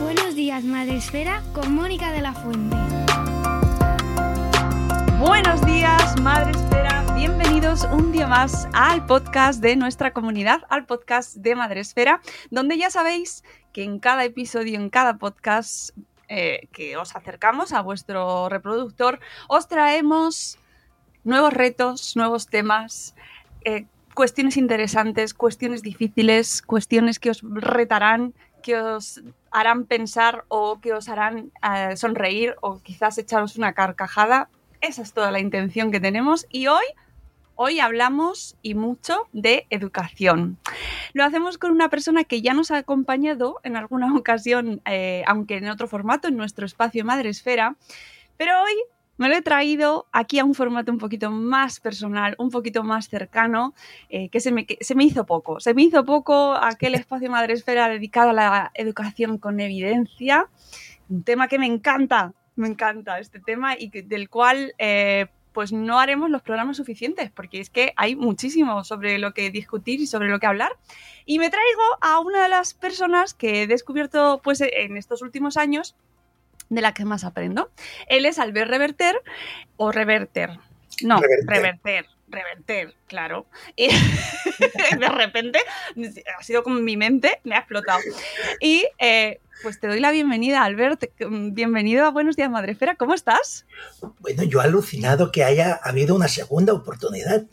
Buenos 0.00 0.34
días, 0.34 0.64
Madre 0.64 0.96
Esfera, 0.96 1.42
con 1.52 1.74
Mónica 1.74 2.10
de 2.10 2.22
la 2.22 2.32
Fuente. 2.32 2.76
Buenos 5.18 5.64
días, 5.64 6.20
Madre 6.20 6.50
Esfera. 6.50 7.04
Bienvenidos 7.14 7.84
un 7.84 8.10
día 8.10 8.26
más 8.26 8.66
al 8.72 9.06
podcast 9.06 9.60
de 9.60 9.76
nuestra 9.76 10.12
comunidad, 10.12 10.62
al 10.68 10.86
podcast 10.86 11.36
de 11.36 11.54
Madre 11.54 11.80
Esfera, 11.80 12.20
donde 12.50 12.78
ya 12.78 12.90
sabéis 12.90 13.44
que 13.72 13.84
en 13.84 14.00
cada 14.00 14.24
episodio, 14.24 14.80
en 14.80 14.90
cada 14.90 15.18
podcast 15.18 15.90
eh, 16.28 16.66
que 16.72 16.96
os 16.96 17.14
acercamos 17.14 17.72
a 17.72 17.82
vuestro 17.82 18.48
reproductor, 18.48 19.20
os 19.46 19.68
traemos 19.68 20.58
nuevos 21.22 21.52
retos, 21.52 22.16
nuevos 22.16 22.48
temas. 22.48 23.14
eh, 23.64 23.86
cuestiones 24.14 24.56
interesantes, 24.56 25.34
cuestiones 25.34 25.82
difíciles, 25.82 26.62
cuestiones 26.62 27.18
que 27.18 27.30
os 27.30 27.42
retarán, 27.42 28.34
que 28.60 28.76
os 28.76 29.20
harán 29.50 29.84
pensar 29.84 30.44
o 30.48 30.80
que 30.80 30.92
os 30.92 31.08
harán 31.08 31.50
eh, 31.62 31.96
sonreír 31.96 32.56
o 32.60 32.80
quizás 32.80 33.18
echaros 33.18 33.56
una 33.56 33.72
carcajada. 33.72 34.48
Esa 34.80 35.02
es 35.02 35.12
toda 35.12 35.30
la 35.30 35.40
intención 35.40 35.90
que 35.90 36.00
tenemos 36.00 36.46
y 36.50 36.68
hoy, 36.68 36.84
hoy 37.54 37.80
hablamos 37.80 38.56
y 38.62 38.74
mucho 38.74 39.28
de 39.32 39.66
educación. 39.70 40.58
Lo 41.12 41.24
hacemos 41.24 41.58
con 41.58 41.72
una 41.72 41.90
persona 41.90 42.24
que 42.24 42.40
ya 42.40 42.54
nos 42.54 42.70
ha 42.70 42.78
acompañado 42.78 43.60
en 43.62 43.76
alguna 43.76 44.14
ocasión, 44.16 44.80
eh, 44.84 45.22
aunque 45.26 45.56
en 45.56 45.68
otro 45.68 45.88
formato, 45.88 46.28
en 46.28 46.36
nuestro 46.36 46.66
espacio 46.66 47.04
Madre 47.04 47.30
Esfera, 47.30 47.76
pero 48.36 48.62
hoy 48.62 48.72
me 49.20 49.28
lo 49.28 49.36
he 49.36 49.42
traído 49.42 50.06
aquí 50.12 50.38
a 50.38 50.46
un 50.46 50.54
formato 50.54 50.90
un 50.90 50.96
poquito 50.96 51.30
más 51.30 51.78
personal, 51.78 52.34
un 52.38 52.50
poquito 52.50 52.82
más 52.82 53.10
cercano, 53.10 53.74
eh, 54.08 54.30
que, 54.30 54.40
se 54.40 54.50
me, 54.50 54.66
se 54.80 54.94
me 54.94 55.04
hizo 55.04 55.26
poco. 55.26 55.60
Se 55.60 55.74
me 55.74 55.82
hizo 55.82 56.06
poco 56.06 56.54
aquel 56.54 56.94
espacio 56.94 57.30
Madresfera 57.30 57.90
dedicado 57.90 58.30
a 58.30 58.32
la 58.32 58.70
educación 58.72 59.36
con 59.36 59.60
evidencia, 59.60 60.48
un 61.10 61.22
tema 61.22 61.48
que 61.48 61.58
me 61.58 61.66
encanta, 61.66 62.32
me 62.56 62.68
encanta 62.68 63.18
este 63.18 63.40
tema 63.40 63.76
y 63.78 63.90
del 63.90 64.30
cual 64.30 64.72
eh, 64.78 65.26
pues 65.52 65.70
no 65.70 65.98
haremos 65.98 66.30
los 66.30 66.40
programas 66.40 66.78
suficientes, 66.78 67.30
porque 67.30 67.60
es 67.60 67.68
que 67.68 67.92
hay 67.96 68.16
muchísimo 68.16 68.84
sobre 68.84 69.18
lo 69.18 69.34
que 69.34 69.50
discutir 69.50 70.00
y 70.00 70.06
sobre 70.06 70.30
lo 70.30 70.40
que 70.40 70.46
hablar. 70.46 70.72
Y 71.26 71.38
me 71.38 71.50
traigo 71.50 71.82
a 72.00 72.20
una 72.20 72.44
de 72.44 72.48
las 72.48 72.72
personas 72.72 73.34
que 73.34 73.64
he 73.64 73.66
descubierto 73.66 74.40
pues 74.42 74.62
en 74.62 74.96
estos 74.96 75.20
últimos 75.20 75.58
años 75.58 75.94
de 76.70 76.80
la 76.80 76.94
que 76.94 77.04
más 77.04 77.24
aprendo. 77.24 77.70
Él 78.08 78.24
es 78.24 78.38
Albert 78.38 78.70
Reverter 78.70 79.20
o 79.76 79.92
Reverter. 79.92 80.58
No, 81.02 81.20
Reverter. 81.20 81.46
Reverter. 81.46 82.06
Reverter, 82.28 82.94
claro. 83.08 83.46
Y 83.74 83.88
de 85.00 85.08
repente 85.08 85.58
ha 86.38 86.42
sido 86.44 86.62
como 86.62 86.76
mi 86.76 86.96
mente, 86.96 87.40
me 87.42 87.56
ha 87.56 87.58
explotado. 87.58 87.98
Y 88.60 88.86
eh, 88.98 89.40
pues 89.62 89.80
te 89.80 89.88
doy 89.88 89.98
la 89.98 90.12
bienvenida, 90.12 90.62
Albert. 90.62 91.06
Bienvenido 91.18 92.06
a 92.06 92.10
Buenos 92.10 92.36
Días, 92.36 92.48
Madrefera. 92.48 92.94
¿Cómo 92.94 93.14
estás? 93.14 93.66
Bueno, 94.20 94.44
yo 94.44 94.60
he 94.60 94.64
alucinado 94.64 95.32
que 95.32 95.42
haya 95.42 95.74
habido 95.82 96.14
una 96.14 96.28
segunda 96.28 96.72
oportunidad. 96.72 97.46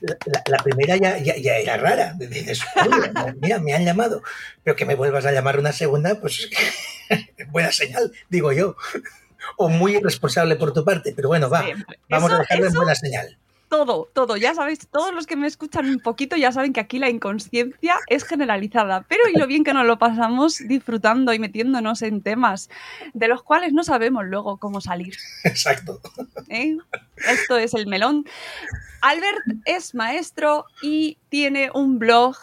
La, 0.00 0.42
la- 0.46 0.58
primera 0.62 0.96
ya, 0.96 1.18
ya, 1.18 1.36
ya 1.36 1.56
era 1.56 1.76
rara. 1.76 2.14
Dices, 2.18 2.60
"Oye, 2.76 3.34
mira, 3.40 3.58
me 3.58 3.72
han 3.74 3.84
llamado. 3.84 4.22
Pero 4.62 4.76
que 4.76 4.84
me 4.84 4.94
vuelvas 4.94 5.26
a 5.26 5.32
llamar 5.32 5.58
una 5.58 5.72
segunda, 5.72 6.20
pues 6.20 6.48
buena 7.50 7.72
señal, 7.72 8.12
digo 8.28 8.52
yo. 8.52 8.76
O 9.56 9.68
muy 9.68 9.96
irresponsable 9.96 10.56
por 10.56 10.72
tu 10.72 10.84
parte. 10.84 11.12
Pero 11.14 11.28
bueno, 11.28 11.48
va, 11.48 11.64
vamos 12.08 12.30
Eso- 12.30 12.36
a 12.36 12.40
dejarlo 12.40 12.66
en 12.66 12.72
buena 12.74 12.94
señal. 12.94 13.38
Todo, 13.68 14.08
todo. 14.12 14.36
Ya 14.36 14.54
sabéis, 14.54 14.86
todos 14.88 15.12
los 15.14 15.26
que 15.26 15.36
me 15.36 15.46
escuchan 15.46 15.86
un 15.86 16.00
poquito 16.00 16.36
ya 16.36 16.52
saben 16.52 16.72
que 16.72 16.80
aquí 16.80 16.98
la 16.98 17.10
inconsciencia 17.10 17.96
es 18.08 18.24
generalizada. 18.24 19.04
Pero 19.08 19.22
y 19.32 19.38
lo 19.38 19.46
bien 19.46 19.64
que 19.64 19.74
nos 19.74 19.86
lo 19.86 19.98
pasamos 19.98 20.58
disfrutando 20.66 21.32
y 21.32 21.38
metiéndonos 21.38 22.02
en 22.02 22.22
temas 22.22 22.70
de 23.14 23.28
los 23.28 23.42
cuales 23.42 23.72
no 23.72 23.84
sabemos 23.84 24.24
luego 24.24 24.58
cómo 24.58 24.80
salir. 24.80 25.16
Exacto. 25.44 26.00
¿eh? 26.48 26.76
Esto 27.16 27.56
es 27.58 27.74
el 27.74 27.86
melón. 27.86 28.24
Albert 29.00 29.42
es 29.64 29.94
maestro 29.94 30.66
y 30.82 31.18
tiene 31.28 31.70
un 31.74 31.98
blog, 31.98 32.36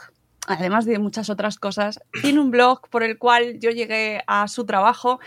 además 0.47 0.85
de 0.85 0.99
muchas 0.99 1.29
otras 1.29 1.57
cosas, 1.57 1.99
tiene 2.21 2.39
un 2.39 2.51
blog 2.51 2.87
por 2.89 3.03
el 3.03 3.17
cual 3.17 3.59
yo 3.59 3.69
llegué 3.71 4.23
a 4.27 4.47
su 4.47 4.65
trabajo, 4.65 5.19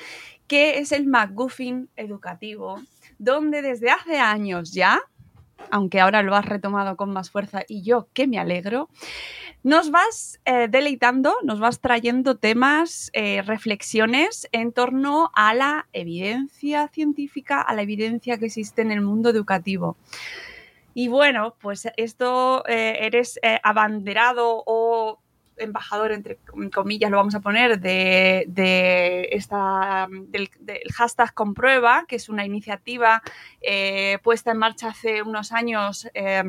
que 0.47 0.79
es 0.79 0.93
el 0.93 1.07
McGuffin 1.07 1.89
Educativo, 1.97 2.81
donde 3.19 3.63
desde 3.63 3.91
hace 3.91 4.19
años 4.19 4.73
ya, 4.73 5.01
aunque 5.71 6.01
ahora 6.01 6.23
lo 6.23 6.35
has 6.35 6.45
retomado 6.45 6.97
con 6.97 7.13
más 7.13 7.31
fuerza 7.31 7.63
y 7.69 7.83
yo 7.83 8.09
que 8.13 8.27
me 8.27 8.39
alegro, 8.39 8.89
nos 9.63 9.91
vas 9.91 10.41
eh, 10.45 10.69
deleitando, 10.71 11.35
nos 11.43 11.59
vas 11.59 11.81
trayendo 11.81 12.37
temas, 12.37 13.11
eh, 13.15 13.43
reflexiones 13.43 14.49
en 14.53 14.73
torno 14.73 15.31
a 15.35 15.55
la 15.55 15.89
evidencia 15.93 16.89
científica, 16.89 17.61
a 17.61 17.75
la 17.75 17.83
evidencia 17.83 18.39
que 18.39 18.47
existe 18.47 18.83
en 18.83 18.93
el 18.93 19.01
mundo 19.01 19.29
educativo. 19.29 19.97
Y 20.95 21.09
bueno, 21.09 21.57
pues 21.61 21.89
esto 21.97 22.65
eh, 22.67 22.99
eres 23.01 23.39
abanderado 23.63 24.63
o 24.67 25.19
embajador, 25.57 26.13
entre 26.13 26.39
comillas, 26.73 27.11
lo 27.11 27.17
vamos 27.17 27.35
a 27.35 27.41
poner, 27.41 27.81
de, 27.81 28.45
de 28.49 29.29
esta, 29.33 30.09
del, 30.11 30.51
del 30.61 30.93
hashtag 30.93 31.33
comprueba, 31.35 32.05
que 32.07 32.17
es 32.17 32.29
una 32.29 32.45
iniciativa 32.45 33.23
eh, 33.61 34.19
puesta 34.23 34.53
en 34.53 34.59
marcha 34.59 34.89
hace 34.89 35.23
unos 35.23 35.53
años 35.53 36.09
eh, 36.15 36.43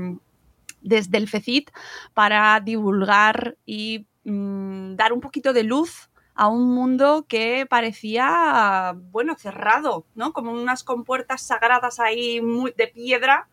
desde 0.81 1.17
el 1.17 1.27
FECIT 1.27 1.71
para 2.13 2.59
divulgar 2.59 3.57
y 3.65 4.05
mm, 4.23 4.95
dar 4.95 5.13
un 5.13 5.21
poquito 5.21 5.53
de 5.53 5.63
luz 5.63 6.09
a 6.33 6.47
un 6.47 6.69
mundo 6.73 7.25
que 7.27 7.65
parecía, 7.67 8.93
bueno, 8.95 9.35
cerrado, 9.35 10.05
¿no? 10.13 10.33
Como 10.33 10.51
unas 10.51 10.83
compuertas 10.83 11.41
sagradas 11.41 11.99
ahí 11.99 12.41
muy, 12.41 12.73
de 12.77 12.87
piedra 12.87 13.47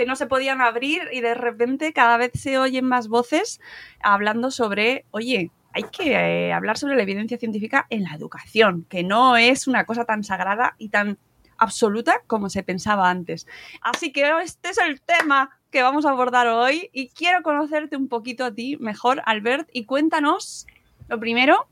que 0.00 0.06
no 0.06 0.16
se 0.16 0.26
podían 0.26 0.62
abrir 0.62 1.02
y 1.12 1.20
de 1.20 1.34
repente 1.34 1.92
cada 1.92 2.16
vez 2.16 2.30
se 2.32 2.56
oyen 2.56 2.86
más 2.86 3.08
voces 3.08 3.60
hablando 4.00 4.50
sobre, 4.50 5.04
oye, 5.10 5.50
hay 5.74 5.82
que 5.82 6.12
eh, 6.12 6.54
hablar 6.54 6.78
sobre 6.78 6.96
la 6.96 7.02
evidencia 7.02 7.36
científica 7.36 7.86
en 7.90 8.04
la 8.04 8.14
educación, 8.14 8.86
que 8.88 9.02
no 9.02 9.36
es 9.36 9.66
una 9.66 9.84
cosa 9.84 10.06
tan 10.06 10.24
sagrada 10.24 10.74
y 10.78 10.88
tan 10.88 11.18
absoluta 11.58 12.22
como 12.26 12.48
se 12.48 12.62
pensaba 12.62 13.10
antes. 13.10 13.46
Así 13.82 14.10
que 14.10 14.32
este 14.42 14.70
es 14.70 14.78
el 14.78 15.02
tema 15.02 15.50
que 15.70 15.82
vamos 15.82 16.06
a 16.06 16.12
abordar 16.12 16.48
hoy 16.48 16.88
y 16.94 17.10
quiero 17.10 17.42
conocerte 17.42 17.94
un 17.94 18.08
poquito 18.08 18.46
a 18.46 18.54
ti 18.54 18.78
mejor, 18.80 19.20
Albert, 19.26 19.68
y 19.70 19.84
cuéntanos, 19.84 20.66
lo 21.08 21.20
primero, 21.20 21.68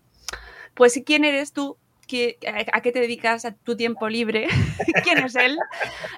pues 0.74 1.00
quién 1.06 1.24
eres 1.24 1.54
tú, 1.54 1.78
qué- 2.08 2.38
a 2.72 2.80
qué 2.82 2.90
te 2.90 3.00
dedicas 3.00 3.44
a 3.44 3.52
tu 3.52 3.76
tiempo 3.76 4.08
libre, 4.08 4.48
quién 5.04 5.18
es 5.18 5.36
él 5.36 5.56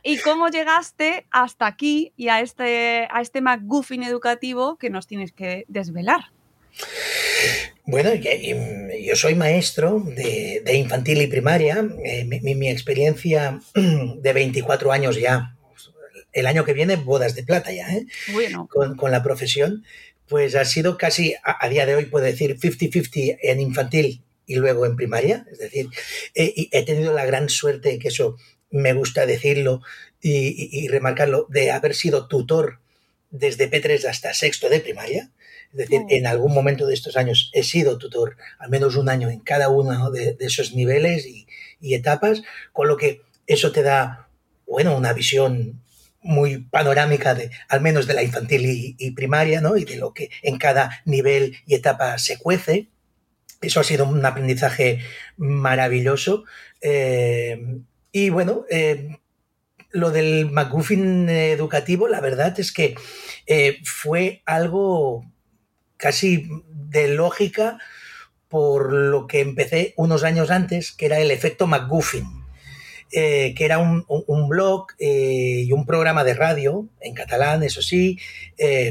y 0.02 0.19
cómo 0.19 0.48
llegaste 0.48 1.26
hasta 1.31 1.66
aquí 1.66 2.12
y 2.16 2.28
a 2.28 2.40
este, 2.40 3.06
a 3.10 3.20
este 3.20 3.42
McGuffin 3.42 4.02
educativo 4.02 4.76
que 4.76 4.88
nos 4.88 5.06
tienes 5.06 5.32
que 5.32 5.64
desvelar. 5.69 6.31
Bueno, 7.84 8.10
yo 8.14 9.16
soy 9.16 9.34
maestro 9.34 10.00
de, 10.00 10.62
infantil 10.76 11.22
y 11.22 11.26
primaria. 11.26 11.84
Eh, 12.04 12.25
mi, 12.25 12.70
experiencia 12.70 13.60
de 13.75 14.32
24 14.32 14.92
años 14.92 15.16
ya, 15.20 15.56
el 16.32 16.46
año 16.46 16.64
que 16.64 16.72
viene, 16.72 16.96
bodas 16.96 17.34
de 17.34 17.42
plata 17.42 17.72
ya, 17.72 17.88
¿eh? 17.92 18.06
bueno. 18.32 18.69
con, 18.69 19.10
la 19.10 19.22
profesión, 19.22 19.84
pues 20.28 20.54
ha 20.54 20.64
sido 20.64 20.96
casi, 20.96 21.34
a, 21.42 21.69
día 21.69 21.87
de 21.87 21.96
hoy 21.96 22.04
puedo 22.04 22.25
decir, 22.25 22.56
50-50 22.56 23.38
en 23.42 23.60
infantil 23.60 24.22
y 24.50 24.56
luego 24.56 24.85
en 24.85 24.97
primaria. 24.97 25.47
Es 25.52 25.58
decir, 25.58 25.88
he 26.35 26.82
tenido 26.85 27.12
la 27.12 27.25
gran 27.25 27.49
suerte, 27.49 28.00
que 28.00 28.08
eso 28.08 28.37
me 28.70 28.93
gusta 28.93 29.26
decirlo 29.26 29.81
y, 30.20 30.88
remarcarlo, 30.88 31.47
de 31.49 31.70
haber 31.70 31.94
sido 31.94 32.26
tutor 32.26 32.81
desde 33.31 33.70
P3 33.70 34.06
hasta 34.08 34.35
sexto 34.35 34.69
de 34.69 34.81
primaria. 34.81 35.31
Es 35.73 35.79
decir, 35.79 36.02
en 36.08 36.26
algún 36.26 36.52
momento 36.52 36.87
de 36.88 36.94
estos 36.94 37.17
años 37.17 37.50
he 37.55 37.62
sido 37.62 37.97
tutor, 37.97 38.37
al 38.58 38.70
menos 38.70 38.97
un 38.97 39.08
año 39.08 39.31
en 39.31 39.38
cada 39.38 39.69
uno 39.69 40.11
de, 40.11 40.37
esos 40.41 40.75
niveles 40.75 41.26
y, 41.26 41.47
etapas, 41.94 42.43
con 42.73 42.88
lo 42.88 42.97
que 42.97 43.23
eso 43.47 43.70
te 43.70 43.82
da, 43.82 44.29
bueno, 44.67 44.97
una 44.97 45.12
visión 45.12 45.81
muy 46.23 46.58
panorámica 46.58 47.35
de, 47.35 47.52
al 47.69 47.81
menos 47.81 48.08
de 48.08 48.14
la 48.14 48.25
infantil 48.25 48.97
y, 48.99 49.11
primaria, 49.12 49.61
¿no? 49.61 49.76
Y 49.76 49.85
de 49.85 49.97
lo 49.97 50.12
que 50.12 50.29
en 50.43 50.58
cada 50.58 51.02
nivel 51.05 51.56
y 51.67 51.76
etapa 51.76 52.19
se 52.19 52.37
cuece. 52.37 52.88
Eso 53.61 53.81
ha 53.81 53.85
sido 53.85 54.07
un 54.07 54.25
aprendizaje 54.25 55.01
maravilloso. 55.37 56.45
Eh, 56.81 57.81
y 58.12 58.31
bueno, 58.31 58.65
eh, 58.71 59.19
lo 59.91 60.11
del 60.11 60.51
McGuffin 60.51 61.29
educativo, 61.29 62.09
la 62.09 62.21
verdad 62.21 62.59
es 62.59 62.73
que 62.73 62.95
eh, 63.47 63.79
fue 63.85 64.43
algo 64.47 65.25
casi 65.97 66.49
de 66.69 67.09
lógica 67.09 67.79
por 68.49 68.93
lo 68.93 69.27
que 69.27 69.41
empecé 69.41 69.95
unos 69.97 70.25
años 70.25 70.51
antes, 70.51 70.93
que 70.93 71.07
era 71.07 71.21
el 71.21 71.31
efecto 71.31 71.67
McGuffin. 71.67 72.39
Eh, 73.12 73.55
que 73.57 73.65
era 73.65 73.79
un, 73.79 74.05
blog 74.49 74.87
y 74.99 75.73
un 75.73 75.85
programa 75.85 76.23
de 76.23 76.35
radio 76.35 76.87
en 77.01 77.15
catalán, 77.15 77.62
eso 77.65 77.83
sí, 77.83 78.19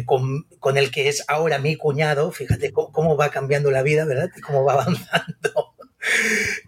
con, 0.05 0.43
con, 0.59 0.77
el 0.77 0.91
que 0.91 1.07
es 1.07 1.23
ahora 1.29 1.57
mi 1.57 1.75
cuñado, 1.77 2.31
fíjate 2.31 2.71
cómo, 2.73 2.91
cómo, 2.91 3.15
va 3.15 3.29
cambiando 3.29 3.71
la 3.71 3.81
vida, 3.81 4.03
¿verdad? 4.03 4.29
Cómo 4.45 4.65
va 4.65 4.73
avanzando. 4.81 5.68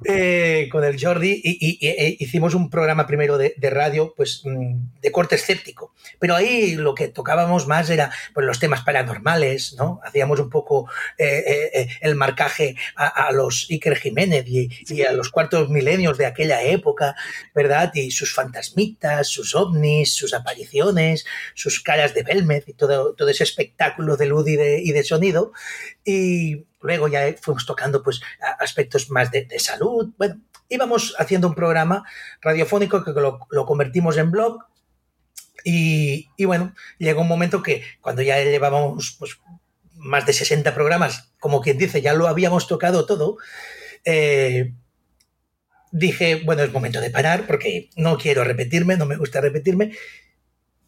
Eh, 0.05 0.67
con 0.71 0.83
el 0.83 0.99
Jordi 0.99 1.39
y, 1.43 1.77
e 1.85 2.17
hicimos 2.19 2.55
un 2.55 2.69
programa 2.69 3.05
primero 3.05 3.37
de, 3.37 3.53
radio 3.69 4.13
pues 4.15 4.41
mm, 4.43 4.99
de 5.01 5.11
corte 5.11 5.35
escéptico. 5.35 5.93
Pero 6.19 6.35
ahí 6.35 6.75
lo 6.75 6.95
que 6.95 7.07
tocábamos 7.07 7.67
más 7.67 7.89
era 7.89 8.11
pues, 8.33 8.45
los 8.45 8.59
temas 8.59 8.81
paranormales 8.81 9.73
no 9.77 9.99
hacíamos 10.03 10.39
un 10.39 10.49
poco 10.49 10.89
eh, 11.17 11.69
eh, 11.73 11.87
el 12.01 12.15
marcaje 12.15 12.75
a, 12.95 13.31
los 13.31 13.67
Iker 13.69 13.95
Jiménez 13.95 14.45
y, 14.47 15.01
a 15.03 15.13
los 15.13 15.29
cuartos 15.29 15.69
milenios 15.69 16.17
de 16.17 16.25
aquella 16.25 16.63
época 16.63 17.15
verdad 17.53 17.91
y 17.93 18.11
sus 18.11 18.33
fantasmitas 18.33 19.27
sus 19.27 19.55
ovnis 19.55 20.13
sus 20.13 20.33
apariciones 20.33 21.25
sus 21.53 21.81
caras 21.81 22.13
de 22.13 22.23
Belmez 22.23 22.67
y 22.67 22.73
todo, 22.73 23.13
todo 23.13 23.29
ese 23.29 23.43
espectáculo 23.43 24.17
de 24.17 24.25
luz 24.25 24.47
y 24.47 24.55
de, 24.55 24.81
de 24.91 25.03
sonido. 25.03 25.53
Y 26.05 26.65
Luego 26.81 27.07
ya 27.07 27.33
fuimos 27.39 27.65
tocando 27.65 28.01
pues, 28.03 28.21
aspectos 28.59 29.09
más 29.09 29.31
de, 29.31 29.47
salud. 29.59 30.11
Bueno, 30.17 30.41
íbamos 30.69 31.15
haciendo 31.17 31.47
un 31.47 31.55
programa 31.55 32.03
radiofónico 32.41 33.03
que 33.03 33.11
lo, 33.11 33.65
convertimos 33.65 34.17
en 34.17 34.31
blog. 34.31 34.65
Y, 35.63 36.27
bueno, 36.43 36.73
llegó 36.97 37.21
un 37.21 37.27
momento 37.27 37.61
que 37.61 37.83
cuando 38.01 38.21
ya 38.23 38.41
llevábamos 38.43 39.15
pues, 39.19 39.39
más 39.93 40.25
de 40.25 40.33
60 40.33 40.73
programas, 40.73 41.31
como 41.39 41.61
quien 41.61 41.77
dice, 41.77 42.01
ya 42.01 42.13
lo 42.13 42.27
habíamos 42.27 42.67
tocado 42.67 43.05
todo, 43.05 43.37
eh, 44.03 44.73
dije, 45.91 46.41
bueno, 46.43 46.63
es 46.63 46.71
momento 46.71 46.99
de 46.99 47.11
parar 47.11 47.45
porque 47.45 47.89
no 47.95 48.17
quiero 48.17 48.43
repetirme, 48.43 48.97
no 48.97 49.05
me 49.05 49.17
gusta 49.17 49.39
repetirme. 49.39 49.95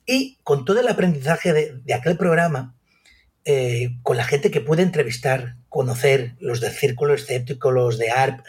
Y 0.06 0.40
con 0.44 0.66
todo 0.66 0.80
el 0.80 0.88
aprendizaje 0.88 1.54
de 1.54 1.94
aquel 1.94 2.18
programa, 2.18 2.76
eh, 3.46 3.98
con 4.04 4.16
la 4.16 4.24
gente 4.24 4.52
que 4.52 4.62
puede 4.62 4.84
entrevistar, 4.84 5.56
conocer, 5.68 6.36
los 6.40 6.62
del 6.62 6.72
Círculo 6.72 7.14
Escéptico, 7.14 7.72
los 7.72 7.98
de 7.98 8.10
ARP, 8.10 8.40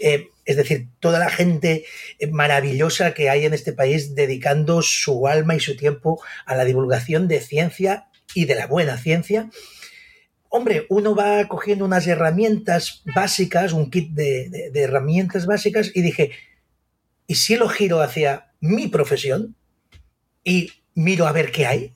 eh, 0.00 0.28
es 0.44 0.56
decir, 0.56 0.88
toda 1.00 1.18
la 1.18 1.30
gente 1.30 1.84
maravillosa 2.30 3.14
que 3.14 3.30
hay 3.30 3.46
en 3.46 3.54
este 3.54 3.72
país 3.72 4.14
dedicando 4.14 4.80
su 4.82 5.26
alma 5.26 5.56
y 5.56 5.60
su 5.60 5.76
tiempo 5.76 6.22
a 6.46 6.54
la 6.54 6.64
divulgación 6.64 7.26
de 7.26 7.40
ciencia 7.40 8.06
y 8.34 8.44
de 8.44 8.54
la 8.54 8.66
buena 8.66 8.96
ciencia. 8.96 9.50
Hombre, 10.50 10.86
uno 10.88 11.16
va 11.16 11.48
cogiendo 11.48 11.84
unas 11.84 12.06
herramientas 12.06 13.02
básicas, 13.12 13.72
un 13.72 13.90
kit 13.90 14.10
de, 14.12 14.70
de 14.72 14.80
herramientas 14.80 15.46
básicas, 15.46 15.90
y 15.94 16.02
dije, 16.02 16.30
¿y 17.26 17.34
si 17.34 17.56
lo 17.56 17.68
giro 17.68 18.02
hacia 18.02 18.52
mi 18.60 18.86
profesión 18.86 19.56
y 20.44 20.70
miro 20.94 21.26
a 21.26 21.32
ver 21.32 21.50
qué 21.50 21.66
hay? 21.66 21.94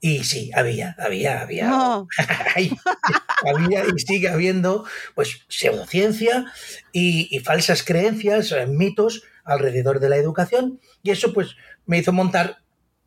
Y 0.00 0.22
sí, 0.24 0.50
había, 0.54 0.94
había, 0.98 1.40
había. 1.40 1.70
había 3.44 3.84
y 3.84 3.98
sigue 3.98 4.28
habiendo 4.28 4.84
pues 5.14 5.44
pseudociencia 5.48 6.46
y, 6.92 7.28
y, 7.34 7.40
falsas 7.40 7.82
creencias, 7.82 8.54
mitos 8.68 9.24
alrededor 9.44 9.98
de 9.98 10.08
la 10.08 10.16
educación. 10.16 10.80
Y 11.02 11.10
eso 11.10 11.32
pues 11.32 11.56
me 11.86 11.98
hizo 11.98 12.12
montar 12.12 12.58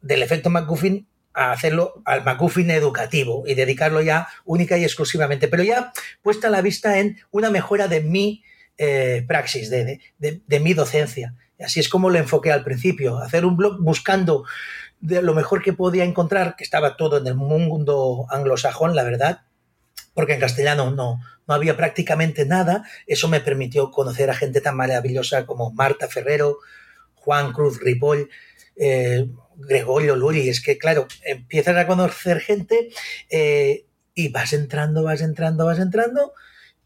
del 0.01 0.21
efecto 0.21 0.49
McGuffin 0.49 1.07
a 1.33 1.51
hacerlo 1.53 2.01
al 2.05 2.25
McGuffin 2.25 2.71
educativo 2.71 3.43
y 3.47 3.53
dedicarlo 3.53 4.01
ya 4.01 4.27
única 4.43 4.77
y 4.77 4.83
exclusivamente, 4.83 5.47
pero 5.47 5.63
ya 5.63 5.93
puesta 6.21 6.49
la 6.49 6.61
vista 6.61 6.99
en 6.99 7.19
una 7.31 7.49
mejora 7.49 7.87
de 7.87 8.01
mi 8.01 8.43
eh, 8.77 9.23
praxis, 9.27 9.69
de, 9.69 10.01
de, 10.17 10.41
de 10.45 10.59
mi 10.59 10.73
docencia. 10.73 11.35
Así 11.59 11.79
es 11.79 11.87
como 11.87 12.09
lo 12.09 12.17
enfoqué 12.17 12.51
al 12.51 12.63
principio, 12.63 13.19
hacer 13.19 13.45
un 13.45 13.55
blog 13.55 13.81
buscando 13.81 14.43
de 15.01 15.21
lo 15.21 15.33
mejor 15.33 15.61
que 15.61 15.73
podía 15.73 16.05
encontrar, 16.05 16.55
que 16.55 16.63
estaba 16.63 16.95
todo 16.95 17.17
en 17.17 17.27
el 17.27 17.35
mundo 17.35 18.27
anglosajón, 18.29 18.95
la 18.95 19.03
verdad, 19.03 19.41
porque 20.13 20.33
en 20.33 20.39
castellano 20.39 20.91
no, 20.91 21.19
no 21.47 21.53
había 21.53 21.75
prácticamente 21.75 22.45
nada. 22.45 22.83
Eso 23.07 23.27
me 23.27 23.41
permitió 23.41 23.91
conocer 23.91 24.29
a 24.29 24.35
gente 24.35 24.61
tan 24.61 24.77
maravillosa 24.77 25.45
como 25.45 25.71
Marta 25.71 26.07
Ferrero, 26.07 26.59
Juan 27.15 27.51
Cruz 27.51 27.79
Ripoll, 27.79 28.29
eh, 28.75 29.27
Gregorio 29.55 30.15
Luri. 30.15 30.49
Es 30.49 30.61
que, 30.61 30.77
claro, 30.77 31.07
empiezas 31.23 31.75
a 31.77 31.87
conocer 31.87 32.39
gente 32.39 32.89
eh, 33.29 33.85
y 34.13 34.29
vas 34.29 34.53
entrando, 34.53 35.03
vas 35.03 35.21
entrando, 35.21 35.65
vas 35.65 35.79
entrando, 35.79 36.33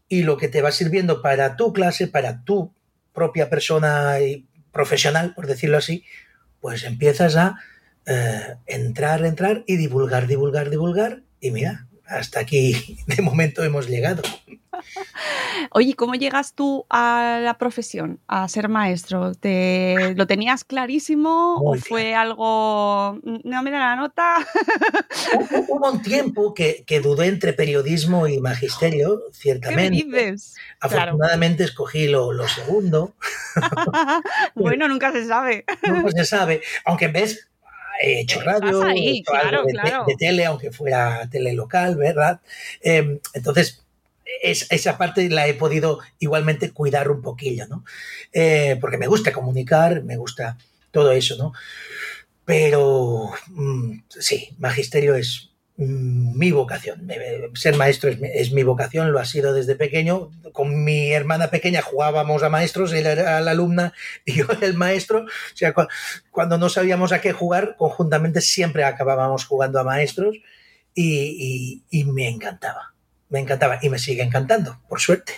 y 0.08 0.22
lo 0.22 0.36
que 0.36 0.48
te 0.48 0.62
va 0.62 0.72
sirviendo 0.72 1.20
para 1.20 1.56
tu 1.56 1.72
clase, 1.72 2.06
para 2.06 2.44
tu 2.44 2.72
propia 3.12 3.50
persona 3.50 4.20
y 4.20 4.46
profesional, 4.72 5.34
por 5.34 5.46
decirlo 5.46 5.78
así, 5.78 6.04
pues 6.60 6.84
empiezas 6.84 7.36
a 7.36 7.56
eh, 8.06 8.56
entrar, 8.66 9.24
entrar 9.24 9.64
y 9.66 9.76
divulgar, 9.76 10.26
divulgar, 10.26 10.70
divulgar. 10.70 11.22
Y 11.40 11.50
mira, 11.50 11.86
hasta 12.06 12.40
aquí 12.40 12.98
de 13.06 13.22
momento 13.22 13.64
hemos 13.64 13.88
llegado. 13.88 14.22
Oye, 15.70 15.94
¿cómo 15.94 16.14
llegas 16.14 16.54
tú 16.54 16.86
a 16.90 17.40
la 17.42 17.58
profesión, 17.58 18.20
a 18.26 18.46
ser 18.48 18.68
maestro? 18.68 19.34
¿Te, 19.34 20.14
¿Lo 20.14 20.26
tenías 20.26 20.64
clarísimo 20.64 21.56
o 21.56 21.74
fue 21.76 22.14
algo, 22.14 23.18
no 23.22 23.62
me 23.62 23.70
da 23.70 23.78
la 23.78 23.96
nota? 23.96 24.36
Hubo 25.68 25.90
un 25.90 26.02
tiempo 26.02 26.54
que, 26.54 26.84
que, 26.86 27.00
dudé 27.00 27.26
entre 27.26 27.52
periodismo 27.52 28.26
y 28.26 28.38
magisterio, 28.38 29.22
ciertamente. 29.32 30.06
¿Qué 30.10 30.36
Afortunadamente 30.80 31.64
escogí 31.64 32.06
lo, 32.06 32.32
lo 32.32 32.46
segundo. 32.46 33.14
bueno, 34.54 34.88
nunca 34.88 35.10
se 35.12 35.26
sabe. 35.26 35.64
Nunca 35.82 36.10
se 36.10 36.24
sabe, 36.24 36.60
aunque 36.84 37.08
ves, 37.08 37.48
he 38.00 38.20
hecho 38.20 38.40
radio, 38.40 38.86
he 38.86 39.18
hecho 39.18 39.34
algo 39.34 39.64
de, 39.64 40.14
tele, 40.18 40.44
aunque 40.44 40.70
fuera 40.70 41.28
tele 41.30 41.52
local, 41.52 41.96
¿verdad? 41.96 42.40
Em, 42.80 43.18
entonces, 43.34 43.82
esa 44.42 44.98
parte 44.98 45.28
la 45.30 45.46
he 45.46 45.54
podido 45.54 46.00
igualmente 46.18 46.70
cuidar 46.72 47.10
un 47.10 47.22
poquillo, 47.22 47.66
¿no? 47.66 47.84
Eh, 48.32 48.76
porque 48.80 48.98
me 48.98 49.06
gusta 49.06 49.32
comunicar, 49.32 50.02
me 50.02 50.16
gusta 50.16 50.58
todo 50.90 51.12
eso, 51.12 51.36
¿no? 51.36 51.52
Pero 52.44 53.30
mm, 53.48 53.98
sí, 54.08 54.54
magisterio 54.58 55.14
es 55.14 55.50
mi 55.76 56.52
vocación. 56.52 57.06
Ser 57.54 57.76
maestro 57.76 58.10
es, 58.10 58.52
mi 58.52 58.62
vocación, 58.62 59.12
lo 59.12 59.18
ha 59.18 59.24
sido 59.24 59.52
desde 59.52 59.76
pequeño. 59.76 60.30
Con 60.52 60.84
mi 60.84 61.12
hermana 61.12 61.48
pequeña 61.48 61.82
jugábamos 61.82 62.42
a 62.42 62.48
maestros, 62.48 62.92
ella 62.92 63.12
era 63.12 63.40
la 63.40 63.50
alumna 63.50 63.92
y 64.24 64.34
yo 64.34 64.46
el 64.62 64.74
maestro. 64.74 65.24
O 65.24 65.56
sea, 65.56 65.74
cuando 66.30 66.58
no 66.58 66.68
sabíamos 66.68 67.12
a 67.12 67.20
qué 67.20 67.32
jugar, 67.32 67.76
conjuntamente 67.76 68.40
siempre 68.40 68.84
acabábamos 68.84 69.44
jugando 69.44 69.78
a 69.78 69.84
maestros 69.84 70.36
y, 70.94 71.84
y 71.90 72.04
me 72.04 72.28
encantaba. 72.28 72.94
Me 73.28 73.40
encantaba 73.40 73.78
y 73.82 73.90
me 73.90 73.98
sigue 73.98 74.22
encantando, 74.22 74.80
por 74.88 75.00
suerte. 75.00 75.34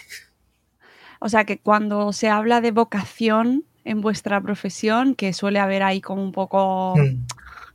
O 1.20 1.28
sea 1.28 1.44
que 1.44 1.58
cuando 1.58 2.12
se 2.12 2.28
habla 2.28 2.60
de 2.60 2.70
vocación 2.70 3.64
en 3.84 4.00
vuestra 4.00 4.40
profesión, 4.40 5.14
que 5.14 5.32
suele 5.32 5.58
haber 5.58 5.82
ahí 5.82 6.00
como 6.00 6.22
un 6.22 6.32
poco... 6.32 6.94
Mm. 6.96 7.26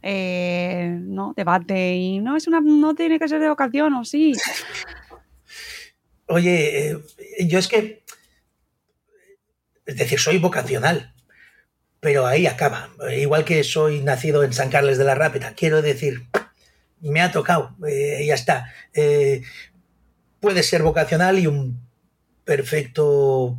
Eh, 0.06 0.98
¿no? 1.00 1.34
debate 1.34 1.96
y 1.96 2.20
no 2.20 2.36
es 2.36 2.46
una 2.48 2.60
no 2.60 2.94
tiene 2.94 3.18
que 3.18 3.28
ser 3.30 3.40
de 3.40 3.48
vocación 3.48 3.94
o 3.94 4.04
sí. 4.04 4.34
oye, 6.28 6.90
eh, 6.90 6.98
yo 7.46 7.58
es 7.58 7.70
que, 7.70 8.04
es 9.86 9.96
decir, 9.96 10.20
soy 10.20 10.40
vocacional, 10.40 11.14
pero 12.02 12.26
ahí 12.26 12.48
acaba. 12.48 12.90
Igual 13.18 13.46
que 13.46 13.64
soy 13.64 14.02
nacido 14.02 14.44
en 14.44 14.52
San 14.52 14.70
Carles 14.70 14.98
de 14.98 15.06
la 15.06 15.16
Rápida, 15.16 15.54
quiero 15.56 15.82
decir, 15.82 16.24
me 17.00 17.22
ha 17.22 17.32
tocado, 17.32 17.74
eh, 17.88 18.26
ya 18.28 18.36
está. 18.36 18.74
Puede 20.42 20.64
ser 20.64 20.84
vocacional 20.84 21.40
y 21.40 21.48
un 21.48 21.80
perfecto 22.44 23.58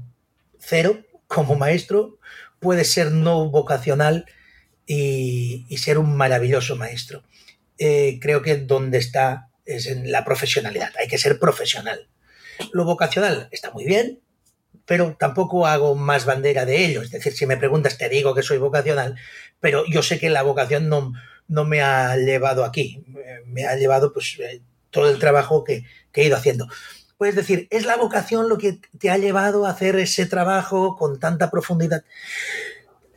cero 0.59 0.99
como 1.27 1.55
maestro, 1.55 2.19
puede 2.61 2.85
ser 2.85 3.13
no 3.13 3.49
vocacional 3.49 4.27
y, 4.87 5.77
ser 5.79 5.99
un 5.99 6.17
maravilloso 6.17 6.77
maestro. 6.77 7.23
Eh, 7.79 8.19
creo 8.21 8.43
que 8.43 8.57
donde 8.57 8.99
está 8.99 9.49
es 9.65 9.87
en 9.87 10.13
la 10.13 10.25
profesionalidad, 10.25 10.93
hay 10.99 11.09
que 11.09 11.19
ser 11.19 11.39
profesional. 11.39 12.09
Lo 12.73 12.85
vocacional 12.85 13.49
está 13.51 13.71
muy 13.71 13.85
bien, 13.85 14.21
pero 14.87 15.17
tampoco 15.19 15.67
hago 15.67 15.95
más 15.95 16.27
bandera 16.27 16.67
de 16.67 16.85
ello. 16.85 17.03
Es 17.03 17.11
decir, 17.11 17.33
si 17.33 17.47
me 17.47 17.57
preguntas, 17.57 17.97
te 17.99 18.09
digo 18.09 18.35
que 18.35 18.43
soy 18.43 18.59
vocacional, 18.59 19.17
pero 19.61 19.85
yo 19.87 20.03
sé 20.03 20.19
que 20.19 20.31
la 20.31 20.43
vocación 20.43 20.89
no, 20.89 21.15
no 21.49 21.65
me 21.65 21.81
ha 21.81 22.17
llevado 22.17 22.65
aquí, 22.65 23.05
me 23.47 23.65
ha 23.65 23.77
llevado 23.77 24.13
pues 24.13 24.37
eh, 24.41 24.61
todo 24.91 25.11
el 25.11 25.19
trabajo 25.19 25.65
que, 25.65 25.85
que 26.13 26.23
he 26.23 26.27
ido 26.27 26.37
haciendo. 26.37 26.69
Puedes 27.17 27.37
decir, 27.37 27.69
¿es 27.71 27.87
la 27.87 27.97
vocación 27.97 28.49
lo 28.49 28.59
que 28.59 28.81
te 28.99 29.11
ha 29.11 29.19
llevado 29.19 29.67
a 29.67 29.71
hacer 29.71 29.97
ese 29.97 30.27
trabajo 30.27 30.97
con 30.97 31.19
tanta 31.19 31.51
profundidad? 31.51 32.05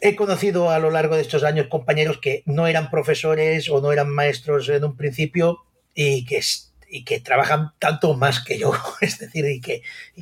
He 0.01 0.15
conocido 0.15 0.69
a 0.69 0.79
lo 0.79 0.91
largo 0.91 1.15
de 1.15 1.21
estos 1.21 1.43
años 1.43 1.67
compañeros 1.67 2.19
que 2.21 2.43
no 2.45 2.67
eran 2.67 2.89
profesores 2.89 3.69
o 3.69 3.81
no 3.81 3.91
eran 3.91 4.09
maestros 4.09 4.69
en 4.69 4.83
un 4.83 4.95
principio 4.95 5.63
y 5.93 6.25
que, 6.25 7.19
trabajan 7.19 7.71
tanto 7.79 8.13
más 8.13 8.39
que 8.43 8.59
yo, 8.59 8.73
es 9.01 9.17
decir, 9.19 9.45
y 9.47 9.59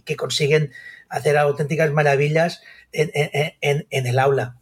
que, 0.01 0.15
consiguen 0.15 0.71
hacer 1.09 1.37
auténticas 1.37 1.91
maravillas 1.91 2.61
en, 2.91 3.85
el 3.89 4.19
aula. 4.19 4.57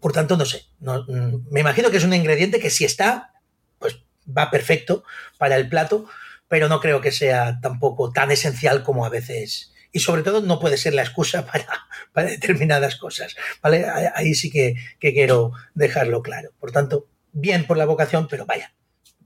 Por 0.00 0.12
tanto, 0.12 0.36
no 0.36 0.44
sé, 0.44 0.64
mm, 0.80 1.50
me 1.50 1.60
imagino 1.60 1.90
que 1.90 1.96
es 1.96 2.04
un 2.04 2.14
ingrediente 2.14 2.60
que 2.60 2.70
si 2.70 2.84
está, 2.84 3.32
pues 3.78 4.00
va 4.26 4.50
perfecto 4.50 5.04
para 5.38 5.56
el 5.56 5.68
plato, 5.68 6.06
pero 6.48 6.68
no 6.68 6.80
creo 6.80 7.00
que 7.00 7.12
sea 7.12 7.60
tampoco 7.60 8.12
tan 8.12 8.30
esencial 8.30 8.82
como 8.82 9.04
a 9.04 9.08
veces 9.08 9.72
y 9.98 10.00
sobre 10.00 10.22
todo 10.22 10.40
no 10.42 10.60
puede 10.60 10.76
ser 10.76 10.94
la 10.94 11.02
excusa 11.02 11.44
para, 11.52 11.66
para 12.12 12.28
determinadas 12.30 12.94
cosas. 12.94 13.34
¿vale? 13.60 13.84
Ahí 14.14 14.34
sí 14.34 14.48
que, 14.48 14.76
quiero 15.00 15.50
dejarlo 15.74 16.22
claro. 16.22 16.50
Por 16.60 16.70
tanto, 16.70 17.08
bien 17.32 17.66
por 17.66 17.76
la 17.76 17.84
vocación, 17.84 18.28
pero 18.30 18.46
vaya, 18.46 18.72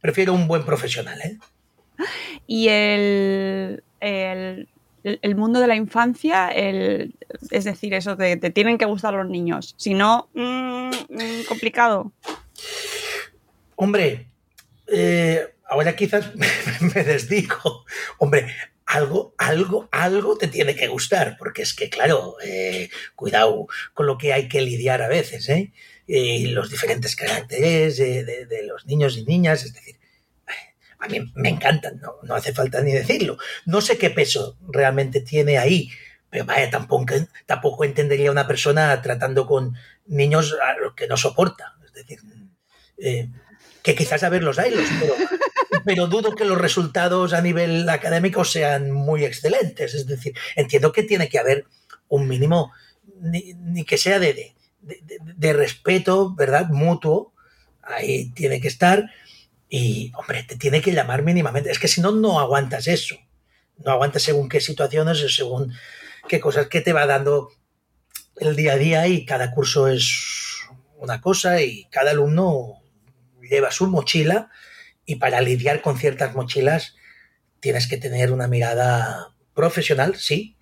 prefiero 0.00 0.32
un 0.32 0.48
buen 0.48 0.64
profesional. 0.64 1.20
¿eh? 1.20 1.38
Y 2.46 2.68
el, 2.68 3.82
mundo 5.36 5.60
de 5.60 5.66
la 5.66 5.76
infancia, 5.76 6.48
es 6.48 7.64
decir, 7.64 7.92
eso 7.92 8.16
de 8.16 8.38
te 8.38 8.48
tienen 8.48 8.78
que 8.78 8.86
gustar 8.86 9.12
los 9.12 9.28
niños, 9.28 9.74
si 9.76 9.92
no, 9.92 10.30
mm, 10.32 10.88
mm, 10.88 11.44
complicado. 11.48 12.12
Hombre, 13.76 14.26
eh, 14.86 15.54
ahora 15.68 15.94
quizás 15.94 16.32
me 16.94 17.04
desdigo. 17.04 17.84
Hombre, 18.16 18.46
algo, 18.86 19.34
algo, 19.38 19.88
algo 19.92 20.36
te 20.36 20.48
tiene 20.48 20.74
que 20.74 20.88
gustar, 20.88 21.36
porque 21.38 21.62
es 21.62 21.74
que, 21.74 21.88
claro, 21.88 22.36
eh, 22.44 22.90
cuidado 23.14 23.66
con 23.94 24.06
lo 24.06 24.18
que 24.18 24.32
hay 24.32 24.48
que 24.48 24.62
lidiar 24.62 25.02
a 25.02 25.08
veces, 25.08 25.48
¿eh? 25.48 25.72
Y 26.06 26.48
los 26.48 26.70
diferentes 26.70 27.16
caracteres 27.16 27.96
de, 27.96 28.64
los 28.66 28.86
niños 28.86 29.16
y 29.16 29.24
niñas, 29.24 29.64
es 29.64 29.72
decir, 29.72 29.96
a 30.98 31.08
mí 31.08 31.32
me 31.34 31.48
encantan, 31.48 32.00
no, 32.00 32.16
no, 32.22 32.34
hace 32.34 32.52
falta 32.52 32.80
ni 32.80 32.92
decirlo. 32.92 33.36
No 33.66 33.80
sé 33.80 33.98
qué 33.98 34.10
peso 34.10 34.56
realmente 34.68 35.20
tiene 35.20 35.58
ahí, 35.58 35.90
pero 36.30 36.44
vaya, 36.44 36.70
tampoco, 36.70 37.14
tampoco 37.46 37.84
entendería 37.84 38.30
una 38.30 38.46
persona 38.46 39.00
tratando 39.02 39.46
con 39.46 39.76
niños 40.06 40.56
a 40.62 40.78
los 40.78 40.94
que 40.94 41.08
no 41.08 41.16
soporta. 41.16 41.74
Es 41.84 41.92
decir, 41.92 42.20
eh, 42.98 43.28
que 43.82 43.94
quizás 43.94 44.22
a 44.22 44.28
ver 44.28 44.42
los 44.42 44.58
hay, 44.58 44.72
pero, 45.00 45.14
pero 45.84 46.06
dudo 46.06 46.34
que 46.34 46.44
los 46.44 46.58
resultados 46.58 47.32
a 47.32 47.40
nivel 47.40 47.88
académico 47.88 48.44
sean 48.44 48.90
muy 48.90 49.24
excelentes. 49.24 49.94
Es 49.94 50.06
decir, 50.06 50.34
entiendo 50.56 50.92
que 50.92 51.02
tiene 51.02 51.28
que 51.28 51.38
haber 51.38 51.66
un 52.08 52.28
mínimo, 52.28 52.72
ni, 53.20 53.84
que 53.84 53.98
sea 53.98 54.18
de, 54.18 54.54
de, 54.80 55.52
respeto, 55.52 56.34
¿verdad? 56.34 56.68
Mutuo. 56.68 57.32
Ahí 57.82 58.30
tiene 58.32 58.60
que 58.60 58.68
estar. 58.68 59.10
Y, 59.68 60.12
hombre, 60.16 60.42
te 60.44 60.56
tiene 60.56 60.80
que 60.80 60.92
llamar 60.92 61.22
mínimamente. 61.22 61.70
Es 61.70 61.78
que 61.78 61.88
si 61.88 62.00
no, 62.00 62.12
no 62.12 62.38
aguantas 62.38 62.86
eso. 62.86 63.16
No 63.78 63.92
aguantas 63.92 64.22
según 64.22 64.48
qué 64.48 64.60
situaciones 64.60 65.22
o 65.22 65.28
según 65.28 65.72
qué 66.28 66.40
cosas 66.40 66.68
que 66.68 66.80
te 66.80 66.92
va 66.92 67.06
dando 67.06 67.50
el 68.36 68.56
día 68.56 68.74
a 68.74 68.76
día 68.76 69.06
y 69.08 69.24
cada 69.24 69.50
curso 69.50 69.88
es 69.88 70.60
una 70.98 71.20
cosa 71.20 71.60
y 71.60 71.84
cada 71.90 72.12
alumno 72.12 72.82
lleva 73.40 73.70
su 73.70 73.86
mochila 73.88 74.50
y 75.04 75.16
para 75.16 75.40
lidiar 75.40 75.82
con 75.82 75.98
ciertas 75.98 76.34
mochilas 76.34 76.96
tienes 77.60 77.88
que 77.88 77.96
tener 77.96 78.32
una 78.32 78.48
mirada 78.48 79.34
profesional, 79.54 80.16
sí, 80.16 80.56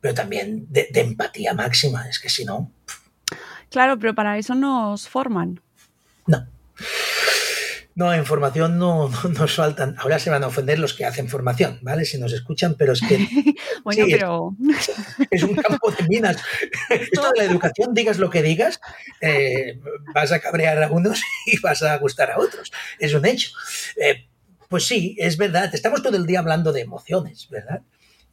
pero 0.00 0.14
también 0.14 0.66
de, 0.68 0.88
empatía 0.94 1.54
máxima. 1.54 2.08
Es 2.08 2.18
que 2.18 2.28
si 2.28 2.44
no... 2.44 2.70
Claro, 3.70 3.98
pero 3.98 4.14
para 4.14 4.38
eso 4.38 4.54
nos 4.54 5.08
forman. 5.08 5.60
No. 6.26 6.46
No, 7.96 8.12
en 8.12 8.26
formación 8.26 8.78
no, 8.78 9.08
nos 9.08 9.54
faltan. 9.56 9.94
Ahora 9.98 10.18
se 10.18 10.30
van 10.30 10.42
a 10.42 10.48
ofender 10.48 10.78
los 10.78 10.94
que 10.94 11.04
hacen 11.04 11.28
formación, 11.28 11.78
¿vale? 11.82 12.04
Si 12.04 12.18
nos 12.18 12.32
escuchan, 12.32 12.74
pero 12.76 12.92
es 12.92 13.00
que. 13.00 13.26
bueno, 13.84 14.06
pero. 14.10 14.56
Es, 15.30 15.42
un 15.42 15.54
campo 15.54 15.90
de 15.92 16.08
minas. 16.08 16.36
Esto 16.90 17.30
de 17.32 17.38
la 17.38 17.44
educación, 17.44 17.94
digas 17.94 18.18
lo 18.18 18.30
que 18.30 18.42
digas, 18.42 18.80
eh, 19.20 19.78
vas 20.12 20.32
a 20.32 20.40
cabrear 20.40 20.82
a 20.82 20.90
unos 20.90 21.22
y 21.46 21.58
vas 21.60 21.82
a 21.82 21.96
gustar 21.98 22.32
a 22.32 22.38
otros. 22.38 22.72
Es 22.98 23.14
un 23.14 23.24
hecho. 23.24 23.50
Eh, 23.96 24.26
pues 24.68 24.86
sí, 24.86 25.16
es 25.18 25.36
verdad. 25.36 25.72
Estamos 25.72 26.02
todo 26.02 26.16
el 26.16 26.26
día 26.26 26.40
hablando 26.40 26.72
de 26.72 26.80
emociones, 26.80 27.48
¿verdad? 27.48 27.82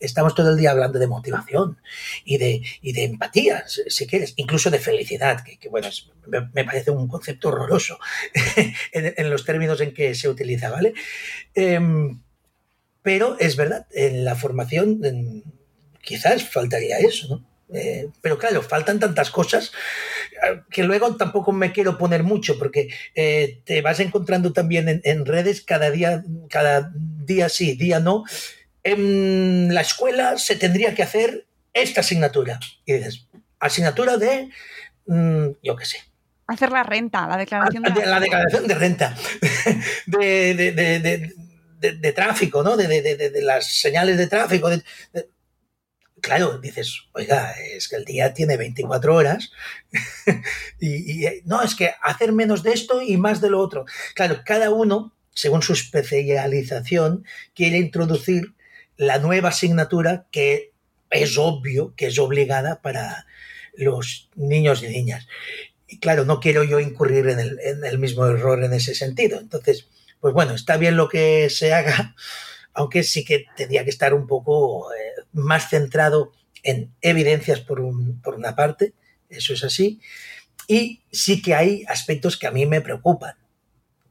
Estamos 0.01 0.35
todo 0.35 0.51
el 0.51 0.57
día 0.57 0.71
hablando 0.71 0.99
de 0.99 1.07
motivación 1.07 1.77
y 2.25 2.37
de, 2.37 2.61
de 2.81 3.03
empatía, 3.03 3.63
si 3.67 4.07
quieres, 4.07 4.33
incluso 4.35 4.69
de 4.69 4.79
felicidad, 4.79 5.43
que, 5.43 5.69
bueno, 5.69 5.87
me, 6.27 6.65
parece 6.65 6.91
un 6.91 7.07
concepto 7.07 7.49
horroroso 7.49 7.99
en, 8.91 9.29
los 9.29 9.45
términos 9.45 9.79
en 9.79 9.93
que 9.93 10.15
se 10.15 10.27
utiliza, 10.27 10.69
¿vale? 10.69 10.93
Em, 11.53 12.19
pero 13.03 13.37
es 13.39 13.55
verdad, 13.55 13.87
en 13.91 14.25
la 14.25 14.35
formación 14.35 15.43
quizás 16.01 16.43
faltaría 16.49 16.97
eso, 16.97 17.27
¿no? 17.29 17.51
Eh, 17.73 18.09
pero 18.19 18.37
claro, 18.37 18.61
faltan 18.61 18.99
tantas 18.99 19.31
cosas 19.31 19.71
eh, 20.43 20.59
que 20.69 20.83
luego 20.83 21.15
tampoco 21.15 21.53
me 21.53 21.71
quiero 21.71 21.97
poner 21.97 22.21
mucho 22.21 22.59
porque 22.59 22.89
eh, 23.15 23.61
te 23.63 23.81
vas 23.81 24.01
encontrando 24.01 24.51
también 24.51 24.89
en, 24.89 25.01
en, 25.05 25.25
redes 25.25 25.61
cada 25.61 25.89
día, 25.89 26.21
cada 26.49 26.91
día 26.93 27.47
sí, 27.47 27.77
día 27.77 28.01
no, 28.01 28.25
en 28.83 29.73
la 29.73 29.81
escuela 29.81 30.37
se 30.37 30.55
tendría 30.55 30.95
que 30.95 31.03
hacer 31.03 31.47
esta 31.73 32.01
asignatura. 32.01 32.59
Y 32.85 32.93
dices, 32.93 33.27
asignatura 33.59 34.17
de, 34.17 34.49
mm, 35.05 35.47
yo 35.63 35.75
qué 35.75 35.85
sé. 35.85 35.97
Hacer 36.47 36.71
la 36.71 36.83
renta, 36.83 37.27
la 37.27 37.37
declaración 37.37 37.83
de, 37.83 38.05
la, 38.05 38.19
declaración 38.19 38.67
de 38.67 38.75
renta, 38.75 39.15
de, 40.05 41.33
tráfico, 42.13 42.61
¿no? 42.61 42.75
De, 42.75 43.31
las 43.41 43.79
señales 43.79 44.17
de 44.17 44.27
tráfico. 44.27 44.69
Claro, 46.19 46.59
dices, 46.59 47.03
oiga, 47.13 47.53
es 47.53 47.87
que 47.87 47.95
el 47.95 48.05
día 48.05 48.33
tiene 48.33 48.57
24 48.57 49.15
horas 49.15 49.51
y, 50.79 51.25
y 51.25 51.41
no, 51.45 51.63
es 51.63 51.73
que 51.73 51.93
hacer 52.01 52.31
menos 52.31 52.63
de 52.63 52.73
esto 52.73 53.01
y 53.01 53.17
más 53.17 53.41
de 53.41 53.49
lo 53.49 53.59
otro. 53.59 53.85
Claro, 54.13 54.41
cada 54.45 54.71
uno 54.71 55.15
según 55.33 55.61
su 55.61 55.73
especialización, 55.73 57.25
quiere 57.55 57.77
introducir 57.77 58.55
la 59.01 59.17
nueva 59.17 59.49
asignatura 59.49 60.27
que 60.31 60.73
es 61.09 61.35
obvio 61.39 61.95
que 61.95 62.05
es 62.05 62.19
obligada 62.19 62.83
para 62.83 63.25
los 63.73 64.29
niños 64.35 64.83
y 64.83 64.89
niñas. 64.89 65.27
Y 65.87 65.97
claro, 65.97 66.23
no 66.23 66.39
quiero 66.39 66.63
yo 66.63 66.79
incurrir 66.79 67.27
en 67.27 67.39
el, 67.39 67.97
mismo 67.97 68.27
error 68.27 68.63
en 68.63 68.73
ese 68.73 68.93
sentido. 68.93 69.39
Entonces, 69.39 69.87
pues 70.19 70.35
bueno, 70.35 70.53
está 70.53 70.77
bien 70.77 70.97
lo 70.97 71.09
que 71.09 71.49
se 71.49 71.73
haga, 71.73 72.15
aunque 72.75 73.01
sí 73.01 73.25
que 73.25 73.45
tendría 73.57 73.83
que 73.83 73.89
estar 73.89 74.13
un 74.13 74.27
poco 74.27 74.93
eh, 74.93 75.23
más 75.33 75.71
centrado 75.71 76.31
en 76.61 76.93
evidencias 77.01 77.59
por, 77.59 77.81
por 78.21 78.35
una 78.35 78.55
parte, 78.55 78.93
eso 79.29 79.55
es 79.55 79.63
así, 79.63 79.99
y 80.67 81.01
sí 81.11 81.41
que 81.41 81.55
hay 81.55 81.85
aspectos 81.87 82.37
que 82.37 82.45
a 82.45 82.51
mí 82.51 82.67
me 82.67 82.81
preocupan. 82.81 83.33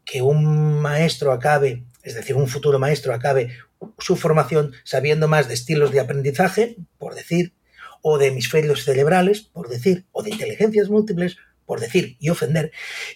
Que 0.05 0.21
un 0.21 0.81
maestro 0.81 1.31
acabe, 1.31 1.85
es 2.03 2.17
decir, 2.17 2.35
un 2.35 2.49
futuro 2.49 2.81
maestro 2.81 3.15
acabe 3.15 3.57
su 3.99 4.17
formación 4.17 4.73
sabiendo 4.85 5.29
más 5.29 5.49
de 5.49 5.55
estilos 5.55 5.93
de 5.93 6.01
aprendizaje, 6.01 6.77
por 6.99 7.15
decir, 7.15 7.55
o 8.03 8.19
de 8.19 8.29
hemisferios 8.29 8.85
cerebrales, 8.85 9.43
por 9.43 9.69
decir, 9.69 10.07
o 10.13 10.23
de 10.23 10.31
inteligencias 10.31 10.89
múltiples, 10.89 11.37
por 11.67 11.81
decir 11.81 12.17
y 12.19 12.31
ofender. 12.31 12.73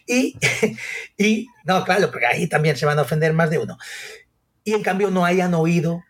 Y, 0.06 0.38
y, 1.18 1.48
no, 1.64 1.84
claro, 1.84 2.10
porque 2.10 2.26
ahí 2.26 2.46
también 2.48 2.76
se 2.76 2.86
van 2.86 2.98
a 2.98 3.02
ofender 3.02 3.32
más 3.32 3.50
de 3.50 3.58
uno. 3.58 3.78
Y 4.62 4.72
en 4.74 4.82
cambio 4.82 5.10
no 5.10 5.24
hayan 5.24 5.54
oído 5.54 6.02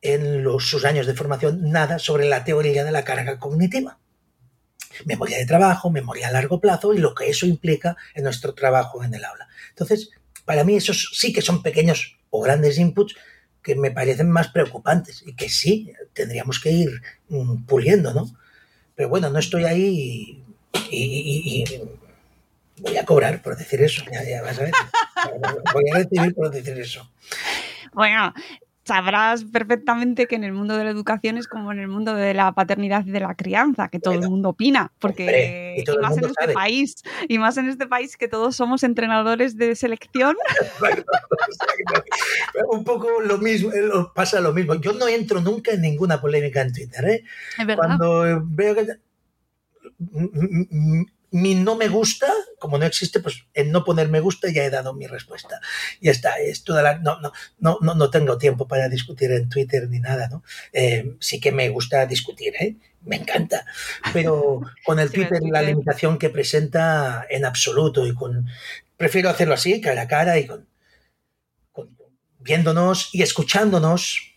en 0.00 0.44
los, 0.44 0.68
sus 0.68 0.84
años 0.84 1.06
de 1.06 1.14
formación 1.14 1.70
nada 1.70 1.98
sobre 1.98 2.26
la 2.26 2.44
teoría 2.44 2.84
de 2.84 2.92
la 2.92 3.04
carga 3.04 3.38
cognitiva. 3.38 3.98
Memoria 5.04 5.38
de 5.38 5.46
trabajo, 5.46 5.90
memoria 5.90 6.28
a 6.28 6.32
largo 6.32 6.60
plazo 6.60 6.94
y 6.94 6.98
lo 6.98 7.14
que 7.14 7.28
eso 7.28 7.46
implica 7.46 7.96
en 8.14 8.24
nuestro 8.24 8.54
trabajo 8.54 9.04
en 9.04 9.14
el 9.14 9.24
aula. 9.24 9.48
Entonces, 9.70 10.10
para 10.44 10.64
mí 10.64 10.76
esos 10.76 11.10
sí 11.14 11.32
que 11.32 11.42
son 11.42 11.62
pequeños 11.62 12.18
o 12.30 12.40
grandes 12.40 12.78
inputs 12.78 13.14
que 13.62 13.74
me 13.74 13.90
parecen 13.90 14.30
más 14.30 14.48
preocupantes 14.48 15.22
y 15.26 15.34
que 15.34 15.48
sí 15.48 15.92
tendríamos 16.12 16.60
que 16.60 16.70
ir 16.70 17.02
mm, 17.28 17.64
puliendo, 17.64 18.14
¿no? 18.14 18.30
Pero 18.94 19.08
bueno, 19.08 19.30
no 19.30 19.38
estoy 19.38 19.64
ahí 19.64 20.42
y, 20.90 21.64
voy 22.78 22.96
a 22.96 23.04
cobrar 23.04 23.42
por 23.42 23.56
decir 23.56 23.82
eso, 23.82 24.04
ya 24.10 24.42
vas 24.42 24.58
a 24.58 24.62
ver. 24.62 24.72
Voy 25.72 25.90
a 25.90 25.98
recibir 25.98 26.34
por 26.34 26.50
decir 26.50 26.78
eso. 26.78 27.10
Bueno, 27.92 28.32
sabrás 28.88 29.44
perfectamente 29.44 30.26
que 30.26 30.34
en 30.36 30.44
el 30.44 30.52
mundo 30.52 30.78
de 30.78 30.84
la 30.84 30.90
educación 30.90 31.36
es 31.36 31.46
como 31.46 31.72
en 31.72 31.78
el 31.78 31.88
mundo 31.88 32.14
de 32.14 32.32
la 32.32 32.52
paternidad 32.52 33.04
y 33.04 33.10
de 33.10 33.20
la 33.20 33.34
crianza, 33.34 33.88
que 33.88 34.00
todo 34.00 34.14
el 34.14 34.26
mundo 34.28 34.48
opina, 34.48 34.90
porque 34.98 35.76
y, 35.76 35.84
más 36.00 36.16
en 36.16 36.24
este 36.24 36.54
país, 36.54 36.96
y 37.28 37.38
más 37.38 37.58
en 37.58 37.68
este 37.68 37.86
país 37.86 38.16
que 38.16 38.28
todos 38.28 38.56
somos 38.56 38.82
entrenadores 38.82 39.58
de 39.58 39.76
selección. 39.76 40.36
Un 42.70 42.82
poco 42.82 43.20
lo 43.20 43.36
mismo, 43.36 43.70
eh, 43.72 43.90
pasa 44.14 44.40
lo 44.40 44.54
mismo. 44.54 44.76
Yo 44.76 44.94
no 44.94 45.06
entro 45.06 45.42
nunca 45.42 45.72
en 45.72 45.82
ninguna 45.82 46.18
polémica 46.18 46.62
en 46.62 46.72
Twitter, 46.72 47.04
¿eh? 47.04 47.24
Cuando 47.76 48.42
veo 48.46 48.74
que 48.74 48.86
mi 51.30 51.54
no 51.54 51.76
me 51.76 51.88
gusta, 51.88 52.32
como 52.58 52.78
no 52.78 52.86
existe, 52.86 53.20
pues 53.20 53.44
en 53.54 53.70
no 53.70 53.84
poner 53.84 54.08
me 54.08 54.20
gusta 54.20 54.50
ya 54.50 54.64
he 54.64 54.70
dado 54.70 54.94
mi 54.94 55.06
respuesta. 55.06 55.60
Ya 56.00 56.10
está, 56.10 56.38
es 56.38 56.64
toda 56.64 56.82
la, 56.82 56.98
no, 56.98 57.20
no, 57.20 57.32
no, 57.58 57.78
no, 57.80 57.94
no 57.94 58.10
tengo 58.10 58.38
tiempo 58.38 58.66
para 58.66 58.88
discutir 58.88 59.30
en 59.32 59.48
Twitter 59.48 59.88
ni 59.88 60.00
nada, 60.00 60.28
¿no? 60.28 60.42
Eh, 60.72 61.16
sí 61.20 61.40
que 61.40 61.52
me 61.52 61.68
gusta 61.68 62.06
discutir, 62.06 62.54
¿eh? 62.60 62.76
Me 63.02 63.16
encanta. 63.16 63.66
Pero 64.12 64.62
con 64.84 64.98
el 64.98 65.10
Twitter 65.10 65.40
la 65.42 65.62
limitación 65.62 66.18
que 66.18 66.30
presenta 66.30 67.26
en 67.28 67.44
absoluto 67.44 68.06
y 68.06 68.14
con... 68.14 68.46
Prefiero 68.96 69.28
hacerlo 69.30 69.54
así, 69.54 69.80
cara 69.80 70.02
a 70.02 70.08
cara 70.08 70.38
y 70.38 70.46
con, 70.46 70.66
viéndonos 72.40 73.10
y 73.12 73.22
escuchándonos 73.22 74.32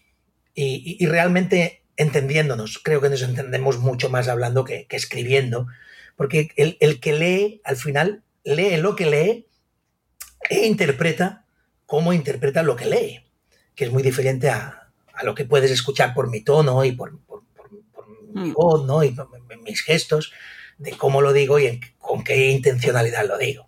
y, 0.54 1.06
realmente 1.06 1.84
entendiéndonos. 1.96 2.80
Creo 2.84 3.00
que 3.00 3.10
nos 3.10 3.22
entendemos 3.22 3.80
mucho 3.80 4.10
más 4.10 4.28
hablando 4.28 4.66
que, 4.66 4.86
que 4.88 4.98
escribiendo 4.98 5.68
porque 6.22 6.52
el, 6.56 7.00
que 7.00 7.14
lee, 7.14 7.62
al 7.64 7.78
final, 7.78 8.22
lee 8.44 8.78
lo 8.78 8.96
que 8.96 9.08
lee 9.08 9.48
e 10.52 10.68
interpreta 10.68 11.48
cómo 11.88 12.14
interpreta 12.14 12.62
lo 12.62 12.76
que 12.76 12.86
lee, 12.86 13.26
que 13.74 13.86
es 13.86 13.92
muy 13.92 14.04
diferente 14.04 14.48
a, 14.48 14.92
lo 15.24 15.34
que 15.34 15.46
puedes 15.46 15.72
escuchar 15.72 16.14
por 16.14 16.30
mi 16.30 16.42
tono 16.42 16.86
y 16.86 16.92
por, 16.92 17.14
mi 18.34 18.52
mm. 18.52 18.54
voz, 18.54 18.86
¿no? 18.86 19.04
Y 19.04 19.16
mis 19.64 19.82
gestos, 19.82 20.32
de 20.78 20.92
cómo 20.92 21.22
lo 21.22 21.34
digo 21.34 21.58
y 21.58 21.82
con 21.98 22.24
qué 22.24 22.52
intencionalidad 22.52 23.26
lo 23.26 23.40
digo. 23.40 23.68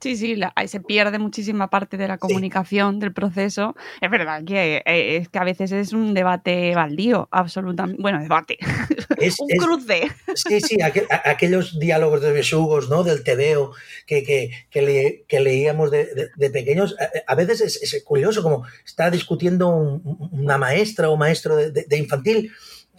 Sí, 0.00 0.16
sí, 0.16 0.38
ahí 0.54 0.68
se 0.68 0.80
pierde 0.80 1.18
muchísima 1.18 1.70
parte 1.70 1.96
de 1.96 2.06
la 2.06 2.18
comunicación 2.18 3.00
del 3.00 3.12
proceso. 3.12 3.74
Es 4.00 4.10
verdad 4.10 4.44
que, 4.44 4.82
eh, 4.84 5.16
es 5.16 5.28
que 5.28 5.38
a 5.38 5.44
veces 5.44 5.72
es 5.72 5.92
un 5.92 6.12
debate 6.12 6.74
baldío, 6.74 7.28
absolutamente. 7.30 8.00
Bueno, 8.02 8.20
debate. 8.20 8.58
un 9.38 9.48
cruce. 9.58 10.02
Sí, 10.34 10.60
sí, 10.60 10.78
aquellos 11.24 11.78
diálogos 11.78 12.20
de 12.20 12.32
besugos, 12.32 12.88
¿no? 12.90 13.04
Del 13.04 13.24
tebeo 13.24 13.72
que, 14.06 14.22
que, 14.22 14.50
que, 14.70 15.40
leíamos 15.40 15.90
de, 15.90 16.30
pequeños. 16.52 16.94
A, 17.26 17.34
veces 17.34 17.80
es, 17.82 18.04
curioso, 18.04 18.42
como 18.42 18.66
está 18.84 19.10
discutiendo 19.10 19.68
una 19.68 20.58
maestra 20.58 21.08
o 21.08 21.16
maestro 21.16 21.56
de 21.56 21.96
infantil 21.96 22.52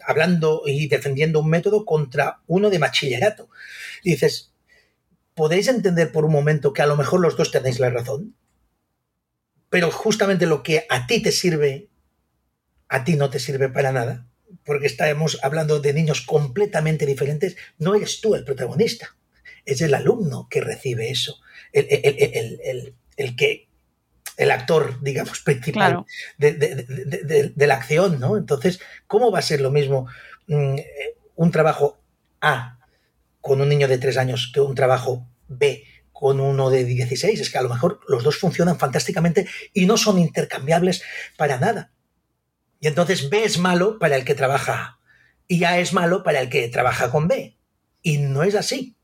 hablando 0.07 0.63
y 0.65 0.87
defendiendo 0.87 1.41
un 1.41 1.49
método 1.49 1.85
contra 1.85 2.39
uno 2.47 2.69
de 2.69 2.79
bachillerato. 2.79 3.49
Y 4.03 4.11
dices, 4.11 4.53
podéis 5.37 5.67
entender 5.67 6.11
por 6.11 6.25
un 6.25 6.31
momento 6.31 6.73
que 6.73 6.81
a 6.81 6.87
lo 6.87 6.97
mejor 6.97 7.21
los 7.21 7.37
dos 7.37 7.51
tenéis 7.51 7.79
la 7.79 7.91
razón, 7.91 8.35
pero 9.69 9.91
justamente 9.91 10.47
lo 10.47 10.63
que 10.63 10.87
a 10.89 11.05
ti 11.05 11.21
te 11.21 11.31
sirve, 11.31 11.89
a 12.89 13.03
ti 13.03 13.15
no 13.15 13.29
te 13.29 13.39
sirve 13.39 13.69
para 13.69 13.91
nada, 13.91 14.25
porque 14.65 14.87
estamos 14.87 15.37
hablando 15.43 15.79
de 15.79 15.93
niños 15.93 16.21
completamente 16.21 17.05
diferentes, 17.05 17.55
no 17.77 17.93
eres 17.93 18.19
tú 18.19 18.33
el 18.33 18.45
protagonista, 18.45 19.15
es 19.63 19.81
el 19.81 19.93
alumno 19.93 20.47
que 20.49 20.59
recibe 20.59 21.11
eso, 21.11 21.39
el, 21.71 22.95
que 23.37 23.67
el 24.37 24.51
actor, 24.51 24.99
digamos, 25.03 25.41
principal 25.41 26.03
de, 26.39 27.53
la 27.55 27.75
acción, 27.75 28.19
¿no? 28.19 28.37
Entonces, 28.37 28.79
¿cómo 29.05 29.31
va 29.31 29.37
a 29.37 29.43
ser 29.43 29.61
lo 29.61 29.69
mismo 29.69 30.07
mm, 30.47 30.77
un 31.35 31.51
trabajo 31.51 31.99
A 32.41 32.76
con 33.47 33.61
un 33.61 33.69
niño 33.69 33.87
de 33.87 33.97
tres 33.97 34.17
años 34.17 34.51
que 34.53 34.59
un 34.59 34.75
trabajo 34.75 35.25
B 35.47 35.83
con 36.11 36.39
uno 36.39 36.69
de 36.69 36.83
16. 36.83 37.39
Es 37.39 37.49
que 37.49 37.57
a 37.57 37.61
lo 37.61 37.69
mejor 37.69 38.01
los 38.07 38.23
dos 38.23 38.37
funcionan 38.37 38.77
fantásticamente 38.77 39.47
y 39.73 39.85
no 39.85 39.97
son 39.97 40.19
intercambiables 40.19 41.01
para 41.37 41.57
nada. 41.57 41.91
Y 42.79 42.87
entonces 42.87 43.29
B 43.29 43.43
es 43.43 43.57
malo 43.57 43.99
para 43.99 44.15
el 44.17 44.25
que 44.25 44.35
trabaja 44.35 44.73
A 44.73 44.97
y 45.47 45.63
A 45.63 45.79
es 45.79 45.93
malo 45.93 46.23
para 46.23 46.41
el 46.41 46.49
que 46.49 46.67
trabaja 46.67 47.09
con 47.09 47.27
B. 47.27 47.57
Y 48.01 48.17
no 48.17 48.43
es 48.43 48.55
así. 48.55 48.97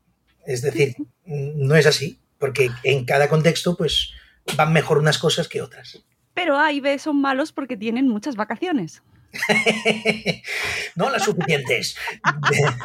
Es 0.46 0.60
decir, 0.60 0.94
no 1.24 1.74
es 1.74 1.86
así, 1.86 2.20
porque 2.38 2.70
en 2.82 3.06
cada 3.06 3.28
contexto 3.28 3.76
pues 3.76 4.10
van 4.56 4.72
mejor 4.72 4.98
unas 4.98 5.18
cosas 5.18 5.48
que 5.48 5.62
otras. 5.62 6.04
Pero 6.34 6.58
A 6.58 6.72
y 6.72 6.80
B 6.80 6.98
son 6.98 7.20
malos 7.20 7.52
porque 7.52 7.76
tienen 7.76 8.08
muchas 8.08 8.36
vacaciones. 8.36 9.02
no 10.94 11.10
las 11.10 11.24
suficientes. 11.24 11.96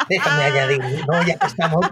Déjame 0.09 0.43
añadir, 0.43 0.81
no, 1.07 1.25
ya 1.25 1.37
que 1.37 1.47
estamos, 1.47 1.85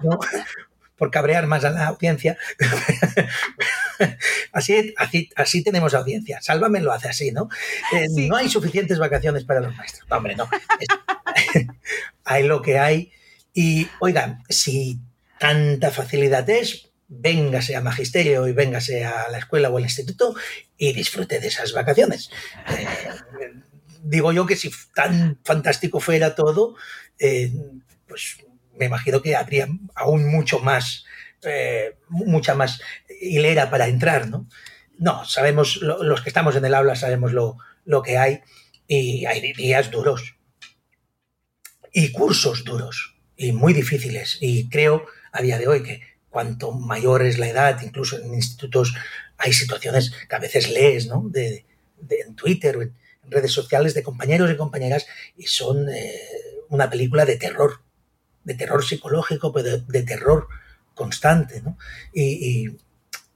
por 0.98 1.12
cabrear 1.12 1.48
más 1.48 1.63
a 1.63 1.70
la 1.70 1.88
audiencia. 1.88 2.38
así, 4.52 4.93
así, 5.36 5.63
tenemos 5.63 5.93
audiencia. 5.93 6.41
Sálvame 6.41 6.82
lo 6.82 6.91
hace 6.91 7.10
así, 7.10 7.32
¿no? 7.32 7.50
Eh, 7.93 8.08
no 8.28 8.36
hay 8.36 8.50
suficientes 8.50 8.98
vacaciones 8.98 9.43
para 9.43 9.62
los 9.62 9.76
maestros. 9.76 10.12
hombre, 10.12 10.36
no. 10.36 10.50
hay 12.26 12.43
lo 12.43 12.62
que 12.62 12.80
hay. 12.80 13.12
Y 13.54 13.88
oigan, 14.00 14.43
si 14.50 15.00
tanta 15.39 15.91
facilidad 15.91 16.50
es, 16.50 16.89
véngase 17.08 17.76
a 17.76 17.82
magisterio 17.82 18.48
y 18.48 18.54
véngase 18.54 19.06
a 19.06 19.30
la 19.30 19.38
escuela 19.38 19.70
o 19.70 19.78
al 19.78 19.84
instituto 19.84 20.36
y 20.78 20.93
disfrute 20.93 21.39
de 21.39 21.48
esas 21.48 21.74
vacaciones. 21.74 22.30
Eh, 22.70 22.88
digo 24.10 24.32
yo 24.32 24.46
que 24.46 24.56
si 24.56 24.72
tan 24.93 25.39
fantástico 25.43 26.00
fuera 26.00 26.36
todo, 26.36 26.76
eh, 27.20 27.52
pues 28.08 28.38
me 28.78 28.86
imagino 28.86 29.22
que 29.22 29.36
habría 29.36 29.67
aún 29.96 30.28
mucho 30.28 30.60
más, 30.60 31.06
eh, 31.43 31.98
mucha 32.10 32.56
más 32.56 32.82
hilera 33.22 33.70
para 33.70 33.88
entrar, 33.88 34.30
¿no? 34.30 34.48
No, 34.98 35.26
sabemos, 35.26 35.78
los 35.82 36.22
que 36.22 36.30
estamos 36.30 36.56
en 36.56 36.65
el 36.65 36.74
aula 36.74 36.96
sabemos 36.96 37.32
lo, 37.32 37.58
lo 37.86 38.02
que 38.02 38.17
hay 38.17 38.41
y 38.88 39.26
hay 39.26 39.54
días 39.54 39.91
duros 39.91 40.36
y 41.93 42.12
cursos 42.12 42.63
duros 42.63 43.15
y 43.36 43.52
muy 43.52 43.74
difíciles. 43.74 44.38
Y 44.41 44.70
creo 44.70 45.06
a 45.32 45.41
día 45.41 45.60
de 45.60 45.67
hoy 45.67 45.84
que 45.84 46.02
cuanto 46.30 46.72
mayor 46.72 47.24
es 47.24 47.38
la 47.38 47.48
edad, 47.48 47.80
incluso 47.84 48.17
en 48.17 48.34
institutos 48.34 48.96
hay 49.38 49.54
situaciones 49.54 50.12
que 50.28 50.36
a 50.36 50.39
veces 50.39 50.70
lees, 50.70 51.08
¿no? 51.08 51.24
De, 51.30 51.65
en 52.10 52.36
Twitter 52.36 52.78
o 52.78 52.82
en 52.82 52.96
redes 53.30 53.52
sociales 53.52 53.94
de 53.94 54.04
compañeros 54.04 54.52
y 54.52 54.58
compañeras 54.58 55.06
y 55.36 55.48
son 55.48 55.90
eh, 55.90 56.20
una 56.70 56.90
película 56.90 57.26
de 57.26 57.38
terror, 57.38 57.82
de 58.44 58.56
terror 58.56 58.84
psicológico, 58.84 59.52
pero 59.52 59.78
de, 59.80 60.04
terror 60.04 60.48
constante. 60.94 61.62
¿no? 61.62 61.78
Y, 62.13 62.78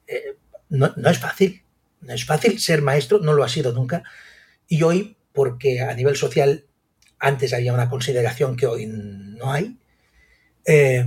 eh, 0.08 0.36
no, 0.69 0.88
es 1.10 1.19
fácil, 1.19 1.63
no 2.01 2.13
es 2.13 2.25
fácil 2.25 2.60
ser 2.60 2.82
maestro, 2.82 3.19
no 3.19 3.34
lo 3.34 3.43
ha 3.43 3.49
sido 3.49 3.73
nunca. 3.73 4.04
Y 4.67 4.84
hoy, 4.84 5.17
porque 5.34 5.82
a 5.82 5.93
nivel 5.93 6.15
social 6.15 6.65
antes 7.19 7.54
había 7.54 7.73
una 7.73 7.89
consideración 7.89 8.56
que 8.56 8.67
hoy 8.67 8.88
no 8.88 9.51
hay, 9.51 9.77
eh, 10.65 11.06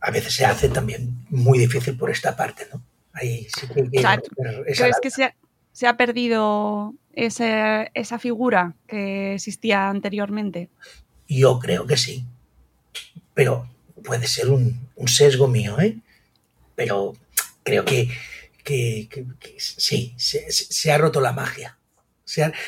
a 0.00 0.10
veces 0.10 0.34
se 0.34 0.44
hace 0.44 0.68
también 0.68 1.24
muy 1.28 1.58
difícil 1.58 1.96
por 1.96 2.10
esta 2.10 2.36
parte, 2.36 2.66
¿no? 2.72 2.82
Ahí 3.12 3.48
sí 3.54 3.66
que 3.66 3.84
¿Crees 3.90 4.96
que 5.02 5.34
se 5.78 5.86
ha, 5.86 5.96
perdido 5.96 6.94
esa, 7.12 8.18
figura 8.18 8.74
que 8.86 9.34
existía 9.34 9.88
anteriormente? 9.88 10.68
Yo 11.28 11.58
creo 11.58 11.86
que 11.86 11.96
sí 11.96 12.24
pero 13.38 13.70
puede 14.02 14.26
ser 14.26 14.48
un, 14.50 14.90
sesgo 15.06 15.46
mío, 15.46 15.78
¿eh? 15.78 15.96
Pero 16.74 17.14
creo 17.62 17.84
que, 17.84 18.10
sí, 19.58 20.12
se, 20.16 20.90
ha 20.90 20.98
roto 20.98 21.20
la 21.20 21.30
magia. 21.30 21.78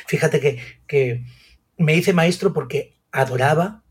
fíjate 0.06 0.62
que, 0.86 1.24
me 1.76 1.96
hice 1.96 2.12
maestro 2.12 2.52
porque 2.52 2.94
adoraba 3.10 3.82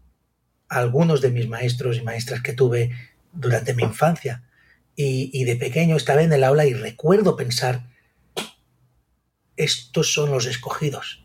a 0.69 0.79
algunos 0.79 1.19
de 1.19 1.32
mis 1.32 1.49
maestros 1.49 1.97
y 1.97 2.01
maestras 2.01 2.41
que 2.41 2.53
tuve 2.53 2.91
durante 3.34 3.73
mi 3.73 3.84
infancia. 3.84 4.43
Y, 4.95 5.29
y, 5.34 5.43
de 5.43 5.58
pequeño 5.58 5.97
estaba 5.97 6.23
en 6.23 6.32
el 6.32 6.45
aula 6.45 6.65
y 6.65 6.73
recuerdo 6.73 7.36
pensar 7.36 7.88
estos 9.60 10.13
son 10.13 10.32
los 10.32 10.45
escogidos. 10.45 11.24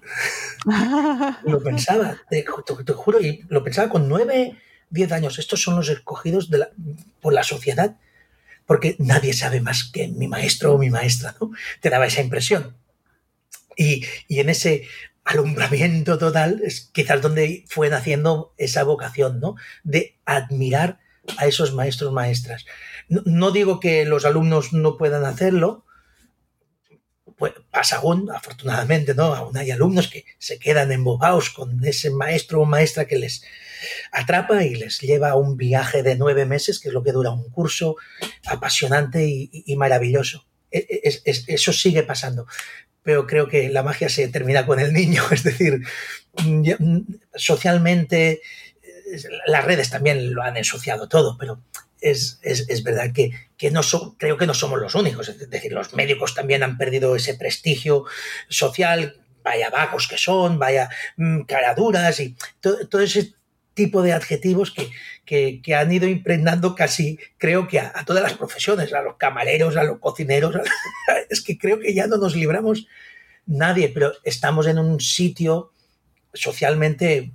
lo 1.44 1.62
pensaba, 1.62 2.20
te, 2.28 2.44
juro, 2.44 3.20
y 3.20 3.44
lo 3.48 3.62
pensaba 3.62 3.88
con 3.88 4.08
nueve, 4.08 4.58
diez 4.90 5.12
años, 5.12 5.38
estos 5.38 5.62
son 5.62 5.76
los 5.76 5.88
escogidos 5.88 6.50
por 7.20 7.32
la 7.32 7.44
sociedad, 7.44 7.96
porque 8.66 8.96
nadie 8.98 9.32
sabe 9.34 9.60
más 9.60 9.84
que 9.84 10.08
mi 10.08 10.26
maestro 10.26 10.74
o 10.74 10.78
mi 10.78 10.90
maestra, 10.90 11.36
¿no? 11.40 11.52
Te 11.80 11.90
daba 11.90 12.06
esa 12.06 12.22
impresión. 12.22 12.76
Y, 13.76 14.04
y 14.26 14.40
en 14.40 14.48
ese 14.48 14.88
alumbramiento 15.24 16.18
total 16.18 16.60
es 16.64 16.90
quizás 16.92 17.22
donde 17.22 17.64
fue 17.68 17.88
naciendo 17.88 18.52
esa 18.56 18.82
vocación, 18.82 19.38
¿no? 19.38 19.54
De 19.84 20.18
admirar 20.24 20.98
a 21.38 21.46
esos 21.46 21.72
maestros 21.72 22.12
maestras. 22.12 22.66
No, 23.08 23.52
digo 23.52 23.78
que 23.78 24.04
los 24.04 24.24
alumnos 24.24 24.72
no 24.72 24.96
puedan 24.96 25.24
hacerlo, 25.24 25.84
pues 27.36 27.52
pasa 27.70 27.96
aún, 27.96 28.30
afortunadamente, 28.30 29.14
¿no? 29.14 29.34
Aún 29.34 29.56
hay 29.56 29.70
alumnos 29.70 30.08
que 30.08 30.24
se 30.38 30.58
quedan 30.58 30.92
embobados 30.92 31.50
con 31.50 31.84
ese 31.84 32.10
maestro 32.10 32.60
o 32.60 32.64
maestra 32.64 33.06
que 33.06 33.18
les 33.18 33.42
atrapa 34.12 34.64
y 34.64 34.74
les 34.74 35.00
lleva 35.00 35.30
a 35.30 35.36
un 35.36 35.56
viaje 35.56 36.02
de 36.02 36.16
nueve 36.16 36.46
meses, 36.46 36.80
que 36.80 36.88
es 36.88 36.94
lo 36.94 37.02
que 37.02 37.12
dura 37.12 37.30
un 37.30 37.50
curso 37.50 37.96
apasionante 38.46 39.26
y, 39.26 39.76
maravilloso. 39.76 40.46
E, 40.70 40.86
e, 41.04 41.22
eso 41.48 41.72
sigue 41.72 42.02
pasando 42.02 42.46
pero 43.04 43.26
creo 43.26 43.48
que 43.48 43.68
la 43.68 43.82
magia 43.82 44.08
se 44.08 44.26
termina 44.28 44.66
con 44.66 44.80
el 44.80 44.92
niño, 44.92 45.22
es 45.30 45.44
decir, 45.44 45.82
socialmente 47.34 48.40
las 49.46 49.64
redes 49.64 49.90
también 49.90 50.34
lo 50.34 50.42
han 50.42 50.56
ensuciado 50.56 51.08
todo, 51.08 51.36
pero 51.38 51.60
es, 52.04 52.82
verdad 52.82 53.12
que, 53.12 53.32
no 53.70 53.80
creo 54.18 54.36
que 54.36 54.46
no 54.46 54.54
somos 54.54 54.80
los 54.80 54.94
únicos. 54.94 55.28
Es 55.28 55.50
decir, 55.50 55.72
los 55.72 55.94
médicos 55.94 56.34
también 56.34 56.62
han 56.62 56.76
perdido 56.76 57.16
ese 57.16 57.34
prestigio 57.34 58.04
social, 58.48 59.16
vaya 59.42 59.70
vagos 59.70 60.06
que 60.06 60.18
son, 60.18 60.58
vaya 60.58 60.88
mm, 61.16 61.42
caraduras 61.42 62.20
y 62.20 62.36
todo, 62.60 63.00
ese 63.00 63.34
tipo 63.72 64.02
de 64.02 64.12
adjetivos 64.12 64.72
que, 65.24 65.74
han 65.74 65.92
ido 65.92 66.06
impregnando 66.06 66.74
casi, 66.74 67.18
creo 67.38 67.66
que 67.66 67.80
a, 67.80 68.04
todas 68.06 68.22
las 68.22 68.34
profesiones, 68.34 68.92
a 68.92 69.02
los 69.02 69.16
camareros, 69.16 69.76
a 69.76 69.84
los 69.84 69.98
cocineros. 69.98 70.54
es 71.30 71.40
que 71.42 71.58
creo 71.58 71.80
que 71.80 71.94
ya 71.94 72.06
no 72.06 72.18
nos 72.18 72.36
libramos 72.36 72.86
nadie, 73.46 73.88
pero 73.88 74.12
estamos 74.24 74.66
en 74.66 74.78
un 74.78 75.00
sitio 75.00 75.72
socialmente 76.34 77.32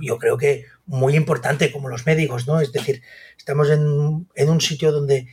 yo 0.00 0.18
creo 0.18 0.36
que 0.36 0.66
muy 0.86 1.16
importante 1.16 1.70
como 1.72 1.88
los 1.88 2.06
médicos, 2.06 2.46
¿no? 2.46 2.60
Es 2.60 2.72
decir, 2.72 3.02
estamos 3.36 3.70
en, 3.70 3.84
un 3.84 4.60
sitio 4.60 4.92
donde 4.92 5.28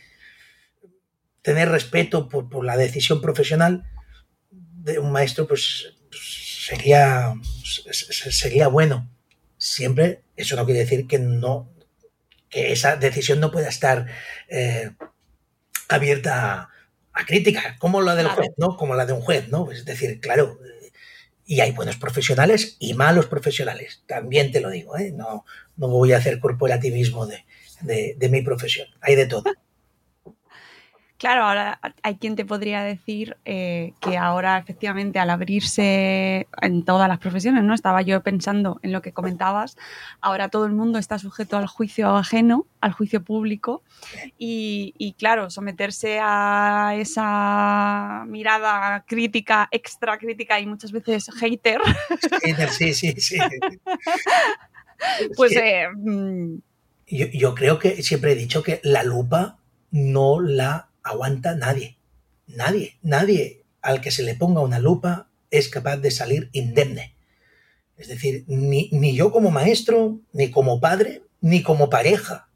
tener 1.42 1.70
respeto 1.70 2.28
por, 2.28 2.66
la 2.66 2.78
decisión 2.78 3.22
profesional 3.22 3.86
de 4.52 5.00
un 5.00 5.12
maestro, 5.12 5.48
pues, 5.48 5.94
sería, 6.12 7.34
sería 7.92 8.68
bueno. 8.68 9.10
Siempre, 9.58 10.22
eso 10.36 10.56
no 10.56 10.66
quiere 10.66 10.82
decir 10.82 11.08
que 11.08 11.20
no, 11.20 11.72
que 12.50 12.72
esa 12.72 12.98
decisión 12.98 13.40
no 13.40 13.52
pueda 13.52 13.70
estar 13.70 14.08
eh, 14.50 14.92
abierta 15.88 16.70
a, 17.14 17.26
crítica, 17.26 17.78
como 17.80 18.02
la 18.02 18.16
del 18.16 18.28
juez, 18.28 18.50
¿no? 18.58 18.76
Como 18.76 18.96
la 18.96 19.06
de 19.06 19.14
un 19.14 19.22
juez, 19.22 19.48
¿no? 19.48 19.72
Es 19.72 19.86
decir, 19.86 20.20
claro, 20.20 20.60
y 21.46 21.60
hay 21.60 21.72
buenos 21.72 21.98
profesionales 21.98 22.76
y 22.80 22.94
malos 22.94 23.28
profesionales, 23.28 24.04
también 24.08 24.52
te 24.52 24.62
lo 24.62 24.70
digo, 24.70 24.98
¿eh? 24.98 25.12
no, 25.12 25.46
no 25.78 25.88
voy 25.88 26.14
a 26.14 26.18
hacer 26.18 26.40
corporativismo 26.40 27.28
de, 27.28 27.46
de, 27.82 28.30
mi 28.30 28.42
profesión, 28.42 28.88
hay 29.02 29.16
de 29.16 29.28
todo. 29.28 29.44
Claro, 31.26 31.46
ahora 31.46 31.80
hay 32.04 32.18
quien 32.18 32.36
te 32.36 32.46
podría 32.46 32.84
decir 32.84 33.36
eh, 33.46 33.94
que 34.00 34.16
ahora 34.16 34.60
efectivamente 34.60 35.18
al 35.18 35.32
abrirse 35.32 36.46
en 36.62 36.86
todas 36.86 37.08
las 37.08 37.18
profesiones, 37.18 37.64
¿no? 37.64 37.74
Estaba 37.74 38.04
yo 38.04 38.22
pensando 38.22 38.80
en 38.84 38.92
lo 38.92 39.02
que 39.02 39.12
comentabas, 39.12 39.76
ahora 40.22 40.50
todo 40.50 40.68
el 40.68 40.74
mundo 40.74 41.00
está 41.00 41.18
sujeto 41.18 41.58
al 41.58 41.66
juicio 41.66 42.16
ajeno, 42.16 42.68
al 42.80 42.92
juicio 42.92 43.24
público 43.24 43.82
y, 44.38 45.16
claro, 45.18 45.50
someterse 45.50 46.20
a 46.22 46.94
esa 46.96 48.26
mirada 48.28 49.04
crítica, 49.08 49.68
extra 49.72 50.20
crítica 50.20 50.60
y 50.60 50.68
muchas 50.68 50.92
veces 50.92 51.32
hater. 51.40 51.82
sí, 52.70 52.94
sí, 52.94 53.14
sí. 53.18 53.38
pues... 55.36 55.54
Eh, 55.56 55.88
mm. 55.92 56.58
yo, 57.08 57.26
yo 57.34 57.56
creo 57.56 57.80
que 57.80 58.04
siempre 58.04 58.34
he 58.34 58.36
dicho 58.36 58.62
que 58.62 58.80
la 58.84 59.02
lupa 59.02 59.58
no 59.90 60.40
la 60.40 60.90
aguanta 61.06 61.56
nadie. 61.56 61.98
Nadie, 62.48 62.98
nadie 63.02 63.64
al 63.82 64.02
que 64.02 64.12
se 64.12 64.24
le 64.24 64.36
ponga 64.36 64.62
una 64.62 64.80
lupa 64.80 65.30
es 65.52 65.70
capaz 65.70 65.98
de 65.98 66.12
salir 66.12 66.50
indemne. 66.52 67.16
Es 67.98 68.10
decir, 68.10 68.44
ni, 68.48 69.16
yo 69.16 69.32
como 69.32 69.52
maestro, 69.52 70.20
ni 70.34 70.52
como 70.52 70.82
padre, 70.82 71.22
ni 71.40 71.62
como 71.62 71.90
pareja, 71.90 72.50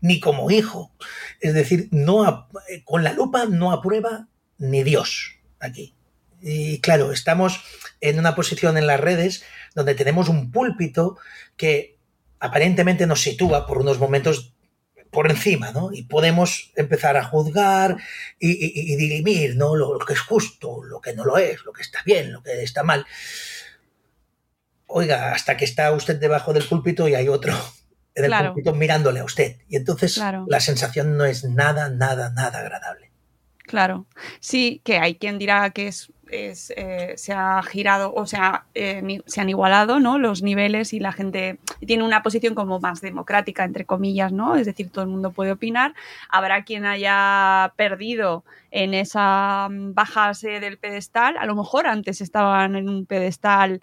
ni 0.00 0.20
como 0.20 0.50
hijo. 0.50 0.92
Es 1.40 1.52
decir, 1.52 1.88
no 1.90 2.48
con 2.84 3.04
la 3.04 3.12
lupa 3.12 3.44
no 3.44 3.72
aprueba 3.72 4.28
ni 4.56 4.82
Dios 4.82 5.34
aquí. 5.58 5.94
Y 6.40 6.78
claro, 6.80 7.12
estamos 7.12 7.60
en 8.00 8.18
una 8.18 8.34
posición 8.34 8.78
en 8.78 8.86
las 8.86 9.00
redes 9.00 9.44
donde 9.74 9.96
tenemos 9.96 10.28
un 10.28 10.52
púlpito 10.52 11.18
que 11.56 11.98
aparentemente 12.38 13.06
nos 13.06 13.22
sitúa 13.22 13.66
por 13.66 13.78
unos 13.78 13.98
momentos 13.98 14.54
por 15.10 15.30
encima, 15.30 15.72
¿no? 15.72 15.92
Y 15.92 16.02
podemos 16.02 16.72
empezar 16.76 17.16
a 17.16 17.24
juzgar 17.24 17.96
y, 18.38 18.96
dirimir, 18.96 19.56
¿no? 19.56 19.74
Lo, 19.74 19.98
que 19.98 20.12
es 20.12 20.20
justo, 20.20 20.82
lo 20.84 21.00
que 21.00 21.14
no 21.14 21.24
lo 21.24 21.38
es, 21.38 21.64
lo 21.64 21.72
que 21.72 21.82
está 21.82 22.00
bien, 22.04 22.32
lo 22.32 22.42
que 22.42 22.62
está 22.62 22.82
mal. 22.82 23.06
Oiga, 24.86 25.32
hasta 25.32 25.56
que 25.56 25.64
está 25.64 25.92
usted 25.92 26.18
debajo 26.18 26.52
del 26.52 26.64
púlpito 26.64 27.08
y 27.08 27.14
hay 27.14 27.28
otro 27.28 27.54
en 28.14 28.32
el 28.32 28.46
púlpito 28.46 28.74
mirándole 28.74 29.20
a 29.20 29.24
usted. 29.24 29.56
Y 29.68 29.76
entonces 29.76 30.20
la 30.46 30.60
sensación 30.60 31.16
no 31.16 31.24
es 31.24 31.44
nada, 31.44 31.88
nada, 31.88 32.30
nada 32.30 32.58
agradable. 32.58 33.10
Claro. 33.58 34.06
Sí, 34.40 34.80
que 34.84 34.98
hay 34.98 35.16
quien 35.16 35.38
dirá 35.38 35.70
que 35.70 35.88
es 35.88 36.10
eh, 36.30 37.14
se 37.16 37.32
ha 37.32 37.62
girado 37.62 38.12
o 38.14 38.26
sea, 38.26 38.64
eh, 38.74 39.20
se 39.26 39.40
han 39.40 39.48
igualado 39.48 39.98
¿no? 40.00 40.18
los 40.18 40.42
niveles 40.42 40.92
y 40.92 41.00
la 41.00 41.12
gente 41.12 41.58
tiene 41.86 42.04
una 42.04 42.22
posición 42.22 42.54
como 42.54 42.80
más 42.80 43.00
democrática, 43.00 43.64
entre 43.64 43.84
comillas, 43.84 44.32
¿no? 44.32 44.56
Es 44.56 44.66
decir, 44.66 44.90
todo 44.90 45.04
el 45.04 45.10
mundo 45.10 45.30
puede 45.30 45.52
opinar. 45.52 45.94
Habrá 46.28 46.64
quien 46.64 46.84
haya 46.84 47.72
perdido 47.76 48.44
en 48.70 48.94
esa 48.94 49.68
mm, 49.70 49.94
bajarse 49.94 50.60
del 50.60 50.78
pedestal. 50.78 51.36
A 51.38 51.46
lo 51.46 51.54
mejor 51.54 51.86
antes 51.86 52.20
estaban 52.20 52.76
en 52.76 52.88
un 52.88 53.06
pedestal 53.06 53.82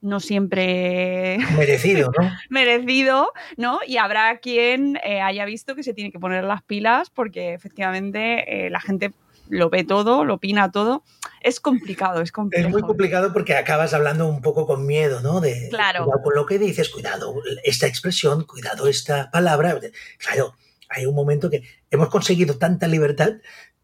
no 0.00 0.20
siempre 0.20 1.38
merecido, 1.56 2.12
¿no? 2.18 2.30
merecido, 2.50 3.32
¿no? 3.56 3.80
Y 3.86 3.96
habrá 3.96 4.36
quien 4.38 5.00
eh, 5.02 5.20
haya 5.20 5.46
visto 5.46 5.74
que 5.74 5.82
se 5.82 5.94
tiene 5.94 6.12
que 6.12 6.18
poner 6.18 6.44
las 6.44 6.62
pilas 6.62 7.10
porque 7.10 7.54
efectivamente 7.54 8.68
la 8.70 8.80
gente 8.80 9.12
lo 9.48 9.70
ve 9.70 9.84
todo, 9.84 10.24
lo 10.24 10.34
opina 10.34 10.70
todo. 10.70 11.02
Es 11.44 11.60
complicado, 11.60 12.22
es 12.22 12.32
complicado. 12.32 12.68
Es 12.68 12.72
muy 12.72 12.80
complicado 12.80 13.30
porque 13.34 13.54
acabas 13.54 13.92
hablando 13.92 14.26
un 14.26 14.40
poco 14.40 14.66
con 14.66 14.86
miedo, 14.86 15.20
¿no? 15.20 15.42
De, 15.42 15.68
claro. 15.68 16.10
con 16.22 16.34
lo 16.34 16.46
que 16.46 16.58
dices, 16.58 16.88
cuidado, 16.88 17.34
esta 17.64 17.86
expresión, 17.86 18.44
cuidado, 18.44 18.88
esta 18.88 19.30
palabra. 19.30 19.78
Claro, 20.16 20.54
hay 20.88 21.04
un 21.04 21.14
momento 21.14 21.50
que 21.50 21.62
hemos 21.90 22.08
conseguido 22.08 22.56
tanta 22.56 22.88
libertad 22.88 23.34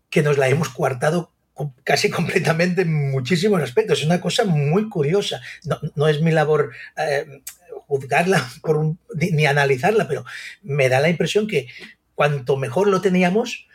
que 0.08 0.22
nos 0.22 0.38
la 0.38 0.48
hemos 0.48 0.70
coartado 0.70 1.32
casi 1.84 2.08
completamente 2.08 2.80
en 2.80 3.10
muchísimos 3.10 3.60
aspectos. 3.60 3.98
Es 3.98 4.06
una 4.06 4.22
cosa 4.22 4.46
muy 4.46 4.88
curiosa. 4.88 5.42
No, 5.96 6.08
es 6.08 6.22
mi 6.22 6.30
labor 6.30 6.70
eh, 6.96 7.42
juzgarla 7.86 8.48
por 8.62 8.94
ni 9.14 9.44
analizarla, 9.44 10.08
pero 10.08 10.24
me 10.62 10.88
da 10.88 10.98
la 11.00 11.10
impresión 11.10 11.46
que 11.46 11.66
cuanto 12.14 12.56
mejor 12.56 12.88
lo 12.88 13.02
teníamos, 13.02 13.68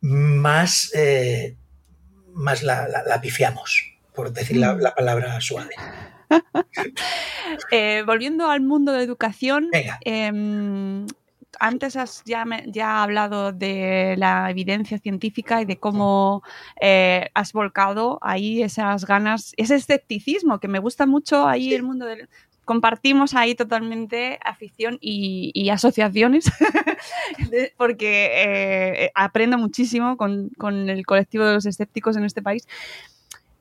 más, 0.00 0.92
eh, 0.94 1.56
más 2.36 2.62
la, 2.62 2.86
pifiamos, 3.20 3.96
por 4.14 4.32
decir 4.32 4.58
la, 4.58 4.74
mm. 4.74 4.94
palabra 4.96 5.40
suave. 5.40 5.74
Eh, 7.70 8.02
volviendo 8.04 8.50
al 8.50 8.60
mundo 8.60 8.92
de 8.92 9.02
educación, 9.02 9.70
em, 10.00 11.06
antes 11.60 11.96
has 11.96 12.22
ya, 12.24 12.44
ya 12.66 13.02
hablado 13.02 13.52
de 13.52 14.16
la 14.18 14.50
evidencia 14.50 14.98
científica 14.98 15.62
y 15.62 15.64
de 15.64 15.78
cómo 15.78 16.42
eh, 16.80 17.30
has 17.34 17.52
volcado 17.52 18.18
ahí 18.22 18.62
esas 18.62 19.06
ganas, 19.06 19.52
ese 19.56 19.76
escepticismo 19.76 20.58
que 20.58 20.68
me 20.68 20.80
gusta 20.80 21.06
mucho 21.06 21.46
ahí 21.46 21.72
el 21.72 21.84
mundo 21.84 22.04
del 22.06 22.28
compartimos 22.66 23.34
ahí 23.34 23.54
totalmente 23.54 24.38
afición 24.44 24.98
y, 25.00 25.70
asociaciones, 25.70 26.46
porque 27.78 28.30
eh, 28.34 29.12
aprendo 29.14 29.56
muchísimo 29.56 30.16
con, 30.16 30.50
el 30.90 31.06
colectivo 31.06 31.46
de 31.46 31.54
los 31.54 31.64
escépticos 31.64 32.16
en 32.16 32.24
este 32.24 32.42
país. 32.42 32.66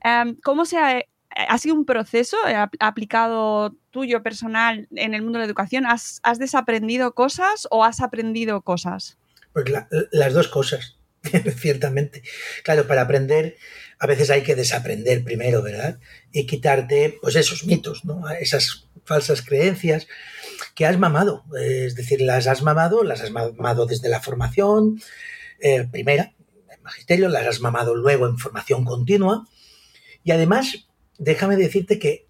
Em, 0.04 0.36
¿Cómo 0.44 0.66
se 0.66 0.80
ha, 0.80 1.04
ha, 1.30 1.58
sido 1.60 1.76
un 1.76 1.86
proceso 1.86 2.36
aplicado 2.80 3.76
tuyo 3.92 4.24
personal 4.24 4.88
en 4.96 5.14
el 5.14 5.22
mundo 5.22 5.38
de 5.38 5.44
la 5.44 5.48
educación? 5.48 5.86
¿Has, 5.86 6.20
desaprendido 6.40 7.14
cosas 7.14 7.68
o 7.70 7.86
has 7.86 8.02
aprendido 8.02 8.62
cosas? 8.62 9.20
Pues 9.54 9.66
las 10.12 10.34
dos 10.34 10.48
cosas, 10.48 10.98
ciertamente. 11.58 12.24
Claro, 12.64 12.88
para 12.88 13.04
aprender 13.04 13.56
a 14.00 14.08
veces 14.08 14.30
hay 14.30 14.42
que 14.42 14.56
desaprender 14.56 15.24
primero, 15.24 15.62
¿verdad? 15.62 16.00
Y 16.32 16.46
quitarte, 16.46 17.18
pues, 17.22 17.36
esos 17.36 17.66
mitos, 17.66 18.04
¿no? 18.04 18.28
Esas 18.30 18.85
falsas 19.06 19.42
creencias 19.42 20.08
que 20.76 20.86
has 20.86 20.98
mamado. 20.98 21.44
Es 21.60 21.96
decir, 21.96 22.22
las 22.22 22.48
has 22.48 22.62
mamado, 22.62 23.04
las 23.04 23.22
has 23.22 23.32
mamado 23.32 23.86
desde 23.86 24.10
la 24.10 24.22
formación 24.22 25.02
eh, 25.60 25.88
primera, 25.90 26.34
en 26.70 26.84
magisterio, 26.84 27.30
las 27.30 27.48
has 27.48 27.60
mamado 27.62 27.96
luego 27.96 28.28
en 28.28 28.38
formación 28.38 28.84
continua. 28.84 29.48
Y 30.24 30.32
además, 30.32 30.88
déjame 31.18 31.56
decirte 31.56 32.00
que 32.00 32.28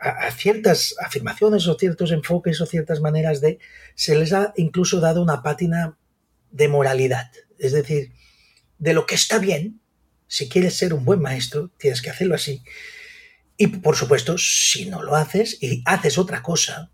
a, 0.00 0.30
ciertas 0.30 0.94
afirmaciones 0.98 1.66
o 1.66 1.76
ciertos 1.76 2.12
enfoques 2.12 2.60
o 2.60 2.66
ciertas 2.66 3.00
maneras 3.00 3.40
de, 3.40 3.58
se 3.94 4.16
les 4.16 4.32
ha 4.32 4.52
incluso 4.56 5.00
dado 5.00 5.22
una 5.22 5.42
pátina 5.42 5.98
de 6.50 6.68
moralidad. 6.68 7.30
Es 7.58 7.72
decir, 7.72 8.12
de 8.78 8.94
lo 8.94 9.06
que 9.06 9.14
está 9.14 9.38
bien, 9.38 9.80
si 10.26 10.48
quieres 10.48 10.74
ser 10.74 10.94
un 10.94 11.04
buen 11.04 11.20
maestro, 11.20 11.70
tienes 11.78 12.02
que 12.02 12.10
hacerlo 12.10 12.34
así. 12.34 12.62
Y 13.56 13.68
por 13.68 13.96
supuesto, 13.96 14.36
si 14.38 14.86
no 14.86 15.02
lo 15.02 15.14
haces 15.14 15.58
y 15.60 15.82
haces 15.84 16.18
otra 16.18 16.42
cosa, 16.42 16.90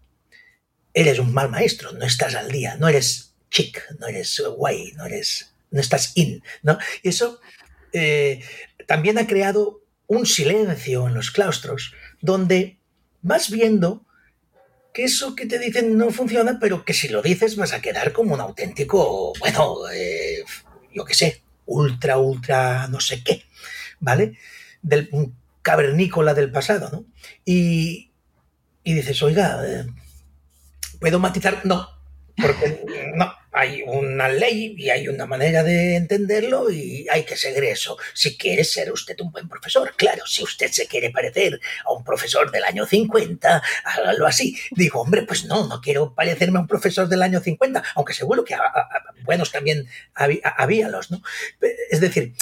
eres 0.93 1.19
un 1.19 1.33
mal 1.33 1.51
maestro, 1.51 1.93
no 1.93 2.05
estás 2.05 2.35
al 2.35 2.51
día, 2.51 2.77
no 2.77 2.89
eres 2.89 3.35
chic, 3.51 3.83
no 3.99 4.07
eres 4.07 4.43
guay, 4.57 4.93
no 4.97 5.07
eres, 5.07 5.55
no 5.71 5.81
estás 5.81 6.13
in, 6.17 6.43
¿no? 6.63 6.79
Y 7.03 7.09
eso 7.09 7.41
eh, 7.93 8.41
también 8.87 9.19
ha 9.19 9.27
creado 9.27 9.83
un 10.07 10.27
silencio 10.27 11.07
en 11.07 11.15
los 11.15 11.31
claustros, 11.31 11.95
donde 12.21 12.79
vas 13.23 13.51
viendo 13.51 14.05
que 14.93 15.05
eso 15.05 15.37
que 15.37 15.47
te 15.47 15.59
dicen 15.59 15.97
no 15.97 16.11
funciona, 16.11 16.59
pero 16.61 16.85
que 16.85 16.95
si 16.95 17.09
lo 17.09 17.23
dices 17.23 17.57
vas 17.57 17.73
a 17.73 17.81
quedar 17.81 18.13
como 18.13 18.35
un 18.35 18.41
auténtico, 18.41 19.33
bueno, 19.39 19.89
eh, 19.93 20.43
yo 20.93 21.05
qué 21.05 21.15
sé, 21.15 21.43
ultra, 21.67 22.19
ultra, 22.19 22.89
no 22.89 23.01
sé 23.01 23.23
qué, 23.23 23.45
¿vale? 24.01 24.37
Del 24.83 25.09
cavernícola 25.63 26.35
del 26.35 26.51
pasado, 26.51 26.91
¿no? 26.91 27.05
Y, 27.45 28.13
y 28.85 28.95
dices, 28.95 29.23
oiga, 29.23 29.61
eh, 29.67 29.87
¿puedo 30.99 31.19
matizar? 31.19 31.61
No, 31.65 31.89
porque 32.41 32.85
no, 33.15 33.33
hay 33.53 33.83
una 33.83 34.29
ley 34.29 34.75
y 34.77 34.91
hay 34.91 35.09
una 35.09 35.27
manera 35.27 35.63
de 35.63 35.97
entenderlo 35.97 36.71
y 36.71 37.07
hay 37.11 37.25
que 37.25 37.37
seguir 37.37 37.65
eso. 37.65 37.99
Si 38.15 38.37
quiere 38.37 38.65
ser 38.65 38.93
usted 38.93 39.19
un 39.21 39.33
buen 39.33 39.49
profesor, 39.49 39.95
claro, 39.97 40.25
si 40.27 40.43
usted 40.43 40.71
se 40.71 40.87
quiere 40.87 41.11
parecer 41.11 41.61
a 41.85 41.93
un 41.93 42.05
profesor 42.05 42.51
del 42.51 42.65
año 42.65 42.87
50, 42.87 43.63
hágalo 43.85 44.27
así. 44.27 44.57
Digo, 44.71 45.01
hombre, 45.01 45.23
pues 45.23 45.45
no, 45.45 45.67
no 45.67 45.81
quiero 45.81 46.15
parecerme 46.15 46.59
a 46.59 46.63
un 46.63 46.69
profesor 46.69 47.09
del 47.09 47.23
año 47.23 47.41
50, 47.41 47.83
aunque 47.97 48.15
seguro 48.15 48.45
que 48.45 48.57
buenos 49.25 49.51
también 49.51 49.89
había, 50.15 50.89
los, 50.89 51.11
¿no? 51.11 51.23
Es 51.91 52.01
decir, 52.01 52.35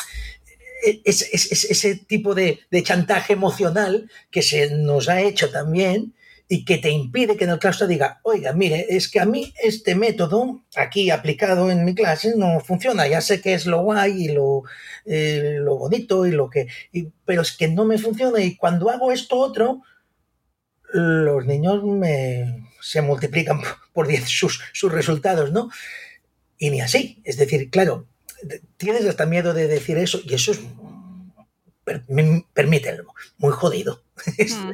es, 1.05 1.23
ese 1.33 1.97
tipo 1.97 2.35
de, 2.35 2.61
de 2.71 2.83
chantaje 2.83 3.33
emocional 3.33 4.11
que 4.31 4.43
se 4.43 4.71
nos 4.71 5.09
ha 5.09 5.21
hecho 5.21 5.51
también 5.51 6.15
y 6.49 6.65
que 6.65 6.79
te 6.79 6.91
impide 6.91 7.37
que 7.37 7.45
en 7.45 7.51
el 7.51 7.59
claustro 7.59 7.87
diga, 7.87 8.21
oiga, 8.23 8.55
mire, 8.55 8.87
es 8.89 9.09
que 9.09 9.21
a 9.21 9.27
mí 9.27 9.53
este 9.63 9.95
método 9.95 10.65
aquí 10.77 11.11
aplicado 11.11 11.71
en 11.71 11.85
mi 11.85 11.95
clase 11.95 12.35
no 12.37 12.61
funciona, 12.61 13.07
ya 13.07 13.21
sé 13.21 13.43
que 13.43 13.53
es 13.53 13.67
lo 13.67 13.83
guay 13.83 14.25
y 14.25 14.29
lo, 14.29 14.63
eh, 15.05 15.59
lo 15.61 15.77
bonito 15.77 16.27
y 16.27 16.31
lo 16.31 16.49
que, 16.49 16.69
pero 17.27 17.43
es 17.43 17.53
que 17.53 17.69
no 17.69 17.85
me 17.85 17.99
funciona 17.99 18.41
y 18.41 18.57
cuando 18.57 18.89
hago 18.89 19.13
esto 19.13 19.37
otro, 19.37 19.83
los 20.91 21.45
niños 21.45 21.83
se 22.81 23.03
multiplican 23.03 23.61
por 23.93 24.07
10 24.07 24.25
sus, 24.27 24.63
sus 24.73 24.91
resultados, 24.91 25.53
¿no? 25.53 25.69
Y 26.57 26.71
ni 26.71 26.81
así, 26.81 27.21
es 27.25 27.37
decir, 27.37 27.69
claro, 27.71 28.07
tienes 28.77 29.05
hasta 29.07 29.27
miedo 29.27 29.55
de 29.55 29.67
decir 29.67 29.99
eso 29.99 30.21
y 30.25 30.35
eso 30.35 30.53
es 30.53 30.61
permítanlo, 32.53 33.15
muy 33.39 33.53
jodido 33.53 34.03
mm. 34.39 34.73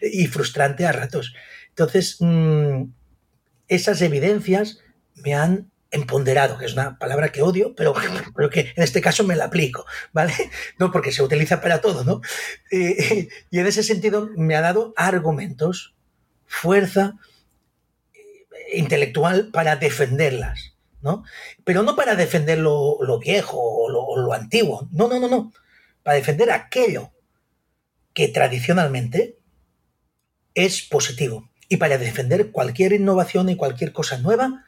y 0.00 0.26
frustrante 0.26 0.86
a 0.86 0.92
ratos. 0.92 1.34
Entonces, 1.68 2.16
mm, 2.20 2.84
esas 3.68 4.00
evidencias 4.02 4.78
me 5.16 5.34
han 5.34 5.70
empoderado, 5.90 6.58
que 6.58 6.66
es 6.66 6.72
una 6.72 6.98
palabra 6.98 7.30
que 7.30 7.42
odio, 7.42 7.74
pero, 7.74 7.94
pero, 8.36 8.50
que 8.50 8.72
en 8.76 8.82
este 8.82 9.00
caso 9.00 9.24
me 9.24 9.36
la 9.36 9.46
aplico, 9.46 9.86
¿vale? 10.12 10.32
No, 10.78 10.90
porque 10.90 11.12
se 11.12 11.22
utiliza 11.22 11.60
para 11.60 11.80
todo, 11.80 12.04
¿no? 12.04 12.20
Eh, 12.70 13.28
y 13.50 13.58
en 13.58 13.66
ese 13.66 13.82
sentido 13.82 14.28
me 14.36 14.56
ha 14.56 14.60
dado 14.60 14.92
argumentos, 14.96 15.94
fuerza 16.46 17.14
eh, 18.12 18.78
intelectual 18.78 19.50
para 19.52 19.76
defenderlas, 19.76 20.73
Pero 21.64 21.82
no 21.82 21.96
para 21.96 22.16
defender 22.16 22.58
lo, 22.58 23.18
viejo 23.18 23.58
o 23.58 24.16
lo, 24.16 24.32
antiguo, 24.32 24.88
no, 24.92 25.08
no, 25.08 25.18
no, 25.18 25.28
no, 25.28 25.52
para 26.02 26.16
defender 26.16 26.50
aquello 26.50 27.12
que 28.12 28.28
tradicionalmente 28.28 29.38
es 30.54 30.82
positivo 30.82 31.50
y 31.68 31.76
para 31.76 31.98
defender 31.98 32.50
cualquier 32.52 32.92
innovación 32.92 33.48
y 33.48 33.56
cualquier 33.56 33.92
cosa 33.92 34.18
nueva 34.18 34.64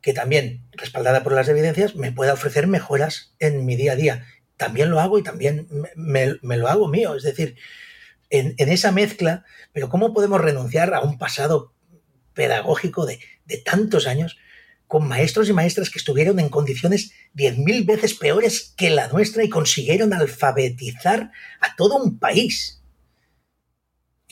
que 0.00 0.12
también, 0.12 0.66
respaldada 0.72 1.22
por 1.22 1.32
las 1.32 1.48
evidencias, 1.48 1.94
me 1.94 2.10
pueda 2.10 2.32
ofrecer 2.32 2.66
mejoras 2.66 3.34
en 3.38 3.64
mi 3.64 3.76
día 3.76 3.92
a 3.92 3.96
día. 3.96 4.26
También 4.56 4.90
lo 4.90 4.98
hago 4.98 5.18
y 5.18 5.22
también 5.22 5.68
me, 5.94 6.56
lo 6.56 6.68
hago 6.68 6.88
mío. 6.88 7.14
Es 7.14 7.22
decir, 7.22 7.56
en, 8.28 8.54
esa 8.58 8.90
mezcla, 8.90 9.44
pero 9.72 9.88
¿cómo 9.88 10.12
podemos 10.12 10.40
renunciar 10.40 10.92
a 10.92 11.02
un 11.02 11.18
pasado 11.18 11.72
pedagógico 12.34 13.06
de 13.06 13.20
tantos 13.64 14.08
años 14.08 14.38
con 14.92 15.08
maestros 15.08 15.48
y 15.48 15.54
maestras 15.54 15.88
que 15.88 15.98
estuvieron 15.98 16.38
en 16.38 16.50
condiciones 16.50 17.12
diez 17.32 17.56
mil 17.56 17.82
veces 17.84 18.12
peores 18.12 18.74
que 18.76 18.90
la 18.90 19.08
nuestra 19.08 19.42
y 19.42 19.48
consiguieron 19.48 20.12
alfabetizar 20.12 21.32
a 21.60 21.76
todo 21.76 21.96
un 21.96 22.18
país. 22.18 22.82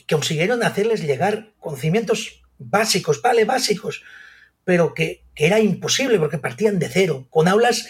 Consiguieron 0.07 0.61
hacerles 0.61 1.01
llegar 1.01 1.55
conocimientos 1.59 2.43
básicos, 2.59 3.23
vale, 3.23 3.43
básicos, 3.43 4.03
pero 4.63 4.93
que, 4.93 5.25
era 5.35 5.59
imposible 5.59 6.19
porque 6.19 6.37
partían 6.37 6.77
de 6.77 6.89
cero, 6.89 7.25
con 7.31 7.47
aulas, 7.47 7.89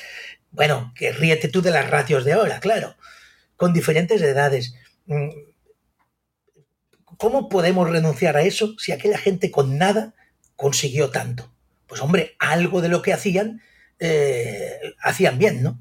bueno, 0.51 0.93
que 0.95 1.11
ríete 1.11 1.49
tú 1.49 1.61
de 1.61 1.71
las 1.71 1.89
ratios 1.89 2.23
de 2.23 2.31
ahora, 2.31 2.61
claro, 2.61 2.95
con 3.57 3.73
diferentes 3.73 4.21
edades. 4.21 4.75
Mm, 5.07 5.27
¿Cómo 7.17 7.49
podemos 7.49 7.89
renunciar 7.89 8.37
a 8.37 8.43
eso 8.43 8.75
si 8.77 8.93
aquella 8.93 9.17
gente 9.17 9.51
con 9.51 9.77
nada 9.77 10.15
consiguió 10.55 11.09
tanto? 11.09 11.50
Pues 11.91 11.99
hombre, 11.99 12.37
algo 12.39 12.79
de 12.79 12.87
lo 12.87 13.01
que 13.01 13.11
hacían, 13.11 13.61
eh, 13.99 14.79
hacían 15.01 15.37
bien, 15.37 15.61
¿no? 15.61 15.77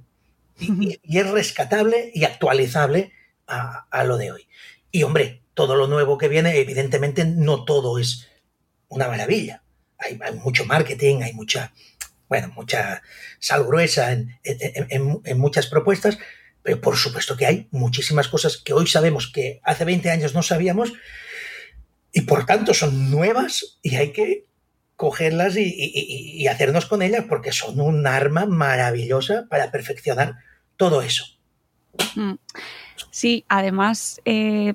Y, 0.59 0.99
es 1.05 1.31
rescatable 1.31 2.11
y 2.13 2.25
actualizable 2.25 3.13
a, 3.47 4.03
lo 4.03 4.17
de 4.17 4.33
hoy. 4.33 4.49
Y 4.91 5.05
hombre, 5.05 5.45
todo 5.55 5.77
lo 5.77 5.87
nuevo 5.87 6.19
que 6.19 6.27
viene, 6.27 6.59
evidentemente 6.59 7.25
no 7.25 7.65
todo 7.65 8.01
es 8.01 8.27
una 8.89 9.07
maravilla. 9.07 9.63
Hay, 9.99 10.19
mucho 10.43 10.65
marketing, 10.65 11.23
hay 11.23 11.33
mucha, 11.33 11.73
bueno, 12.29 12.49
mucha 12.57 13.03
sal 13.39 13.65
gruesa 13.65 14.11
en, 14.11 14.37
en, 14.43 15.39
muchas 15.39 15.69
propuestas, 15.69 16.19
pero 16.65 16.81
por 16.81 16.97
supuesto 16.97 17.37
que 17.37 17.47
hay 17.47 17.69
muchísimas 17.71 18.27
cosas 18.27 18.57
que 18.57 18.73
hoy 18.73 18.89
sabemos 18.89 19.31
que 19.33 19.61
hace 19.63 19.85
20 19.85 20.11
años 20.11 20.35
no 20.35 20.43
sabíamos 20.43 20.93
y 22.13 22.23
por 22.23 22.47
tanto 22.47 22.75
son 22.75 23.13
nuevas 23.13 23.79
y 23.81 23.95
hay 23.95 24.13
que 24.13 24.50
cogerlas 25.01 25.57
y, 25.57 26.47
hacernos 26.47 26.85
con 26.85 27.01
ellas 27.01 27.25
porque 27.27 27.53
son 27.53 27.81
un 27.81 28.07
arma 28.07 28.45
maravillosa 28.45 29.47
para 29.49 29.71
perfeccionar 29.71 30.35
todo 30.77 31.01
eso. 31.01 31.25
Mm. 32.17 32.35
Sí, 33.11 33.47
además, 33.49 34.21
eh, 34.27 34.75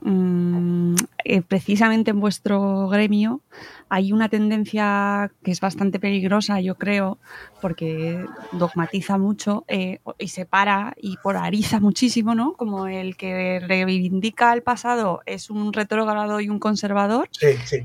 mm, 0.00 0.94
eh, 1.24 1.42
precisamente 1.42 2.10
en 2.10 2.20
vuestro 2.20 2.88
gremio 2.88 3.42
hay 3.90 4.12
una 4.12 4.28
tendencia 4.28 5.32
que 5.42 5.50
es 5.50 5.60
bastante 5.60 5.98
peligrosa, 5.98 6.60
yo 6.60 6.76
creo, 6.76 7.18
porque 7.60 8.24
dogmatiza 8.52 9.18
mucho 9.18 9.64
eh, 9.66 9.98
y 10.16 10.28
separa 10.28 10.94
y 10.96 11.16
polariza 11.16 11.80
muchísimo, 11.80 12.36
¿no? 12.36 12.52
Como 12.52 12.86
el 12.86 13.16
que 13.16 13.58
reivindica 13.58 14.52
el 14.52 14.62
pasado 14.62 15.22
es 15.26 15.50
un 15.50 15.72
retrógrado 15.72 16.40
y 16.40 16.48
un 16.48 16.60
conservador, 16.60 17.28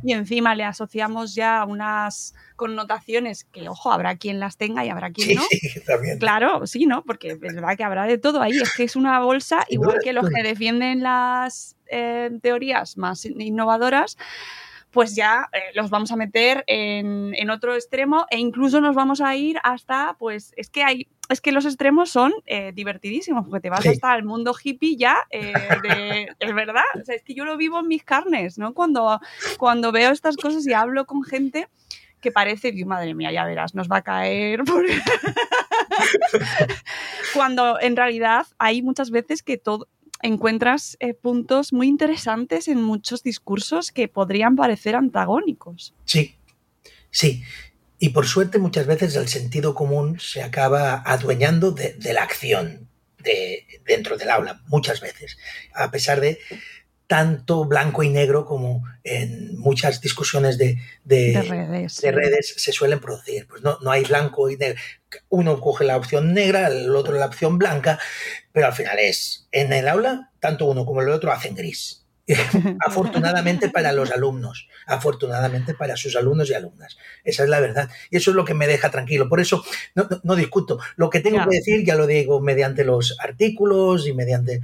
y 0.04 0.14
encima 0.14 0.54
le 0.54 0.64
asociamos 0.64 1.34
ya 1.34 1.66
unas 1.68 2.36
connotaciones 2.56 3.44
que, 3.46 3.68
ojo, 3.68 3.92
habrá 3.92 4.16
quien 4.16 4.40
las 4.40 4.58
tenga 4.58 4.86
y 4.86 4.90
habrá 4.90 5.12
quien 5.12 5.36
no. 5.36 5.42
Sí, 5.50 5.82
también. 5.86 6.20
Claro, 6.20 6.68
sí, 6.68 6.86
¿no? 6.86 7.04
Porque 7.04 7.30
es 7.30 7.40
verdad 7.40 7.76
que 7.76 7.84
habrá 7.84 8.06
de 8.06 8.20
todo 8.20 8.42
ahí. 8.42 8.52
Es 8.52 8.74
que 8.76 8.84
es 8.84 8.96
una 8.96 9.20
bolsa, 9.22 9.66
igual 9.70 10.00
que 10.04 10.14
los 10.14 10.30
que 10.30 10.44
defienden 10.44 11.02
las 11.02 11.76
eh, 11.88 12.30
teorías 12.42 12.96
más 12.98 13.26
innovadoras 13.26 14.18
pues 14.96 15.14
ya 15.14 15.50
eh, 15.52 15.60
los 15.74 15.90
vamos 15.90 16.14
a 16.14 16.16
meter 16.16 16.64
en, 16.68 17.50
otro 17.50 17.76
extremo 17.76 18.26
e 18.30 18.40
incluso 18.40 18.80
nos 18.80 18.96
vamos 18.96 19.20
a 19.20 19.36
ir 19.36 19.58
hasta, 19.62 20.16
pues 20.18 20.54
es 20.56 20.70
que 20.70 20.84
hay, 20.84 21.10
es 21.28 21.42
que 21.42 21.52
los 21.52 21.66
extremos 21.66 22.10
son 22.10 22.32
eh, 22.46 22.72
divertidísimos, 22.74 23.46
porque 23.46 23.60
te 23.60 23.70
vas 23.70 23.86
hasta 23.86 24.16
el 24.16 24.24
mundo 24.24 24.56
hippie 24.56 24.96
ya, 24.96 25.18
eh, 25.32 25.52
es 26.40 26.56
verdad, 26.56 26.84
es 27.10 27.24
que 27.24 27.34
yo 27.34 27.44
lo 27.44 27.58
vivo 27.58 27.82
en 27.82 27.90
mis 27.90 28.06
carnes, 28.06 28.58
¿no? 28.58 28.74
Cuando, 28.74 29.20
cuando 29.58 29.92
veo 29.92 30.12
estas 30.12 30.38
cosas 30.38 30.66
y 30.66 30.72
hablo 30.72 31.06
con 31.06 31.24
gente 31.24 31.68
que 32.22 32.32
parece, 32.32 32.72
Dios, 32.72 32.88
madre 32.88 33.14
mía, 33.14 33.34
ya 33.34 33.44
verás, 33.44 33.76
nos 33.76 33.92
va 33.92 33.98
a 33.98 34.02
caer. 34.02 34.62
Cuando 37.34 37.80
en 37.82 37.98
realidad 37.98 38.48
hay 38.58 38.82
muchas 38.82 39.12
veces 39.12 39.44
que 39.44 39.58
todo, 39.58 39.90
encuentras 40.22 40.98
eh, 41.00 41.14
puntos 41.14 41.74
muy 41.74 41.88
interesantes 41.88 42.68
en 42.68 42.82
muchos 42.82 43.24
discursos 43.24 43.92
que 43.92 44.08
podrían 44.08 44.56
parecer 44.56 44.96
antagónicos. 44.96 45.94
Sí, 46.06 46.36
sí. 47.12 47.44
Y 48.00 48.10
por 48.10 48.28
suerte 48.28 48.58
muchas 48.58 48.88
veces 48.88 49.16
el 49.16 49.28
sentido 49.28 49.74
común 49.74 50.20
se 50.20 50.44
acaba 50.44 51.02
adueñando 51.06 51.72
de, 51.72 51.94
de 51.94 52.14
la 52.14 52.24
acción 52.24 52.90
de, 53.20 53.66
dentro 53.86 54.18
del 54.18 54.30
aula, 54.30 54.62
muchas 54.68 55.02
veces, 55.02 55.38
a 55.74 55.92
pesar 55.92 56.22
de 56.22 56.40
tanto 57.08 57.66
blanco 57.66 58.02
y 58.04 58.10
negro 58.10 58.46
como 58.46 58.84
en 59.04 59.58
muchas 59.60 60.02
discusiones 60.02 60.58
de, 60.58 60.78
de, 61.04 61.34
De 61.34 61.42
redes. 61.44 62.02
de 62.02 62.12
redes 62.12 62.54
se 62.58 62.72
suelen 62.72 63.00
producir. 63.00 63.48
Pues 63.48 63.62
no, 63.62 63.78
no 63.82 63.92
hay 63.92 64.04
blanco 64.04 64.50
y 64.50 64.58
negro. 64.58 64.80
Uno 65.30 65.60
coge 65.62 65.86
la 65.86 65.98
opción 65.98 66.34
negra, 66.34 66.68
el 66.68 66.96
otro 66.96 67.16
la 67.16 67.28
opción 67.28 67.58
blanca, 67.58 68.00
pero 68.52 68.68
al 68.68 68.74
final 68.74 68.98
es, 69.00 69.48
en 69.52 69.72
el 69.74 69.88
aula, 69.88 70.32
tanto 70.40 70.66
uno 70.66 70.86
como 70.86 71.02
el 71.02 71.10
otro 71.10 71.32
hacen 71.32 71.56
gris. 71.56 72.02
afortunadamente 72.80 73.70
para 73.70 73.92
los 73.92 74.10
alumnos, 74.12 74.68
afortunadamente 74.88 75.76
para 75.76 75.96
sus 75.96 76.16
alumnos 76.16 76.50
y 76.50 76.56
alumnas. 76.56 76.98
Esa 77.24 77.44
es 77.44 77.50
la 77.50 77.60
verdad. 77.60 77.90
Y 78.10 78.18
eso 78.18 78.32
es 78.32 78.36
lo 78.36 78.46
que 78.46 78.56
me 78.56 78.66
deja 78.68 78.90
tranquilo. 78.90 79.30
Por 79.30 79.40
eso 79.40 79.64
no, 79.94 80.08
no- 80.10 80.22
no 80.24 80.36
discuto. 80.36 80.80
Lo 80.96 81.10
que 81.12 81.20
tengo 81.20 81.36
Claro. 81.38 81.52
que 81.52 81.58
decir 81.58 81.86
ya 81.86 81.94
lo 81.96 82.08
digo 82.08 82.40
mediante 82.42 82.84
los 82.84 83.16
artículos 83.20 84.08
y 84.08 84.14
mediante 84.14 84.62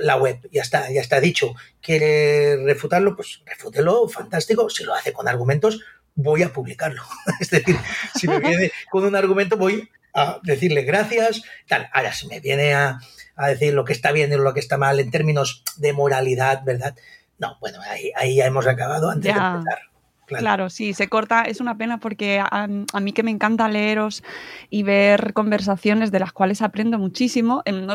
la 0.00 0.16
web. 0.16 0.38
Ya 0.50 0.62
está, 0.62 0.90
ya 0.90 1.00
está 1.00 1.20
dicho. 1.20 1.54
¿Quiere 1.80 2.56
refutarlo? 2.64 3.16
Pues 3.16 3.42
refútelo, 3.46 4.08
fantástico. 4.08 4.68
Si 4.70 4.84
lo 4.84 4.94
hace 4.94 5.12
con 5.12 5.28
argumentos, 5.28 5.80
voy 6.14 6.42
a 6.42 6.52
publicarlo. 6.52 7.02
es 7.40 7.50
decir, 7.50 7.76
si 8.14 8.28
me 8.28 8.38
viene 8.40 8.70
con 8.90 9.04
un 9.04 9.16
argumento, 9.16 9.56
voy 9.56 9.88
a 10.14 10.40
decirle 10.42 10.82
gracias. 10.82 11.42
Tal. 11.68 11.88
Ahora, 11.92 12.12
si 12.12 12.26
me 12.28 12.40
viene 12.40 12.74
a, 12.74 12.98
a 13.36 13.48
decir 13.48 13.72
lo 13.74 13.84
que 13.84 13.92
está 13.94 14.12
bien 14.12 14.32
y 14.32 14.36
lo 14.36 14.52
que 14.54 14.60
está 14.60 14.76
mal 14.76 15.00
en 15.00 15.10
términos 15.10 15.64
de 15.76 15.92
moralidad, 15.92 16.62
¿verdad? 16.64 16.94
No, 17.38 17.56
bueno, 17.60 17.80
ahí, 17.88 18.12
ahí 18.14 18.36
ya 18.36 18.46
hemos 18.46 18.66
acabado 18.66 19.10
antes 19.10 19.34
Ya. 19.34 19.40
de 19.40 19.58
empezar. 19.58 19.78
Claro. 20.38 20.42
Claro, 20.42 20.70
sí, 20.70 20.94
se 20.94 21.08
corta. 21.08 21.42
Es 21.42 21.60
una 21.60 21.76
pena 21.76 21.98
porque 21.98 22.38
a, 22.40 22.68
a 22.92 23.00
mí 23.00 23.12
que 23.12 23.22
me 23.22 23.30
encanta 23.30 23.68
leeros 23.68 24.22
y 24.70 24.82
ver 24.82 25.32
conversaciones 25.32 26.10
de 26.10 26.18
las 26.20 26.32
cuales 26.32 26.62
aprendo 26.62 26.98
muchísimo, 26.98 27.62
en 27.64 27.86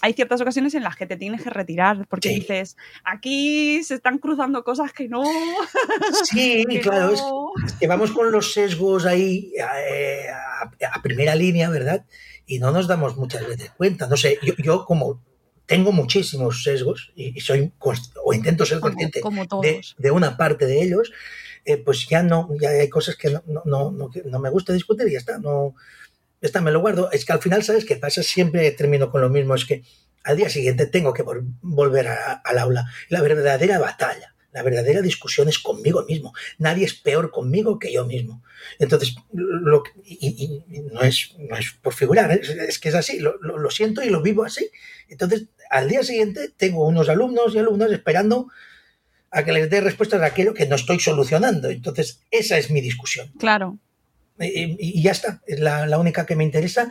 hay 0.00 0.12
ciertas 0.14 0.40
ocasiones 0.40 0.74
en 0.74 0.82
las 0.82 0.96
que 0.96 1.06
te 1.06 1.16
tienes 1.16 1.42
que 1.42 1.50
retirar 1.50 2.06
porque 2.08 2.28
Sí. 2.30 2.34
dices, 2.36 2.76
aquí 3.04 3.82
se 3.84 3.94
están 3.94 4.18
cruzando 4.18 4.64
cosas 4.64 4.92
que 4.92 5.08
no. 5.08 5.22
Sí, 6.24 6.64
que 6.68 6.80
claro, 6.80 7.12
es, 7.12 7.20
no". 7.20 7.50
es 7.66 7.72
que 7.74 7.86
vamos 7.86 8.12
con 8.12 8.30
los 8.32 8.52
sesgos 8.52 9.06
ahí 9.06 9.52
eh, 9.58 10.26
a, 10.30 10.70
a 10.98 11.02
primera 11.02 11.34
línea, 11.34 11.70
¿verdad? 11.70 12.04
Y 12.46 12.58
no 12.58 12.70
nos 12.72 12.86
damos 12.88 13.16
muchas 13.16 13.46
veces 13.46 13.70
cuenta. 13.70 14.06
No 14.08 14.16
sé, 14.16 14.38
yo, 14.42 14.54
yo 14.58 14.84
como 14.84 15.20
tengo 15.66 15.92
muchísimos 15.92 16.62
sesgos 16.64 17.12
y, 17.14 17.36
y 17.36 17.40
soy 17.40 17.72
o 18.24 18.34
intento 18.34 18.66
ser 18.66 18.80
Como, 18.80 18.90
consciente 18.92 19.20
como 19.20 19.42
de, 19.42 19.46
todos. 19.48 19.94
de 19.98 20.10
una 20.10 20.36
parte 20.36 20.66
de 20.66 20.82
ellos, 20.82 21.12
eh, 21.64 21.76
pues 21.78 22.06
ya 22.08 22.22
no, 22.22 22.48
ya 22.60 22.70
hay 22.70 22.88
cosas 22.88 23.16
que 23.16 23.30
no, 23.30 23.42
no, 23.46 23.62
no, 23.92 24.10
no- 24.24 24.38
me 24.40 24.50
gusta 24.50 24.72
discutir 24.72 25.08
y 25.08 25.12
ya 25.12 25.18
está, 25.18 25.38
no, 25.38 25.74
está, 26.40 26.60
me 26.60 26.72
lo 26.72 26.80
guardo. 26.80 27.10
Es 27.12 27.24
que 27.24 27.32
al 27.32 27.40
final, 27.42 27.62
¿sabes 27.62 27.84
qué 27.84 27.96
pasa? 27.96 28.22
Siempre 28.22 28.70
termino 28.72 29.10
con 29.10 29.20
lo 29.20 29.28
mismo, 29.30 29.54
es 29.54 29.64
que 29.64 29.82
al 30.24 30.36
día 30.36 30.48
siguiente 30.50 30.86
tengo 30.86 31.12
que 31.12 31.24
vol- 31.24 31.44
volver 31.62 32.08
a- 32.08 32.32
al 32.44 32.58
aula. 32.58 32.86
La 33.08 33.22
verdadera 33.22 33.78
batalla, 33.78 34.34
la 34.52 34.62
verdadera 34.62 35.00
discusión 35.02 35.48
es 35.48 35.58
conmigo 35.58 36.04
mismo. 36.04 36.32
Nadie 36.58 36.84
es 36.84 36.94
peor 36.94 37.30
conmigo 37.30 37.78
que 37.78 37.92
yo 37.92 38.06
mismo. 38.06 38.42
Entonces, 38.78 39.16
lo, 39.32 39.82
y- 40.04 40.62
y 40.70 40.80
no, 40.92 41.02
es, 41.02 41.34
no 41.38 41.56
es 41.56 41.72
por 41.82 41.94
figurar, 41.94 42.30
¿eh? 42.32 42.40
es, 42.42 42.50
es 42.50 42.78
que 42.78 42.88
es 42.90 42.94
así, 42.94 43.18
lo, 43.18 43.36
lo- 43.40 43.58
lo 43.58 43.70
siento 43.70 44.02
y 44.02 44.10
lo 44.10 44.22
vivo 44.22 44.44
así. 44.44 44.70
Entonces, 45.08 45.46
al 45.70 45.88
día 45.88 46.02
siguiente 46.02 46.50
tengo 46.56 46.86
unos 46.86 47.08
alumnos 47.08 47.54
y 47.54 47.58
alumnas 47.58 47.90
esperando 47.92 48.48
a 49.32 49.44
que 49.44 49.52
les 49.52 49.68
dé 49.70 49.80
respuestas 49.80 50.20
a 50.22 50.26
aquello 50.26 50.54
que 50.54 50.66
no 50.66 50.76
estoy 50.76 51.00
solucionando. 51.00 51.70
Entonces, 51.70 52.20
esa 52.30 52.58
es 52.58 52.70
mi 52.70 52.80
discusión. 52.80 53.32
Claro. 53.38 53.78
Y, 54.38 54.44
y- 54.46 54.76
y 54.78 55.02
ya 55.02 55.12
está, 55.12 55.40
es 55.46 55.58
la, 55.60 55.86
la 55.86 55.98
única 55.98 56.26
que 56.26 56.36
me 56.36 56.44
interesa 56.44 56.90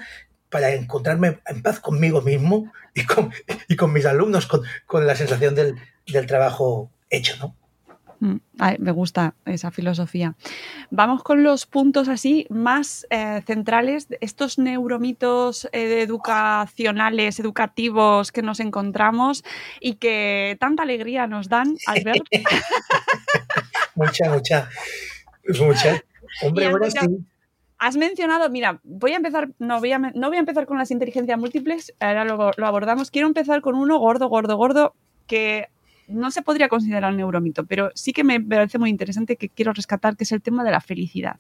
para 0.49 0.73
encontrarme 0.73 1.39
en 1.47 1.62
paz 1.62 1.80
conmigo 1.80 2.21
mismo 2.21 2.71
y 2.93 3.04
con, 3.06 3.32
y 3.69 3.75
con 3.75 3.93
mis 3.93 4.06
alumnos, 4.06 4.47
con, 4.47 4.62
con 4.86 5.06
la 5.08 5.15
sensación 5.15 5.56
del, 5.56 5.75
del 6.08 6.25
trabajo 6.25 6.91
hecho, 7.10 7.38
¿no? 7.38 7.56
Mm, 8.22 8.36
ay, 8.60 8.76
me 8.78 8.92
gusta 8.92 9.34
esa 9.46 9.72
filosofía. 9.72 10.36
Vamos 10.92 11.24
con 11.24 11.44
los 11.44 11.66
puntos 11.66 12.08
así 12.08 12.46
más 12.52 13.08
eh, 13.10 13.42
centrales, 13.48 14.08
estos 14.22 14.60
neuromitos 14.60 15.68
eh, 15.72 16.04
educacionales, 16.04 17.40
educativos 17.40 18.32
que 18.32 18.44
nos 18.44 18.60
encontramos 18.60 19.44
y 19.80 19.96
que 19.96 20.56
tanta 20.60 20.84
alegría 20.84 21.26
nos 21.26 21.50
dan 21.50 21.76
al 21.88 22.04
ver. 22.04 22.22
Mucha, 23.96 24.30
mucha, 24.32 24.70
mucha. 25.60 25.96
Y 26.42 26.46
Hombre, 26.46 26.68
ahora 26.68 26.90
sí. 26.90 27.00
Has 27.78 27.98
mencionado, 27.98 28.50
mira, 28.50 28.80
voy 28.84 29.12
a 29.12 29.18
empezar, 29.18 29.50
no 29.60 29.80
voy 29.80 29.92
a, 29.92 30.00
no 30.00 30.30
voy 30.30 30.38
a 30.38 30.40
empezar 30.40 30.66
con 30.66 30.78
las 30.78 30.92
inteligencias 30.92 31.38
múltiples, 31.38 31.94
ahora 32.00 32.24
lo, 32.24 32.52
lo 32.56 32.68
abordamos. 32.68 33.12
Quiero 33.12 33.28
empezar 33.28 33.60
con 33.62 33.76
uno 33.76 34.00
gordo, 34.00 34.30
gordo, 34.30 34.56
gordo, 34.56 34.96
que 35.28 35.68
no 36.08 36.32
se 36.32 36.42
podría 36.42 36.70
considerar 36.70 37.12
un 37.12 37.18
neuromito, 37.18 37.66
pero 37.66 37.92
sí 37.96 38.14
que 38.14 38.24
me 38.24 38.40
parece 38.40 38.78
muy 38.78 38.90
interesante 38.90 39.38
que 39.38 39.50
quiero 39.50 39.74
rescatar, 39.74 40.18
que 40.18 40.24
es 40.24 40.32
el 40.32 40.42
tema 40.42 40.64
de 40.64 40.72
la 40.72 40.82
felicidad. 40.82 41.38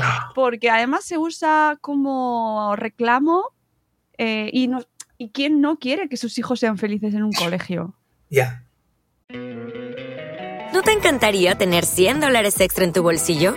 Ah, 0.00 0.30
porque 0.34 0.70
además 0.70 1.04
se 1.04 1.18
usa 1.18 1.78
como 1.80 2.74
reclamo 2.76 3.44
eh, 4.18 4.50
y, 4.52 4.68
no, 4.68 4.80
y 5.18 5.30
quién 5.30 5.60
no 5.60 5.78
quiere 5.78 6.08
que 6.08 6.16
sus 6.16 6.38
hijos 6.38 6.60
sean 6.60 6.78
felices 6.78 7.14
en 7.14 7.22
un 7.22 7.32
colegio. 7.32 7.94
ya. 8.28 8.64
¿No 10.72 10.82
te 10.82 10.92
encantaría 10.92 11.58
tener 11.58 11.84
100 11.84 12.20
dólares 12.20 12.60
extra 12.60 12.84
en 12.84 12.92
tu 12.92 13.02
bolsillo? 13.02 13.56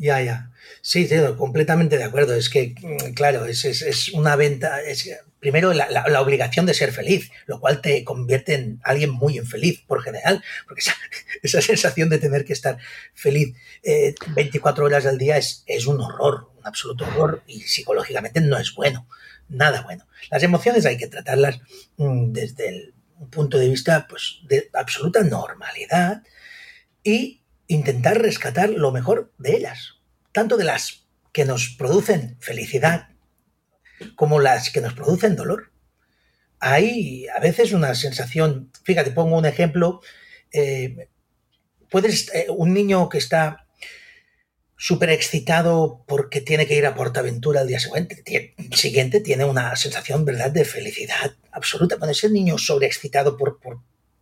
Ya, 0.00 0.20
ya. 0.22 0.50
Sí, 0.82 1.06
completamente 1.36 1.98
de 1.98 2.04
acuerdo. 2.04 2.34
Es 2.34 2.48
que, 2.48 2.74
mm, 2.80 3.12
claro, 3.14 3.44
es, 3.44 3.64
es- 3.64 4.08
una 4.14 4.34
venta. 4.36 4.80
Es, 4.80 5.08
primero, 5.40 5.72
la, 5.74 5.90
la- 5.90 6.20
obligación 6.22 6.64
de 6.66 6.72
ser 6.74 6.92
feliz, 6.92 7.30
lo 7.46 7.60
cual 7.60 7.80
te 7.82 8.02
convierte 8.04 8.54
en 8.54 8.80
alguien 8.82 9.10
muy 9.10 9.36
infeliz 9.38 9.82
por 9.86 10.02
general, 10.02 10.42
porque 10.66 10.80
esa, 10.80 10.94
esa 11.42 11.60
sensación 11.60 12.08
de 12.08 12.18
tener 12.18 12.44
que 12.46 12.52
estar 12.54 12.78
feliz 13.14 13.54
eh, 13.82 14.14
24 14.34 14.84
horas 14.86 15.04
al 15.06 15.18
día 15.18 15.36
es, 15.36 15.64
es 15.66 15.86
un 15.86 16.00
horror, 16.00 16.50
un 16.58 16.66
absoluto 16.66 17.04
horror, 17.06 17.42
y 17.46 17.60
psicológicamente 17.62 18.40
no 18.40 18.58
es 18.58 18.74
bueno, 18.74 19.06
nada 19.48 19.82
bueno. 19.82 20.06
Las 20.30 20.42
emociones 20.42 20.86
hay 20.86 20.96
que 20.96 21.08
tratarlas 21.08 21.60
mm, 21.98 22.32
desde 22.32 22.68
el, 22.68 22.94
un 23.18 23.28
punto 23.30 23.58
de 23.58 23.68
vista 23.68 24.06
pues, 24.08 24.38
de 24.48 24.70
absoluta 24.72 25.22
normalidad 25.22 26.22
y 27.04 27.39
intentar 27.72 28.20
rescatar 28.20 28.70
lo 28.70 28.90
mejor 28.92 29.32
de 29.38 29.56
ellas, 29.56 30.00
tanto 30.32 30.56
de 30.56 30.64
las 30.64 31.06
que 31.32 31.44
nos 31.44 31.68
producen 31.78 32.36
felicidad 32.40 33.08
como 34.16 34.40
las 34.40 34.70
que 34.70 34.80
nos 34.80 34.94
producen 34.94 35.36
dolor. 35.36 35.72
Hay 36.58 37.26
a 37.28 37.38
veces 37.40 37.72
una 37.72 37.94
sensación, 37.94 38.70
fíjate, 38.84 39.12
pongo 39.12 39.38
un 39.38 39.46
ejemplo, 39.46 40.00
eh, 40.52 41.08
puedes, 41.90 42.34
eh, 42.34 42.46
un 42.48 42.74
niño 42.74 43.08
que 43.08 43.18
está 43.18 43.66
súper 44.76 45.10
excitado 45.10 46.04
porque 46.08 46.40
tiene 46.40 46.66
que 46.66 46.74
ir 46.76 46.86
a 46.86 46.94
Portaventura 46.94 47.60
al 47.60 47.68
día 47.68 47.78
siguiente, 47.78 48.24
tie- 48.24 48.54
siguiente 48.74 49.20
tiene 49.20 49.44
una 49.44 49.76
sensación, 49.76 50.24
¿verdad?, 50.24 50.50
de 50.50 50.64
felicidad 50.64 51.36
absoluta. 51.52 51.96
Bueno, 51.96 52.12
ese 52.12 52.30
niño 52.30 52.58
sobreexcitado 52.58 53.36
por, 53.36 53.60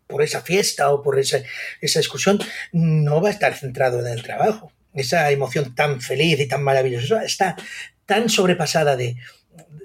por 0.08 0.22
esa 0.22 0.40
fiesta 0.40 0.90
o 0.90 1.02
por 1.02 1.18
esa, 1.18 1.38
esa 1.80 2.00
excursión, 2.00 2.40
no 2.72 3.20
va 3.20 3.28
a 3.28 3.32
estar 3.32 3.54
centrado 3.54 4.00
en 4.00 4.08
el 4.08 4.22
trabajo. 4.22 4.72
Esa 4.94 5.30
emoción 5.30 5.74
tan 5.74 6.00
feliz 6.00 6.40
y 6.40 6.48
tan 6.48 6.64
maravillosa 6.64 7.24
está 7.24 7.56
tan 8.06 8.28
sobrepasada 8.28 8.96
de, 8.96 9.16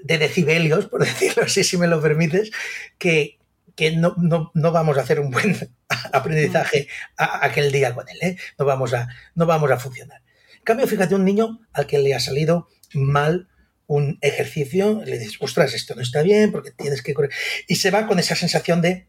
de 0.02 0.18
decibelios, 0.18 0.86
por 0.86 1.04
decirlo 1.04 1.44
así, 1.44 1.62
si 1.62 1.76
me 1.76 1.86
lo 1.86 2.00
permites, 2.00 2.50
que, 2.98 3.38
que 3.76 3.92
no, 3.92 4.14
no, 4.16 4.50
no, 4.54 4.72
vamos 4.72 4.98
a 4.98 5.02
hacer 5.02 5.20
un 5.20 5.30
buen 5.30 5.56
aprendizaje 6.12 6.88
aquel 7.16 7.70
día 7.70 7.94
con 7.94 8.08
él. 8.08 8.18
¿eh? 8.22 8.36
No, 8.58 8.64
vamos 8.64 8.94
a, 8.94 9.08
no 9.34 9.46
vamos 9.46 9.70
a 9.70 9.78
funcionar. 9.78 10.22
En 10.56 10.64
cambio, 10.64 10.86
fíjate, 10.86 11.14
un 11.14 11.24
niño 11.24 11.60
al 11.72 11.86
que 11.86 11.98
le 11.98 12.14
ha 12.14 12.20
salido 12.20 12.68
mal 12.94 13.48
un 13.86 14.18
ejercicio, 14.22 15.02
le 15.04 15.18
dices, 15.18 15.36
ostras, 15.40 15.74
esto 15.74 15.94
no 15.94 16.00
está 16.00 16.22
bien 16.22 16.50
porque 16.50 16.70
tienes 16.70 17.02
que 17.02 17.12
correr. 17.12 17.30
Y 17.66 17.76
se 17.76 17.90
va 17.90 18.06
con 18.06 18.18
esa 18.18 18.34
sensación 18.34 18.80
de 18.80 19.06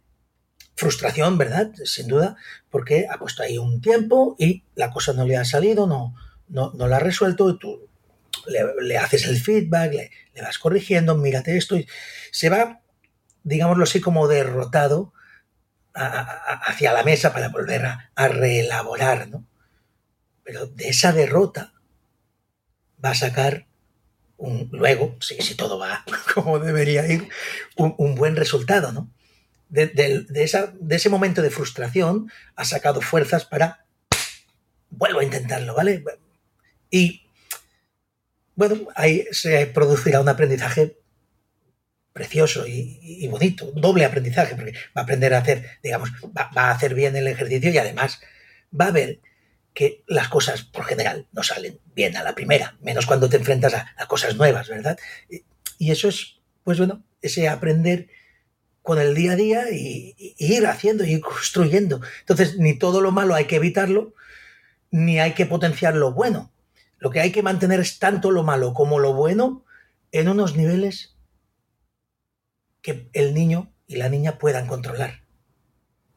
frustración, 0.76 1.38
¿verdad? 1.38 1.72
Sin 1.86 2.08
duda, 2.08 2.36
porque 2.70 3.08
ha 3.10 3.18
puesto 3.18 3.44
ahí 3.44 3.58
un 3.58 3.82
tiempo 3.82 4.36
y 4.38 4.64
la 4.76 4.92
cosa 4.92 5.14
no 5.14 5.26
le 5.26 5.38
ha 5.38 5.46
salido, 5.46 5.88
no, 5.88 6.16
no, 6.50 6.72
no 6.76 6.88
la 6.88 6.98
ha 6.98 7.00
resuelto, 7.00 7.50
y 7.50 7.58
tú 7.58 7.88
le, 8.82 8.98
haces 8.98 9.26
el 9.26 9.40
feedback, 9.40 9.94
le, 9.94 10.42
vas 10.42 10.60
corrigiendo, 10.60 11.16
mírate 11.16 11.58
esto, 11.58 11.78
y 11.78 11.88
se 12.32 12.50
va, 12.50 12.82
digámoslo 13.44 13.86
así, 13.86 14.02
como 14.02 14.28
derrotado 14.28 15.14
hacia 15.94 16.92
la 16.92 17.04
mesa 17.04 17.32
para 17.32 17.48
volver 17.48 17.86
a, 17.86 18.12
a 18.16 18.28
reelaborar, 18.28 19.30
¿no? 19.30 19.48
Pero 20.44 20.68
de 20.68 20.90
esa 20.90 21.14
derrota 21.14 21.74
va 23.04 23.12
a 23.12 23.16
sacar 23.16 23.66
un, 24.38 24.68
luego, 24.74 25.16
si, 25.22 25.42
si, 25.42 25.56
todo 25.56 25.80
va 25.80 26.04
como 26.34 26.60
debería 26.60 27.08
ir, 27.08 27.30
un, 27.78 27.96
un 27.98 28.16
buen 28.16 28.36
resultado, 28.36 28.92
¿no? 28.92 29.10
De, 29.70 30.26
ese 30.89 31.09
momento 31.09 31.41
de 31.41 31.49
frustración 31.49 32.32
ha 32.55 32.66
sacado 32.66 33.01
fuerzas 33.01 33.45
para 33.45 33.86
vuelvo 34.89 35.20
a 35.20 35.24
intentarlo, 35.24 35.76
¿vale? 35.76 36.03
Y 36.89 37.26
bueno, 38.55 38.88
ahí 38.95 39.26
se 39.32 39.66
producirá 39.68 40.22
un 40.22 40.30
aprendizaje 40.30 40.97
precioso 42.13 42.66
y, 42.66 43.28
bonito, 43.28 43.72
doble 43.76 44.05
aprendizaje, 44.05 44.55
porque 44.55 44.72
va 44.95 45.01
a 45.01 45.03
aprender 45.03 45.34
a 45.34 45.39
hacer, 45.39 45.70
digamos, 45.84 46.11
va, 46.26 46.49
a 46.55 46.72
hacer 46.72 46.93
bien 46.93 47.16
el 47.18 47.28
ejercicio 47.28 47.72
y 47.72 47.78
además 47.78 48.22
va 48.80 48.88
a 48.88 48.91
ver 48.91 49.20
que 49.74 50.03
las 50.07 50.30
cosas 50.30 50.61
por 50.61 50.86
general 50.86 51.28
no 51.34 51.43
salen 51.43 51.78
bien 51.93 52.16
a 52.16 52.24
la 52.24 52.34
primera, 52.34 52.78
menos 52.82 53.05
cuando 53.05 53.28
te 53.28 53.36
enfrentas 53.36 53.74
a, 53.74 53.93
a 53.97 54.07
cosas 54.07 54.38
nuevas, 54.38 54.70
¿verdad? 54.70 54.97
Y, 55.30 55.43
y, 55.78 55.91
eso 55.91 56.07
es, 56.07 56.38
pues 56.63 56.78
bueno, 56.78 57.03
ese 57.22 57.49
aprender 57.49 58.07
con 58.86 59.00
el 59.00 59.16
día 59.16 59.32
a 59.32 59.36
día 59.36 59.72
y, 59.72 60.36
ir 60.38 60.68
haciendo 60.68 61.04
y 61.04 61.20
construyendo. 61.20 62.02
Entonces, 62.20 62.60
ni 62.60 62.78
todo 62.78 63.02
lo 63.02 63.12
malo 63.12 63.34
hay 63.34 63.46
que 63.46 63.56
evitarlo, 63.56 64.14
ni 64.92 65.20
hay 65.20 65.34
que 65.34 65.48
potenciar 65.48 65.96
lo 65.96 66.14
bueno. 66.14 66.52
Lo 67.00 67.10
que 67.10 67.20
hay 67.20 67.32
que 67.32 67.42
mantener 67.42 67.80
es 67.80 67.98
tanto 67.98 68.30
lo 68.30 68.44
malo 68.44 68.76
como 68.76 69.00
lo 69.00 69.16
bueno 69.16 69.66
en 70.12 70.30
unos 70.30 70.56
niveles 70.56 71.16
que 72.84 73.10
el 73.14 73.34
niño 73.34 73.74
y 73.88 73.96
la 73.96 74.08
niña 74.08 74.38
puedan 74.38 74.68
controlar. 74.68 75.24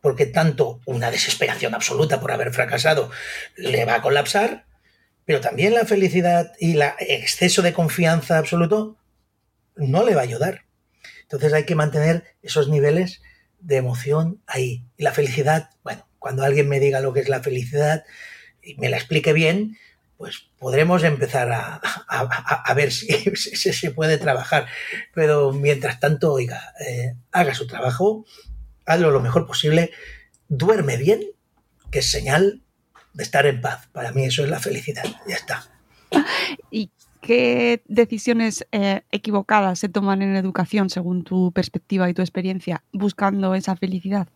Porque 0.02 0.26
tanto 0.26 0.82
una 0.84 1.10
desesperación 1.10 1.74
absoluta 1.74 2.20
por 2.20 2.32
haber 2.32 2.52
fracasado 2.52 3.10
le 3.56 3.86
va 3.86 3.94
a 3.94 4.02
colapsar, 4.02 4.66
pero 5.24 5.40
también 5.40 5.72
la 5.72 5.86
felicidad 5.86 6.52
y 6.60 6.72
el 6.72 6.82
exceso 6.98 7.62
de 7.62 7.72
confianza 7.72 8.36
absoluto 8.36 8.98
no 9.74 10.04
le 10.04 10.14
va 10.14 10.20
a 10.20 10.24
ayudar. 10.24 10.67
Entonces 11.28 11.52
hay 11.52 11.64
que 11.64 11.74
mantener 11.74 12.24
esos 12.40 12.68
niveles 12.68 13.20
de 13.60 13.76
emoción 13.76 14.42
ahí. 14.46 14.86
Y 14.96 15.02
la 15.02 15.12
felicidad, 15.12 15.68
bueno, 15.84 16.08
cuando 16.18 16.42
alguien 16.42 16.70
me 16.70 16.80
diga 16.80 17.00
lo 17.00 17.12
que 17.12 17.20
es 17.20 17.28
la 17.28 17.42
felicidad 17.42 18.04
y 18.62 18.76
me 18.76 18.88
la 18.88 18.96
explique 18.96 19.34
bien, 19.34 19.76
pues 20.16 20.48
podremos 20.58 21.04
empezar 21.04 21.52
a, 21.52 21.82
a, 22.08 22.74
ver 22.74 22.92
si, 22.92 23.06
se 23.54 23.90
puede 23.90 24.16
trabajar. 24.16 24.68
Pero 25.14 25.52
mientras 25.52 26.00
tanto, 26.00 26.32
oiga, 26.32 26.72
eh, 26.80 27.14
haga 27.30 27.54
su 27.54 27.66
trabajo, 27.66 28.24
hazlo 28.86 29.10
lo 29.10 29.20
mejor 29.20 29.46
posible, 29.46 29.90
duerme 30.48 30.96
bien, 30.96 31.22
que 31.90 31.98
es 31.98 32.10
señal 32.10 32.62
de 33.12 33.22
estar 33.22 33.44
en 33.44 33.60
paz. 33.60 33.86
Para 33.92 34.12
mí 34.12 34.24
eso 34.24 34.42
es 34.44 34.48
la 34.48 34.60
felicidad. 34.60 35.04
Ya 35.28 35.36
está. 35.36 35.70
¿Y 36.70 36.90
qué 37.20 37.82
decisiones 37.86 38.66
eh, 38.72 39.02
equivocadas 39.10 39.78
se 39.78 39.88
toman 39.88 40.22
en 40.22 40.36
educación 40.36 40.90
según 40.90 41.24
tu 41.24 41.52
perspectiva 41.52 42.08
y 42.08 42.14
tu 42.14 42.22
experiencia 42.22 42.84
buscando 42.92 43.54
esa 43.54 43.76
felicidad? 43.76 44.28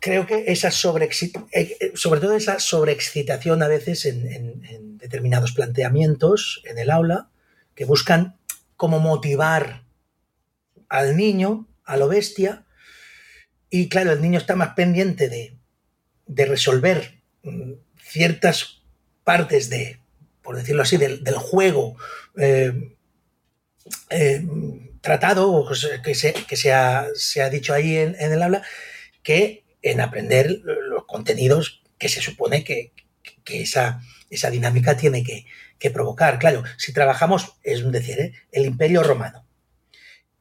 Creo 0.00 0.26
que 0.26 0.44
esa 0.46 0.70
sobreexcitación, 0.70 1.48
sobre 1.94 2.20
todo 2.20 2.34
esa 2.34 2.58
sobreexcitación 2.58 3.62
a 3.62 3.68
veces 3.68 4.06
en, 4.06 4.96
determinados 4.96 5.52
planteamientos 5.52 6.62
en 6.64 6.78
el 6.78 6.90
aula 6.90 7.28
que 7.74 7.84
buscan 7.84 8.36
como 8.76 8.98
motivar 8.98 9.84
al 10.88 11.16
niño, 11.16 11.68
a 11.84 11.96
lo 11.96 12.08
bestia, 12.08 12.64
y 13.68 13.88
claro, 13.88 14.12
el 14.12 14.20
niño 14.20 14.38
está 14.38 14.56
más 14.56 14.74
pendiente 14.74 15.28
de, 15.28 15.56
de 16.26 16.46
resolver 16.46 17.20
mm, 17.42 17.72
ciertas 18.02 18.79
partes 19.30 19.70
de, 19.70 20.00
por 20.42 20.56
decirlo 20.56 20.82
así, 20.82 20.96
del, 20.96 21.22
juego 21.36 21.96
eh, 22.36 22.96
eh, 24.10 24.44
tratado, 25.00 25.68
que, 26.02 26.14
se, 26.16 26.72
ha, 26.72 27.48
dicho 27.48 27.72
ahí 27.72 27.96
en, 27.96 28.16
el 28.18 28.42
aula, 28.42 28.62
que 29.22 29.62
en 29.82 30.00
aprender 30.00 30.62
los 30.64 31.04
contenidos 31.06 31.80
que 31.96 32.08
se 32.08 32.20
supone 32.20 32.64
que, 32.64 32.90
esa, 33.46 34.00
dinámica 34.50 34.96
tiene 34.96 35.22
que, 35.22 35.90
provocar. 35.90 36.40
Claro, 36.40 36.64
si 36.76 36.92
trabajamos, 36.92 37.54
es 37.62 37.88
decir, 37.92 38.18
¿eh? 38.18 38.32
el 38.50 38.66
imperio 38.66 39.04
romano, 39.04 39.46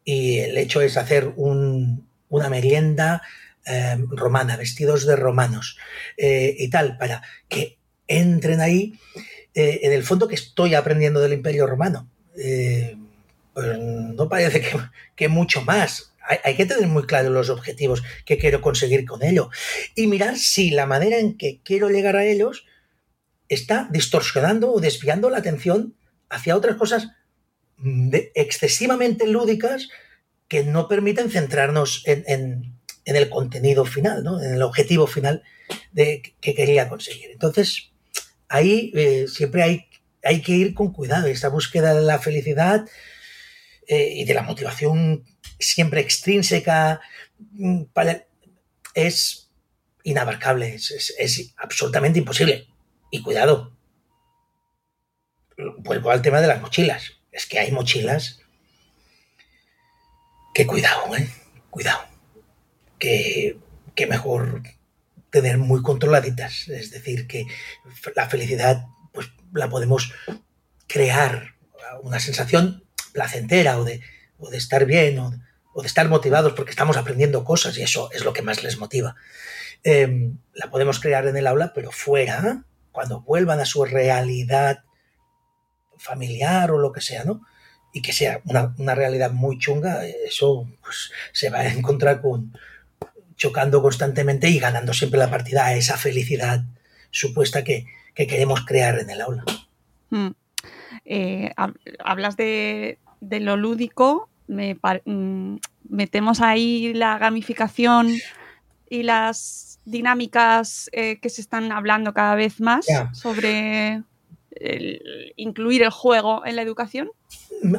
y 0.03 0.39
el 0.39 0.57
hecho 0.57 0.81
es 0.81 0.97
hacer 0.97 1.31
un, 1.35 2.09
una 2.27 2.49
merienda 2.49 3.21
romana, 4.09 4.57
vestidos 4.57 5.05
de 5.05 5.15
romanos 5.15 5.77
y 6.17 6.67
tal, 6.71 6.97
para 6.97 7.21
que 7.47 7.78
entren 8.09 8.59
ahí, 8.59 8.99
eh, 9.53 9.79
en 9.83 9.93
el 9.93 10.03
fondo 10.03 10.27
que 10.27 10.35
estoy 10.35 10.75
aprendiendo 10.75 11.21
del 11.21 11.33
Imperio 11.33 11.65
Romano. 11.65 12.09
Eh, 12.37 12.97
pues 13.53 13.79
no 13.79 14.27
parece 14.27 14.61
que, 15.15 15.27
mucho 15.29 15.61
más. 15.61 16.13
Hay, 16.43 16.55
que 16.55 16.65
tener 16.65 16.87
muy 16.87 17.03
claros 17.03 17.31
los 17.31 17.49
objetivos 17.49 18.03
que 18.25 18.37
quiero 18.37 18.61
conseguir 18.61 19.05
con 19.05 19.23
ello 19.23 19.49
y 19.95 20.05
mirar 20.05 20.37
si 20.37 20.69
la 20.69 20.85
manera 20.85 21.17
en 21.17 21.37
que 21.37 21.59
quiero 21.63 21.89
llegar 21.89 22.15
a 22.15 22.25
ellos 22.25 22.65
está 23.47 23.87
distorsionando 23.91 24.71
o 24.71 24.79
desviando 24.79 25.31
la 25.31 25.39
atención 25.39 25.95
hacia 26.29 26.55
otras 26.55 26.75
cosas 26.75 27.07
excesivamente 28.35 29.25
lúdicas 29.25 29.89
que 30.47 30.63
no 30.63 30.87
permiten 30.87 31.31
centrarnos 31.31 32.03
en, 32.05 32.23
en, 32.27 32.79
en 33.05 33.15
el 33.15 33.29
contenido 33.29 33.85
final, 33.85 34.23
¿no? 34.23 34.39
en 34.39 34.53
el 34.53 34.61
objetivo 34.61 35.07
final 35.07 35.41
de, 35.91 36.21
que 36.41 36.53
quería 36.53 36.89
conseguir. 36.89 37.31
Entonces, 37.31 37.88
ahí 38.49 38.91
eh, 38.95 39.27
siempre 39.27 39.63
hay, 39.63 39.85
hay 40.23 40.41
que 40.41 40.51
ir 40.51 40.73
con 40.73 40.91
cuidado. 40.91 41.27
Esta 41.27 41.49
búsqueda 41.49 41.93
de 41.93 42.01
la 42.01 42.19
felicidad 42.19 42.85
eh, 43.87 44.13
y 44.15 44.25
de 44.25 44.33
la 44.33 44.43
motivación 44.43 45.23
siempre 45.59 46.01
extrínseca 46.01 47.01
mm, 47.51 47.83
es 48.95 49.51
inabarcable, 50.03 50.75
es, 50.75 50.91
es, 50.91 51.15
es 51.17 51.53
absolutamente 51.57 52.19
imposible. 52.19 52.67
Y 53.11 53.21
cuidado, 53.21 53.75
vuelvo 55.77 56.11
al 56.11 56.21
tema 56.21 56.41
de 56.41 56.47
las 56.47 56.61
mochilas. 56.61 57.13
Es 57.31 57.45
que 57.45 57.59
hay 57.59 57.71
mochilas 57.71 58.39
que 60.53 60.65
cuidado, 60.65 61.15
¿eh? 61.15 61.29
Cuidado. 61.69 62.01
Que, 62.97 63.57
que 63.95 64.07
mejor 64.07 64.63
tener 65.29 65.57
muy 65.57 65.81
controladitas. 65.81 66.67
Es 66.69 66.91
decir, 66.91 67.27
que 67.27 67.45
la 68.15 68.29
felicidad 68.29 68.85
pues, 69.13 69.31
la 69.53 69.69
podemos 69.69 70.13
crear 70.87 71.55
una 72.01 72.19
sensación 72.19 72.83
placentera 73.13 73.79
o 73.79 73.83
de, 73.83 74.01
o 74.37 74.49
de 74.49 74.57
estar 74.57 74.85
bien 74.85 75.19
o, 75.19 75.31
de 75.81 75.87
estar 75.87 76.09
motivados 76.09 76.53
porque 76.53 76.71
estamos 76.71 76.97
aprendiendo 76.97 77.45
cosas 77.45 77.77
y 77.77 77.83
eso 77.83 78.09
es 78.11 78.25
lo 78.25 78.33
que 78.33 78.41
más 78.41 78.63
les 78.63 78.77
motiva. 78.77 79.15
Eh, 79.83 80.31
la 80.53 80.69
podemos 80.69 80.99
crear 80.99 81.25
en 81.25 81.37
el 81.37 81.47
aula, 81.47 81.71
pero 81.73 81.91
fuera, 81.91 82.65
cuando 82.91 83.21
vuelvan 83.21 83.61
a 83.61 83.65
su 83.65 83.85
realidad 83.85 84.83
familiar 85.97 86.71
o 86.71 86.79
lo 86.79 86.91
que 86.91 86.99
sea, 86.99 87.23
¿no? 87.23 87.45
Y 87.93 88.01
que 88.01 88.11
sea 88.11 88.41
una, 88.43 88.75
una 88.77 88.93
realidad 88.93 89.31
muy 89.31 89.57
chunga, 89.57 90.05
eso 90.05 90.67
pues, 90.81 91.11
se 91.31 91.49
va 91.49 91.59
a 91.59 91.69
encontrar 91.69 92.19
con, 92.19 92.51
chocando 93.39 93.81
constantemente 93.81 94.49
y 94.49 94.59
ganando 94.59 94.93
siempre 94.93 95.17
la 95.17 95.31
partida 95.31 95.65
a 95.65 95.73
esa 95.73 95.97
felicidad 95.97 96.61
supuesta 97.09 97.63
que, 97.63 97.87
que 98.13 98.27
queremos 98.27 98.63
crear 98.65 98.99
en 98.99 99.09
el 99.09 99.21
aula. 99.21 99.43
Mm. 100.11 100.27
Eh, 101.05 101.51
hablas 102.03 102.35
de, 102.37 102.99
de, 103.21 103.39
lo 103.39 103.55
lúdico, 103.57 104.29
me, 104.47 104.77
mm, 105.05 105.55
metemos 105.89 106.41
ahí 106.41 106.93
la 106.93 107.17
gamificación 107.17 108.13
y 108.89 109.03
las 109.03 109.79
dinámicas 109.85 110.89
eh, 110.91 111.17
que 111.21 111.29
se 111.29 111.41
están 111.41 111.71
hablando 111.71 112.13
cada 112.13 112.35
vez 112.35 112.59
más 112.59 112.85
sobre 113.13 114.03
el- 114.51 115.33
incluir 115.37 115.81
el 115.83 115.91
juego 115.91 116.45
en 116.45 116.55
la 116.57 116.61
educación. 116.61 117.09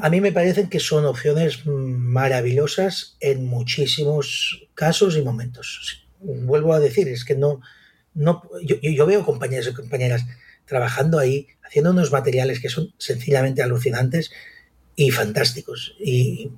A 0.03 0.11
mí 0.11 0.21
me 0.21 0.33
parecen 0.33 0.69
que 0.69 0.81
son 0.81 1.07
opciones 1.07 1.65
maravillosas 1.67 3.17
en 3.21 3.47
muchísimos 3.47 4.69
casos 4.75 5.17
y 5.17 5.23
momentos. 5.23 6.07
Vuelvo 6.21 6.75
a 6.75 6.81
decir, 6.81 7.09
es 7.09 7.25
que 7.25 7.35
no, 7.35 7.61
no 8.15 8.43
yo, 8.63 9.07
veo 9.07 9.25
compañeros 9.25 9.69
y 9.69 9.73
compañeras 9.75 10.27
trabajando 10.67 11.19
ahí, 11.19 11.49
haciendo 11.65 11.93
unos 11.93 12.13
materiales 12.13 12.61
que 12.61 12.69
son 12.69 12.93
sencillamente 12.99 13.63
alucinantes 13.63 14.31
y 14.97 15.11
fantásticos. 15.13 15.95
Y, 15.99 16.51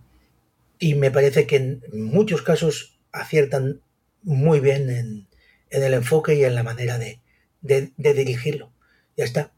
y 0.80 0.94
me 0.94 1.10
parece 1.12 1.46
que 1.46 1.56
en 1.56 1.82
muchos 1.92 2.42
casos 2.42 2.98
aciertan 3.12 3.82
muy 4.22 4.60
bien 4.60 4.90
en, 4.90 5.28
en 5.70 5.82
el 5.84 5.94
enfoque 5.94 6.34
y 6.34 6.44
en 6.44 6.54
la 6.56 6.62
manera 6.64 6.98
de, 6.98 7.20
de- 7.60 7.92
de 7.96 8.14
dirigirlo. 8.14 8.72
Ya 9.16 9.24
está. 9.24 9.52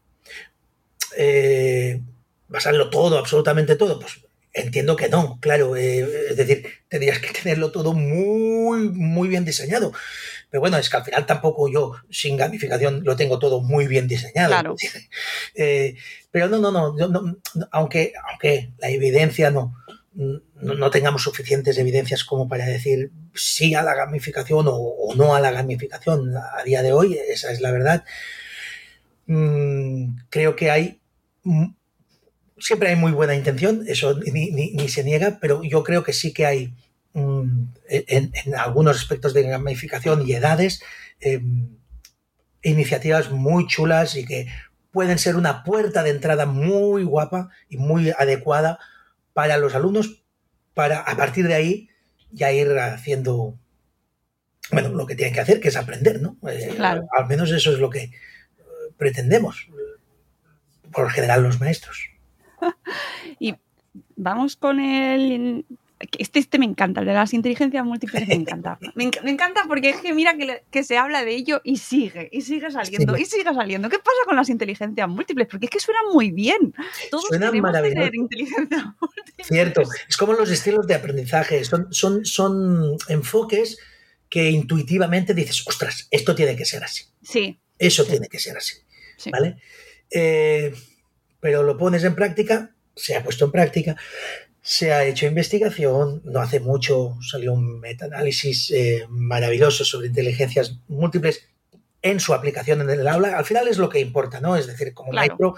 Eh, 1.17 2.01
basarlo 2.55 2.89
todo, 2.89 3.17
absolutamente 3.19 3.75
todo, 3.75 3.99
pues 3.99 4.21
entiendo 4.53 4.95
que 4.95 5.09
no, 5.09 5.37
claro, 5.41 5.75
eh, 5.75 6.29
es 6.29 6.37
decir, 6.37 6.65
tendrías 6.87 7.19
que 7.19 7.33
tenerlo 7.43 7.71
todo 7.71 7.93
muy, 7.93 8.89
muy 8.89 9.27
bien 9.27 9.43
diseñado. 9.45 9.91
Pero 10.49 10.61
bueno, 10.61 10.77
es 10.77 10.89
que 10.89 10.95
al 10.97 11.03
final 11.03 11.25
tampoco 11.25 11.67
yo 11.67 11.93
sin 12.09 12.37
gamificación 12.37 13.03
lo 13.03 13.17
tengo 13.17 13.37
todo 13.39 13.59
muy 13.61 13.87
bien 13.87 14.07
diseñado. 14.07 14.49
Claro. 14.49 14.75
Eh, 15.57 15.95
pero 16.31 16.49
no, 16.49 16.59
no, 16.59 16.71
no, 16.71 16.97
yo 16.97 17.07
no- 17.07 17.37
aunque, 17.71 18.11
aunque 18.29 18.71
la 18.77 18.89
evidencia 18.89 19.51
no, 19.51 19.73
no, 20.13 20.41
no 20.75 20.89
tengamos 20.89 21.23
suficientes 21.23 21.77
evidencias 21.77 22.23
como 22.25 22.47
para 22.47 22.65
decir 22.65 23.11
sí 23.33 23.73
a 23.73 23.81
la 23.83 23.95
gamificación 23.95 24.67
o, 24.67 24.73
o 24.75 25.15
no 25.15 25.33
a 25.35 25.39
la 25.39 25.51
gamificación 25.51 26.33
a 26.37 26.63
día 26.63 26.81
de 26.81 26.91
hoy, 26.93 27.17
esa 27.29 27.51
es 27.51 27.61
la 27.61 27.71
verdad. 27.71 28.03
Mm, 29.27 30.17
creo 30.29 30.55
que 30.55 30.71
hay 30.71 30.99
siempre 32.57 32.89
hay 32.89 32.95
muy 32.95 33.11
buena 33.11 33.35
intención, 33.35 33.83
eso 33.87 34.17
ni, 34.19 34.51
ni- 34.51 34.71
ni 34.71 34.89
se 34.89 35.03
niega, 35.03 35.39
pero 35.41 35.63
yo 35.63 35.83
creo 35.83 36.03
que 36.03 36.13
sí 36.13 36.33
que 36.33 36.45
hay 36.45 36.73
mm, 37.13 37.63
en, 37.89 38.31
en 38.45 38.55
algunos 38.55 38.97
aspectos 38.97 39.33
de 39.33 39.43
gamificación 39.43 40.27
y 40.27 40.33
edades 40.33 40.81
eh, 41.21 41.41
iniciativas 42.61 43.31
muy 43.31 43.67
chulas 43.67 44.15
y 44.15 44.25
que 44.25 44.47
pueden 44.91 45.19
ser 45.19 45.35
una 45.35 45.63
puerta 45.63 46.03
de 46.03 46.09
entrada 46.11 46.45
muy 46.45 47.03
guapa 47.03 47.49
y 47.69 47.77
muy 47.77 48.11
adecuada 48.17 48.79
para 49.33 49.57
los 49.57 49.75
alumnos 49.75 50.23
para 50.73 50.99
a 50.99 51.15
partir 51.17 51.47
de 51.47 51.53
ahí 51.53 51.89
ya 52.31 52.51
ir 52.51 52.71
haciendo 52.79 53.57
bueno 54.71 54.89
lo 54.89 55.05
que 55.05 55.15
tienen 55.15 55.33
que 55.33 55.41
hacer 55.41 55.59
que 55.59 55.67
es 55.67 55.75
aprender 55.75 56.21
no 56.21 56.37
Eh, 56.49 56.73
Claro. 56.75 57.07
al 57.17 57.27
menos 57.27 57.51
eso 57.51 57.71
es 57.71 57.79
lo 57.79 57.89
que 57.89 58.03
eh, 58.03 58.11
pretendemos 58.97 59.67
por 60.91 61.03
lo 61.03 61.09
general 61.09 61.43
los 61.43 61.59
maestros 61.59 62.09
Y 63.39 63.55
vamos 64.15 64.55
con 64.55 64.79
el... 64.79 65.65
Este, 66.19 66.39
este 66.39 66.59
me 66.59 66.65
encanta, 66.65 66.99
el 66.99 67.07
de 67.07 67.13
las 67.13 67.33
inteligencias 67.33 67.83
múltiples 67.85 68.27
me 68.27 68.33
encanta. 68.35 68.77
Me, 68.95 69.05
enc- 69.05 69.21
me 69.23 69.31
encanta 69.31 69.61
porque 69.65 69.89
es 69.91 69.97
que 70.01 70.13
mira 70.13 70.35
que, 70.35 70.61
que 70.69 70.83
se 70.83 70.97
habla 70.97 71.23
de 71.23 71.33
ello 71.33 71.61
y 71.63 71.77
sigue, 71.77 72.27
y 72.33 72.41
sigue 72.41 72.69
saliendo, 72.69 73.15
Sí. 73.15 73.21
y 73.21 73.25
sigue 73.25 73.45
saliendo. 73.53 73.89
¿Qué 73.89 73.97
pasa 73.99 74.17
con 74.25 74.35
las 74.35 74.49
inteligencias 74.49 75.07
múltiples? 75.07 75.47
Porque 75.49 75.67
es 75.67 75.69
que 75.71 75.79
suenan 75.79 76.03
muy 76.13 76.31
bien. 76.31 76.73
Todos 77.09 77.23
Suenan 77.29 77.49
queremos 77.51 77.71
maravilloso. 77.71 77.95
tener 77.95 78.15
inteligencia 78.15 78.95
múltiple. 79.01 79.45
Cierto, 79.45 79.81
es 80.09 80.17
como 80.17 80.33
los 80.33 80.51
estilos 80.51 80.85
de 80.85 80.95
aprendizaje, 80.95 81.63
son, 81.63 81.87
son, 81.91 82.25
son 82.25 82.97
enfoques 83.07 83.77
que 84.29 84.49
intuitivamente 84.51 85.33
dices, 85.33 85.65
ostras, 85.65 86.07
esto 86.11 86.35
tiene 86.35 86.57
que 86.57 86.65
ser 86.65 86.83
así, 86.83 87.05
Sí, 87.23 87.57
eso 87.79 88.03
Sí. 88.03 88.11
tiene 88.11 88.27
que 88.27 88.39
ser 88.39 88.57
así, 88.57 88.75
sí. 89.17 89.31
¿vale? 89.31 89.55
Eh, 90.11 90.73
pero 91.39 91.63
lo 91.63 91.77
pones 91.77 92.03
en 92.03 92.15
práctica, 92.15 92.71
se 92.95 93.15
ha 93.15 93.23
puesto 93.23 93.45
en 93.45 93.51
práctica, 93.51 93.95
se 94.61 94.91
ha 94.93 95.03
hecho 95.05 95.27
investigación, 95.27 96.21
no 96.25 96.39
hace 96.39 96.59
mucho 96.59 97.17
salió 97.21 97.53
un 97.53 97.79
metaanálisis 97.79 98.71
eh, 98.71 99.05
maravilloso 99.09 99.85
sobre 99.85 100.07
inteligencias 100.07 100.79
múltiples 100.87 101.47
en 102.01 102.19
su 102.19 102.33
aplicación 102.33 102.81
en 102.81 102.89
el 102.91 103.07
aula, 103.07 103.35
al 103.35 103.45
final 103.45 103.67
es 103.67 103.79
lo 103.79 103.89
que 103.89 103.99
importa, 103.99 104.39
¿no? 104.39 104.55
Es 104.55 104.67
decir, 104.67 104.93
como 104.93 105.09
Claro. 105.09 105.27
maestro, 105.27 105.55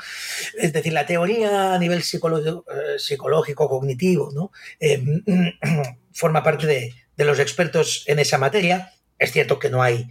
es 0.57 0.71
decir, 0.71 0.93
la 0.93 1.05
teoría 1.05 1.73
a 1.73 1.79
nivel 1.79 2.03
psicológico, 2.03 2.65
eh, 2.71 2.97
psicológico 2.99 3.67
cognitivo, 3.67 4.31
¿no? 4.33 4.51
Eh, 4.79 5.03
forma 6.13 6.43
parte 6.43 6.65
de, 6.65 6.93
de 7.17 7.25
los 7.25 7.39
expertos 7.39 8.05
en 8.07 8.19
esa 8.19 8.37
materia. 8.37 8.93
Es 9.19 9.33
cierto 9.33 9.59
que 9.59 9.69
no 9.69 9.81
hay 9.83 10.07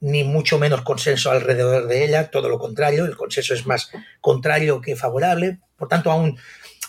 ni 0.00 0.24
mucho 0.24 0.58
menos 0.58 0.82
consenso 0.82 1.30
alrededor 1.30 1.86
de 1.86 2.04
ella, 2.04 2.30
todo 2.30 2.48
lo 2.48 2.58
contrario, 2.58 3.04
el 3.04 3.16
consenso 3.16 3.54
es 3.54 3.66
más 3.66 3.90
contrario 4.20 4.80
que 4.80 4.96
favorable, 4.96 5.58
por 5.76 5.88
tanto 5.88 6.10
aún, 6.10 6.38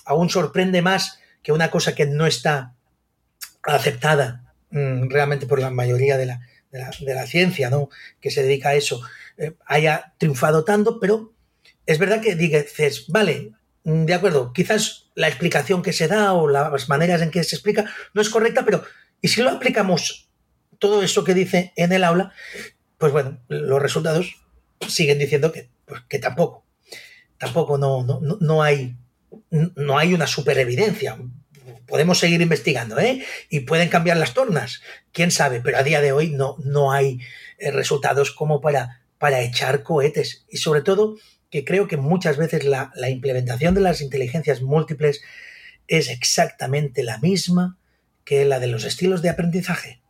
aún 0.06 0.30
sorprende 0.30 0.82
más 0.82 1.20
que 1.42 1.52
una 1.52 1.72
cosa 1.72 1.96
que 1.96 2.06
no 2.06 2.26
está 2.28 2.76
aceptada 3.64 4.54
mm, 4.72 5.10
realmente 5.10 5.48
por 5.48 5.60
la 5.60 5.70
mayoría 5.70 6.18
de 6.18 6.26
la, 6.28 6.42
de 6.72 7.14
la, 7.14 7.26
ciencia, 7.26 7.70
¿no? 7.70 7.90
que 8.22 8.32
se 8.32 8.44
dedica 8.44 8.70
a 8.70 8.76
eso, 8.76 9.02
eh, 9.38 9.54
haya 9.66 10.14
triunfado 10.18 10.64
tanto, 10.64 11.00
pero 11.00 11.34
es 11.86 11.98
verdad 11.98 12.22
que 12.22 12.36
dices, 12.36 13.06
vale, 13.08 13.54
mm, 13.84 14.06
de 14.06 14.14
acuerdo, 14.14 14.54
quizás 14.54 15.10
la 15.16 15.28
explicación 15.28 15.82
que 15.82 15.94
se 15.94 16.08
da 16.08 16.34
o 16.34 16.48
las 16.48 16.90
maneras 16.90 17.22
en 17.22 17.32
que 17.32 17.44
se 17.44 17.56
explica 17.56 17.86
no 18.14 18.22
es 18.22 18.30
correcta, 18.30 18.64
pero 18.64 18.84
¿y 19.22 19.28
si 19.30 19.42
lo 19.42 19.50
aplicamos 19.50 20.30
todo 20.78 21.04
eso 21.04 21.24
que 21.24 21.34
dice 21.34 21.74
en 21.76 21.92
el 21.92 22.04
aula? 22.04 22.34
Pues 23.00 23.12
bueno, 23.12 23.40
los 23.48 23.82
resultados 23.82 24.36
siguen 24.88 25.18
diciendo 25.18 25.52
que, 25.52 25.70
pues, 25.86 26.02
que 26.08 26.20
tampoco, 26.20 26.66
tampoco 27.40 27.78
no, 27.80 28.04
no, 28.04 28.20
no- 28.40 28.62
hay, 28.64 28.96
no 29.50 29.98
hay 29.98 30.14
una 30.14 30.28
superevidencia. 30.28 31.18
Podemos 31.88 32.20
seguir 32.20 32.42
investigando, 32.42 33.00
¿eh? 33.00 33.24
Y 33.50 33.62
pueden 33.62 33.90
cambiar 33.90 34.18
las 34.18 34.34
tornas, 34.36 34.82
quién 35.12 35.32
sabe, 35.32 35.62
pero 35.62 35.78
a 35.80 35.84
día 35.84 36.02
de 36.02 36.12
hoy 36.12 36.30
no, 36.32 36.56
no 36.64 36.92
hay 36.92 37.20
eh, 37.58 37.72
resultados 37.72 38.32
como 38.32 38.62
para, 38.62 39.02
para 39.18 39.42
echar 39.42 39.82
cohetes. 39.84 40.46
Y 40.50 40.58
sobre 40.58 40.82
todo, 40.82 41.16
que 41.50 41.66
creo 41.66 41.88
que 41.88 41.98
muchas 41.98 42.38
veces 42.38 42.64
la, 42.66 42.92
la 42.96 43.10
implementación 43.10 43.74
de 43.74 43.82
las 43.82 44.02
inteligencias 44.02 44.62
múltiples 44.62 45.22
es 45.88 46.10
exactamente 46.10 47.02
la 47.04 47.18
misma 47.20 47.78
que 48.24 48.46
la 48.46 48.60
de 48.60 48.68
los 48.68 48.84
estilos 48.86 49.24
de 49.24 49.30
aprendizaje. 49.30 50.02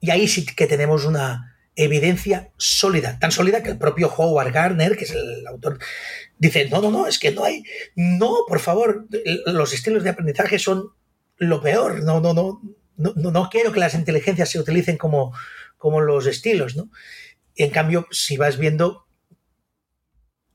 Y 0.00 0.10
ahí 0.10 0.28
sí 0.28 0.46
que 0.46 0.66
tenemos 0.68 1.04
una 1.04 1.55
evidencia 1.76 2.50
sólida, 2.56 3.18
tan 3.18 3.30
sólida 3.30 3.62
que 3.62 3.70
el 3.70 3.78
propio 3.78 4.12
Howard 4.12 4.52
Gardner, 4.52 4.96
que 4.96 5.04
es 5.04 5.10
el 5.12 5.46
autor, 5.46 5.78
dice, 6.38 6.68
no, 6.70 6.80
no, 6.80 6.90
no, 6.90 7.06
es 7.06 7.18
que 7.18 7.30
no 7.30 7.44
hay, 7.44 7.62
no, 7.94 8.38
por 8.48 8.60
favor, 8.60 9.06
los 9.46 9.72
estilos 9.72 10.02
de 10.02 10.10
aprendizaje 10.10 10.58
son 10.58 10.90
lo 11.36 11.60
peor, 11.60 12.02
no, 12.02 12.20
no, 12.20 12.32
no, 12.32 12.62
no, 12.96 13.12
no, 13.14 13.50
quiero 13.50 13.72
que 13.72 13.80
las 13.80 13.94
inteligencias 13.94 14.48
se 14.48 14.58
utilicen 14.58 14.96
como, 14.96 15.34
como 15.76 16.00
los 16.00 16.26
estilos, 16.26 16.76
¿no? 16.76 16.90
Y 17.54 17.62
en 17.62 17.70
cambio, 17.70 18.06
si 18.10 18.36
vas 18.36 18.58
viendo 18.58 19.06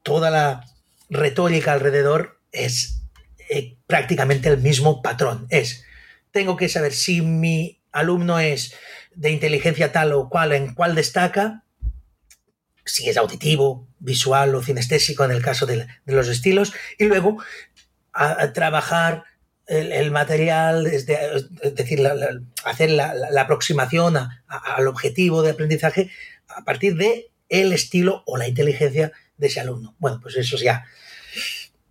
toda 0.03 0.31
la 0.31 0.65
retórica 1.09 1.73
alrededor 1.73 2.39
es 2.51 3.03
eh, 3.49 3.77
prácticamente 3.85 4.49
el 4.49 4.57
mismo 4.57 5.01
patrón. 5.01 5.45
Es, 5.49 5.83
tengo 6.31 6.57
que 6.57 6.69
saber 6.69 6.93
si 6.93 7.21
mi 7.21 7.81
alumno 7.91 8.39
es 8.39 8.73
de 9.15 9.31
inteligencia 9.31 9.91
tal 9.91 10.13
o 10.13 10.29
cual, 10.29 10.53
en 10.53 10.73
cuál 10.73 10.95
destaca, 10.95 11.63
si 12.85 13.09
es 13.09 13.17
auditivo, 13.17 13.87
visual 13.99 14.55
o 14.55 14.63
cinestésico 14.63 15.23
en 15.23 15.31
el 15.31 15.41
caso 15.41 15.65
de, 15.65 15.87
los 16.05 16.27
estilos, 16.27 16.73
y 16.97 17.05
luego 17.05 17.37
a, 18.13 18.51
trabajar 18.53 19.23
el, 19.67 20.11
material, 20.11 20.87
es, 20.87 21.05
de, 21.05 21.17
es 21.61 21.75
decir, 21.75 22.01
hacer 22.65 22.91
la, 22.91 23.13
aproximación 23.39 24.17
al 24.17 24.87
objetivo 24.87 25.43
de 25.43 25.51
aprendizaje 25.51 26.09
a 26.47 26.63
partir 26.63 26.95
de 26.95 27.31
el 27.47 27.73
estilo 27.73 28.23
o 28.25 28.37
la 28.37 28.47
inteligencia 28.47 29.11
de 29.37 29.47
ese 29.47 29.59
alumno. 29.59 29.95
Bueno, 29.99 30.19
pues 30.21 30.35
eso 30.37 30.57
ya 30.57 30.85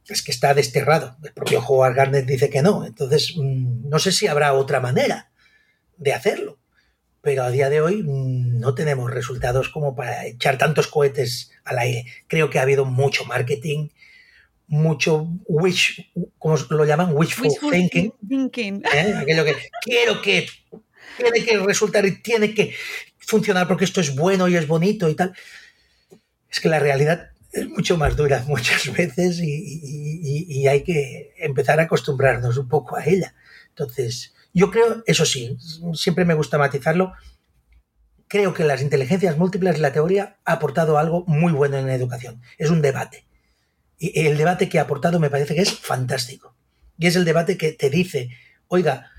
es 0.09 0.23
que 0.23 0.33
está 0.33 0.55
desterrado. 0.55 1.17
El 1.23 1.33
propio 1.33 1.61
Howard 1.61 1.95
Gardner 1.95 2.27
dice 2.27 2.51
que 2.51 2.63
no. 2.63 2.85
Entonces, 2.85 3.35
mmm, 3.37 3.89
no 3.89 3.99
sé 3.99 4.13
si 4.13 4.27
habrá 4.27 4.53
otra 4.53 4.81
manera 4.81 5.31
de 5.97 6.13
hacerlo. 6.13 6.59
Pero 7.23 7.43
a 7.43 7.51
día 7.51 7.69
de 7.69 7.81
hoy 7.81 8.03
mmm, 8.03 8.61
no 8.61 8.75
tenemos 8.75 9.11
resultados 9.11 9.69
como 9.69 9.95
para 9.95 10.27
echar 10.27 10.59
tantos 10.59 10.87
cohetes 10.87 11.51
al 11.65 11.79
aire. 11.79 12.07
Creo 12.27 12.51
que 12.51 12.59
ha 12.59 12.63
habido 12.63 12.85
mucho 12.85 13.25
marketing, 13.25 13.89
mucho 14.67 15.29
wish, 15.47 16.13
¿cómo 16.39 16.57
lo 16.71 16.85
llaman? 16.85 17.11
Wishful, 17.13 17.49
Wishful 17.49 17.71
thinking. 17.71 18.15
thinking. 18.29 18.83
¿eh? 18.93 19.15
Aquello 19.17 19.45
que 19.45 19.57
quiero 19.83 20.23
que 20.23 20.49
tiene 21.19 21.45
que 21.45 21.59
resultar 21.59 22.07
y 22.07 22.23
tiene 22.23 22.55
que 22.55 22.75
funcionar 23.19 23.69
porque 23.69 23.85
esto 23.85 24.01
es 24.01 24.15
bueno 24.15 24.49
y 24.49 24.57
es 24.57 24.67
bonito 24.67 25.09
y 25.09 25.15
tal. 25.15 25.35
Es 26.49 26.61
que 26.61 26.69
la 26.69 26.79
realidad 26.79 27.31
es 27.53 27.69
mucho 27.69 27.97
más 27.97 28.17
dura 28.17 28.45
muchas 28.49 28.93
veces 28.93 29.41
y, 29.41 29.53
y, 29.53 30.47
y, 30.49 30.67
hay 30.69 30.83
que 30.83 31.35
empezar 31.39 31.81
a 31.81 31.85
acostumbrarnos 31.85 32.57
un 32.57 32.69
poco 32.69 32.97
a 32.97 33.05
ella. 33.05 33.35
Entonces, 33.69 34.35
Yo 34.53 34.71
creo, 34.71 35.03
eso 35.07 35.25
sí, 35.25 35.57
siempre 35.95 36.25
me 36.25 36.35
gusta 36.35 36.59
matizarlo, 36.59 37.13
creo 38.29 38.55
que 38.55 38.65
las 38.65 38.83
inteligencias 38.83 39.37
múltiples, 39.37 39.79
la 39.79 39.93
teoría, 39.93 40.39
ha 40.45 40.53
aportado 40.53 40.99
algo 40.99 41.25
muy 41.27 41.53
bueno 41.53 41.77
en 41.77 41.87
la 41.87 41.95
educación. 41.95 42.41
Es 42.59 42.71
un 42.71 42.83
debate. 42.83 43.27
Y 43.99 44.27
el 44.27 44.39
debate 44.39 44.69
que 44.69 44.79
ha 44.79 44.83
aportado 44.83 45.21
me 45.21 45.31
parece 45.31 45.55
que 45.55 45.63
es 45.63 45.73
fantástico. 45.73 46.55
Y 46.97 47.07
es 47.07 47.17
el 47.17 47.25
debate 47.25 47.59
que 47.59 47.73
te 47.73 47.91
dice, 47.91 48.31
oiga, 48.69 49.11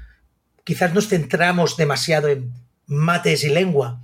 quizás 0.63 0.93
nos 0.93 1.07
centramos 1.07 1.77
demasiado 1.77 2.29
en 2.29 2.53
mates 2.85 3.43
y 3.43 3.49
lengua. 3.49 4.01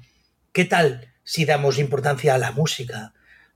¿Qué 0.51 0.65
tal 0.65 1.13
si 1.23 1.45
damos 1.45 1.77
importancia 1.79 2.35
a 2.35 2.37
la 2.37 2.51
música, 2.51 3.13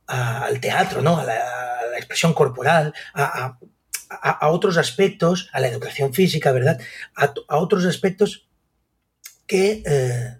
al 0.07 0.59
teatro, 0.59 1.01
¿no? 1.01 1.17
a, 1.17 1.25
la, 1.25 1.97
expresión 1.97 2.33
corporal, 2.33 2.93
a, 3.13 3.57
otros 4.49 4.77
aspectos, 4.77 5.49
a 5.53 5.59
la 5.59 5.67
educación 5.67 6.13
física, 6.13 6.51
¿verdad? 6.51 6.79
A, 7.15 7.57
otros 7.57 7.85
aspectos 7.85 8.47
que 9.47 9.83
eh, 9.85 10.37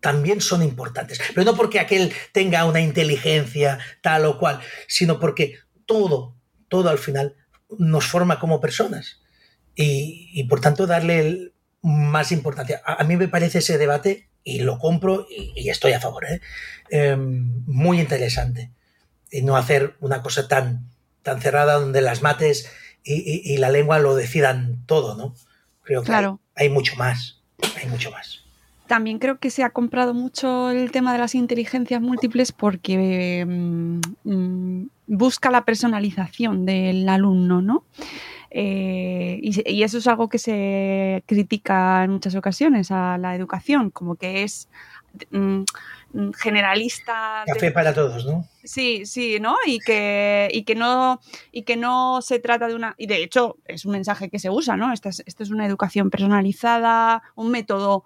también 0.00 0.40
son 0.40 0.62
importantes. 0.62 1.20
Pero 1.34 1.44
no 1.44 1.56
porque 1.56 1.80
aquel 1.80 2.12
tenga 2.32 2.64
una 2.66 2.80
inteligencia 2.80 3.78
tal 4.02 4.26
o 4.26 4.38
cual, 4.38 4.60
sino 4.88 5.18
porque 5.18 5.58
todo, 5.86 6.36
todo 6.68 6.90
al 6.90 6.98
final 6.98 7.36
nos 7.78 8.06
forma 8.06 8.38
como 8.38 8.60
personas. 8.60 9.20
Y, 9.74 10.44
por 10.44 10.60
tanto 10.60 10.86
darle 10.86 11.52
más 11.80 12.30
importancia. 12.32 12.82
A, 12.84 13.02
mí 13.04 13.16
me 13.16 13.28
parece 13.28 13.58
ese 13.58 13.78
debate, 13.78 14.28
y 14.44 14.60
lo 14.60 14.78
compro 14.78 15.26
y, 15.30 15.70
estoy 15.70 15.92
a 15.92 16.00
favor, 16.00 16.24
¿eh? 16.26 16.40
Em, 16.90 17.64
muy 17.66 18.00
interesante. 18.00 18.70
Y 19.30 19.42
no 19.42 19.56
hacer 19.56 19.96
una 20.00 20.20
cosa 20.20 20.48
tan, 20.48 20.90
tan 21.22 21.40
cerrada 21.40 21.74
donde 21.74 22.02
las 22.02 22.20
mates 22.22 22.68
y, 23.04 23.56
la 23.56 23.70
lengua 23.70 23.98
lo 23.98 24.14
decidan 24.14 24.78
todo, 24.86 25.16
¿no? 25.16 25.34
Creo 25.82 26.02
que 26.02 26.12
hay 26.54 26.68
mucho 26.68 26.96
más, 26.96 27.40
hay 27.80 27.88
mucho 27.88 28.10
más. 28.10 28.42
También 28.86 29.18
creo 29.18 29.38
que 29.38 29.50
se 29.50 29.64
ha 29.64 29.70
comprado 29.70 30.12
mucho 30.12 30.70
el 30.70 30.90
tema 30.90 31.12
de 31.12 31.18
las 31.18 31.34
inteligencias 31.34 32.02
múltiples 32.02 32.52
porque 32.52 33.44
mm, 33.46 34.00
mm, 34.24 34.88
busca 35.06 35.50
la 35.50 35.64
personalización 35.64 36.66
del 36.66 37.08
alumno, 37.08 37.62
¿no? 37.62 37.84
Eh, 38.50 39.40
y, 39.42 39.82
eso 39.82 39.96
es 39.96 40.06
algo 40.06 40.28
que 40.28 40.38
se 40.38 41.24
critica 41.26 42.04
en 42.04 42.10
muchas 42.10 42.34
ocasiones 42.34 42.90
a 42.90 43.16
la 43.16 43.34
educación, 43.34 43.90
como 43.90 44.16
que 44.16 44.42
es 44.42 44.68
mm, 45.30 45.62
generalista. 46.36 47.44
Café 47.46 47.70
para 47.70 47.94
todos, 47.94 48.26
¿no? 48.26 48.48
Sí, 48.64 49.06
sí, 49.06 49.38
¿no? 49.40 49.56
Y 49.66 49.78
que, 49.78 50.48
y 50.52 50.64
que 50.64 50.74
no, 50.74 51.20
y 51.50 51.62
que 51.62 51.76
no 51.76 52.22
se 52.22 52.38
trata 52.38 52.68
de 52.68 52.74
una. 52.74 52.94
Y 52.98 53.06
de 53.06 53.22
hecho, 53.22 53.58
es 53.66 53.84
un 53.84 53.92
mensaje 53.92 54.30
que 54.30 54.38
se 54.38 54.50
usa, 54.50 54.76
¿no? 54.76 54.92
Esta 54.92 55.08
es, 55.08 55.22
esta 55.26 55.42
es 55.42 55.50
una 55.50 55.66
educación 55.66 56.10
personalizada, 56.10 57.22
un 57.34 57.50
método 57.50 58.04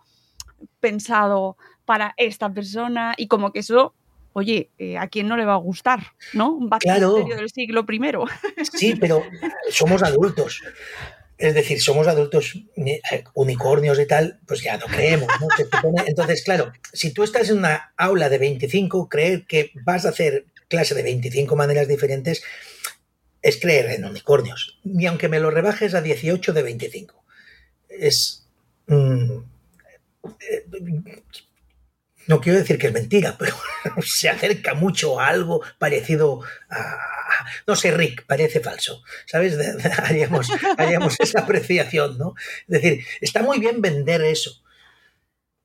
pensado 0.81 1.57
para 1.85 2.15
esta 2.17 2.53
persona 2.53 3.15
y 3.17 3.29
como 3.29 3.53
que 3.53 3.61
eso 3.61 3.95
oye, 4.39 4.71
eh, 4.77 4.99
¿a 4.99 5.09
quién 5.09 5.29
no 5.29 5.39
le 5.39 5.47
va 5.47 5.55
a 5.55 5.57
gustar? 5.57 6.13
¿No? 6.35 6.53
Un 6.53 6.69
claro. 6.69 7.15
del 7.15 7.49
siglo 7.49 7.87
primero. 7.87 8.27
Sí, 8.71 8.95
pero 8.95 9.23
somos 9.71 10.03
adultos. 10.03 10.63
Es 11.39 11.55
decir, 11.55 11.81
somos 11.83 12.07
adultos 12.07 12.55
eh, 12.77 13.01
unicornios 13.35 13.99
y 13.99 14.07
tal, 14.07 14.41
pues 14.47 14.63
ya 14.63 14.79
no 14.79 14.87
creemos. 14.87 15.29
¿no? 15.41 15.49
Entonces, 16.07 16.43
claro, 16.43 16.73
si 16.93 17.13
tú 17.13 17.23
estás 17.23 17.51
en 17.51 17.59
una 17.59 17.93
aula 17.97 18.29
de 18.29 18.39
25, 18.39 19.09
creer 19.09 19.47
que 19.47 19.71
vas 19.85 20.07
a 20.07 20.11
hacer 20.11 20.47
clase 20.69 20.95
de 20.95 21.03
25 21.03 21.55
maneras 21.55 21.89
diferentes 21.89 22.43
es 23.43 23.61
creer 23.61 23.87
en 23.93 24.05
unicornios. 24.05 24.79
Ni 24.83 25.07
aunque 25.07 25.29
me 25.29 25.39
lo 25.39 25.51
rebajes 25.51 25.95
a 25.95 26.01
18 26.01 26.53
de 26.53 26.63
25. 26.63 27.25
Es. 27.89 28.47
Mm, 28.87 29.39
eh, 30.41 30.65
no 32.27 32.41
quiero 32.41 32.59
decir 32.59 32.79
que 32.79 32.89
es 32.89 32.93
mentira, 32.93 33.37
pero 33.39 33.57
se 34.05 34.29
acerca 34.29 34.75
mucho 34.75 35.21
a 35.21 35.29
algo 35.29 35.63
parecido 35.79 36.43
a, 36.69 36.99
no 37.67 37.77
sé, 37.77 37.91
Rick, 37.91 38.27
parece 38.27 38.61
falso, 38.61 39.03
¿sabes? 39.27 39.57
Haríamos, 39.99 40.49
esa 41.21 41.41
apreciación, 41.41 42.19
¿no? 42.19 42.35
Es 42.69 42.83
decir, 42.83 43.05
está 43.21 43.43
muy 43.43 43.59
bien 43.59 43.81
vender 43.81 44.23
eso, 44.23 44.63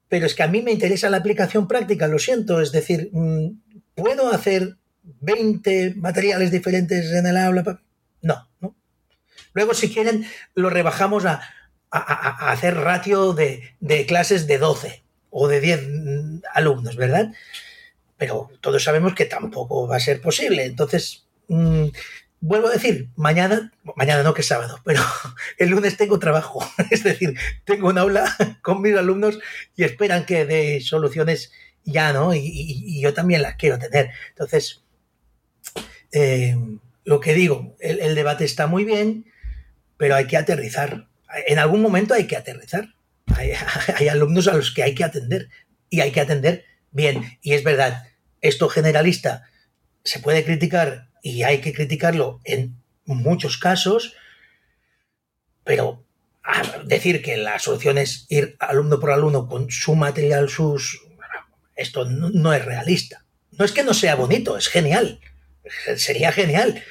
pero 0.08 0.26
es 0.26 0.36
que 0.36 0.44
a 0.44 0.48
mí 0.48 0.62
me 0.62 0.72
interesa 0.72 1.10
la 1.10 1.18
aplicación 1.18 1.68
práctica, 1.68 2.08
lo 2.08 2.20
siento, 2.20 2.62
es 2.62 2.72
decir, 2.72 3.10
mm, 3.12 3.62
¿puedo 3.96 4.32
hacer 4.32 4.78
20 5.04 5.96
materiales 5.96 6.52
diferentes 6.52 7.12
en 7.12 7.26
el 7.26 7.38
aula? 7.38 7.82
No, 8.22 8.50
no. 8.60 8.76
Luego, 9.54 9.74
si 9.74 9.92
quieren, 9.92 10.26
lo 10.54 10.70
rebajamos 10.70 11.26
a, 11.26 11.42
hacer 11.94 12.76
ratio 12.76 13.34
de, 13.34 13.76
de 13.82 14.06
clases 14.06 14.48
de 14.48 14.58
12 14.58 15.01
o 15.32 15.48
de 15.48 15.60
10 15.62 15.82
alumnos, 16.54 16.96
¿verdad? 16.96 17.32
Pero 18.18 18.52
todos 18.62 18.84
sabemos 18.84 19.16
que 19.16 19.26
tampoco 19.26 19.88
va 19.88 19.96
a 19.96 20.00
ser 20.00 20.22
posible. 20.22 20.66
Entonces, 20.66 21.26
mm, 21.48 21.88
vuelvo 22.42 22.68
a 22.68 22.74
decir, 22.74 23.10
mañana, 23.16 23.72
mañana 23.96 24.22
no 24.22 24.34
que 24.34 24.42
es 24.42 24.48
sábado, 24.48 24.80
pero 24.86 25.02
el 25.58 25.70
lunes 25.70 25.98
tengo 25.98 26.20
trabajo. 26.20 26.64
Es 26.92 27.04
decir, 27.04 27.36
tengo 27.66 27.90
un 27.90 27.98
aula 27.98 28.36
con 28.62 28.82
mis 28.82 28.96
alumnos 28.96 29.40
y 29.76 29.84
esperan 29.84 30.26
que 30.26 30.46
dé 30.46 30.82
soluciones 30.82 31.52
ya, 31.84 32.14
¿no? 32.14 32.36
Y, 32.36 33.02
yo 33.02 33.14
también 33.14 33.42
las 33.42 33.56
quiero 33.56 33.80
tener. 33.80 34.12
Entonces, 34.30 34.84
eh, 36.12 36.56
lo 37.06 37.20
que 37.20 37.34
digo, 37.34 37.76
el 37.80 38.14
debate 38.14 38.46
está 38.46 38.68
muy 38.68 38.86
bien, 38.86 39.26
pero 39.98 40.16
hay 40.16 40.28
que 40.28 40.38
aterrizar. 40.38 41.08
En 41.48 41.58
algún 41.58 41.82
momento 41.82 42.14
hay 42.14 42.28
que 42.28 42.36
aterrizar. 42.36 42.94
Hay, 43.96 44.08
alumnos 44.08 44.48
a 44.48 44.54
los 44.54 44.72
que 44.72 44.84
hay 44.84 44.96
que 44.96 45.04
atender 45.04 45.50
y 45.90 46.02
hay 46.02 46.12
que 46.12 46.22
atender 46.22 46.66
bien. 46.92 47.38
Y 47.42 47.54
es 47.54 47.64
verdad, 47.64 48.08
esto 48.42 48.70
generalista 48.70 49.50
se 50.04 50.20
puede 50.20 50.44
criticar 50.44 51.10
y 51.22 51.44
hay 51.44 51.62
que 51.62 51.74
criticarlo 51.74 52.42
en 52.44 52.82
muchos 53.06 53.58
casos, 53.58 54.16
pero 55.64 56.04
decir 56.86 57.22
que 57.22 57.38
la 57.38 57.60
solución 57.60 57.98
es 57.98 58.26
ir 58.30 58.56
alumno 58.60 59.00
por 59.00 59.12
alumno 59.12 59.48
con 59.48 59.70
su 59.70 59.96
material, 59.96 60.50
sus... 60.50 61.02
Esto 61.76 62.06
no, 62.06 62.54
es 62.54 62.64
realista. 62.64 63.26
No 63.52 63.66
es 63.66 63.72
que 63.72 63.84
no 63.84 63.94
sea 63.94 64.16
bonito, 64.16 64.58
es 64.58 64.68
genial. 64.68 65.20
Sería 65.96 66.32
genial, 66.32 66.84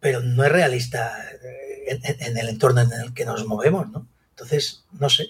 pero 0.00 0.20
no 0.20 0.44
es 0.44 0.52
realista 0.52 1.12
en, 1.86 2.00
en 2.04 2.38
el 2.38 2.48
entorno 2.48 2.82
en 2.82 2.92
el 2.92 3.14
que 3.14 3.24
nos 3.24 3.44
movemos, 3.46 3.88
¿no? 3.90 4.06
Entonces, 4.30 4.84
no 4.92 5.08
sé, 5.08 5.26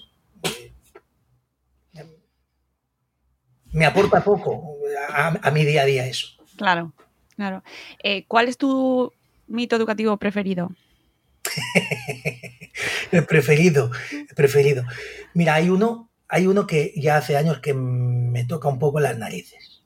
me 3.73 3.85
aporta 3.85 4.23
poco 4.23 4.77
a, 5.09 5.51
mi 5.51 5.65
día 5.65 5.81
a 5.81 5.85
día 5.85 6.07
eso. 6.07 6.27
Claro, 6.57 6.93
claro. 7.35 7.63
Eh, 8.03 8.25
¿Cuál 8.27 8.47
es 8.47 8.57
tu 8.57 9.11
mito 9.47 9.75
educativo 9.75 10.15
preferido? 10.17 10.71
el 13.11 13.25
preferido, 13.25 13.91
el 14.11 14.35
preferido. 14.35 14.83
Mira, 15.33 15.55
hay 15.55 15.69
uno, 15.69 16.09
hay 16.27 16.47
uno 16.47 16.67
que 16.67 16.93
ya 16.95 17.17
hace 17.17 17.35
años 17.35 17.59
que 17.59 17.73
me 17.73 18.45
toca 18.45 18.69
un 18.69 18.79
poco 18.79 18.99
las 18.99 19.17
narices. 19.17 19.83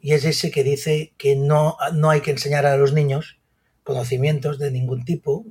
Y 0.00 0.12
es 0.12 0.24
ese 0.24 0.50
que 0.50 0.62
dice 0.62 1.14
que 1.16 1.34
no, 1.34 1.76
no 1.94 2.10
hay 2.10 2.20
que 2.20 2.30
enseñar 2.30 2.66
a 2.66 2.76
los 2.76 2.92
niños 2.92 3.38
conocimientos 3.82 4.58
de 4.58 4.70
ningún 4.70 5.04
tipo, 5.04 5.44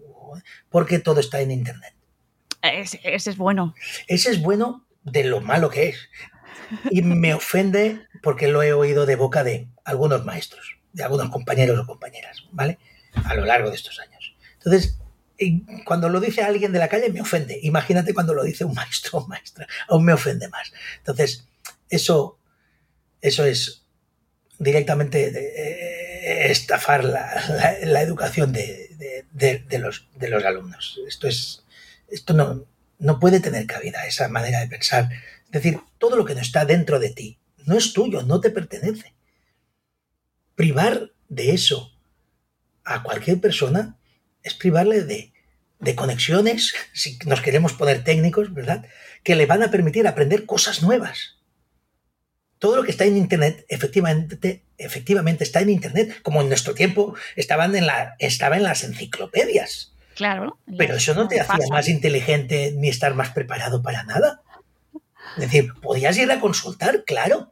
porque 0.70 1.00
todo 1.00 1.20
está 1.20 1.42
en 1.42 1.52
Internet. 1.52 1.94
Ese, 2.62 3.00
ese 3.04 3.32
es 3.32 3.38
bueno. 3.38 3.76
Ese 4.08 4.32
es 4.32 4.42
bueno 4.42 4.86
de 5.04 5.24
lo 5.24 5.42
malo 5.42 5.70
que 5.70 5.90
es. 5.90 6.10
Y 6.90 7.02
me 7.02 7.34
ofende 7.34 8.08
porque 8.24 8.48
lo 8.48 8.64
he 8.64 8.74
oído 8.74 9.06
de 9.06 9.16
boca 9.16 9.44
de 9.44 9.68
algunos 9.84 10.26
maestros, 10.26 10.78
de 10.94 11.04
algunos 11.04 11.30
compañeros 11.30 11.80
o 11.80 11.86
compañeras, 11.86 12.44
¿vale? 12.52 12.80
A 13.24 13.36
lo 13.36 13.46
largo 13.46 13.70
de 13.70 13.76
estos 13.76 14.00
años. 14.00 14.36
Entonces, 14.56 14.98
cuando 15.84 16.10
lo 16.10 16.20
dice 16.20 16.42
alguien 16.42 16.72
de 16.72 16.80
la 16.80 16.88
calle 16.88 17.10
me 17.10 17.22
ofende. 17.22 17.60
Imagínate 17.62 18.14
cuando 18.14 18.34
lo 18.34 18.44
dice 18.44 18.66
un 18.66 18.74
maestro 18.74 19.20
o 19.20 19.28
maestra, 19.28 19.68
aún 19.88 20.06
me 20.06 20.14
ofende 20.14 20.48
más. 20.50 20.72
Entonces, 20.98 21.48
eso, 21.90 22.40
eso 23.22 23.46
es 23.46 23.84
directamente 24.58 25.28
eh, 25.28 26.52
estafar 26.52 27.04
la, 27.04 28.02
educación 28.02 28.54
de, 28.54 29.26
los, 29.80 30.08
de 30.16 30.30
los 30.30 30.46
alumnos. 30.46 31.00
Esto 31.08 31.28
es, 31.28 31.64
esto 32.08 32.34
no, 32.34 32.66
no 33.00 33.20
puede 33.20 33.40
tener 33.40 33.66
cabida, 33.66 34.06
esa 34.06 34.28
manera 34.30 34.60
de 34.60 34.68
pensar 34.68 35.10
es 35.56 35.64
decir, 35.64 35.80
todo 36.00 36.18
lo 36.18 36.26
que 36.26 36.36
no 36.36 36.42
está 36.42 36.66
dentro 36.66 37.00
de 37.00 37.12
ti 37.12 37.40
no 37.66 37.78
es 37.78 37.94
tuyo, 37.94 38.24
no 38.24 38.42
te 38.42 38.50
pertenece. 38.50 39.14
Privar 40.54 41.12
de 41.30 41.52
eso 41.52 41.94
a 42.84 43.04
cualquier 43.04 43.40
persona 43.40 43.98
es 44.44 44.54
privarle 44.54 45.04
de, 45.04 45.32
de 45.80 45.96
conexiones, 45.96 46.74
si 46.94 47.18
nos 47.26 47.40
queremos 47.40 47.72
poner 47.72 48.04
técnicos, 48.04 48.54
¿verdad? 48.54 48.86
Que 49.24 49.36
le 49.36 49.46
van 49.46 49.64
a 49.64 49.72
permitir 49.72 50.08
aprender 50.08 50.46
cosas 50.46 50.84
nuevas. 50.84 51.38
Todo 52.60 52.76
lo 52.76 52.84
que 52.84 52.92
está 52.92 53.06
en 53.06 53.16
Internet, 53.16 53.66
efectivamente, 53.70 54.66
efectivamente 54.78 55.46
está 55.46 55.62
en 55.62 55.70
Internet, 55.70 56.22
como 56.22 56.42
en 56.42 56.50
nuestro 56.50 56.74
tiempo 56.74 57.16
estaban 57.38 57.78
en 57.78 57.86
la, 57.86 58.16
estaba 58.20 58.58
en 58.58 58.64
las 58.64 58.84
enciclopedias. 58.84 59.94
Claro. 60.16 60.60
Pero 60.78 60.96
eso 60.96 61.14
no 61.14 61.30
te 61.30 61.40
hacía 61.40 61.68
más 61.70 61.88
inteligente 61.88 62.74
ni 62.76 62.90
estar 62.90 63.14
más 63.14 63.30
preparado 63.30 63.82
para 63.82 64.04
nada. 64.04 64.42
Es 65.38 65.44
decir, 65.44 65.74
podías 65.82 66.18
ir 66.18 66.32
a 66.32 66.40
consultar, 66.40 67.04
claro. 67.06 67.52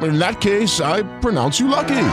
in 0.00 0.18
that 0.18 0.40
case, 0.40 0.80
I 0.80 1.02
pronounce 1.20 1.60
you 1.60 1.68
lucky. 1.68 2.08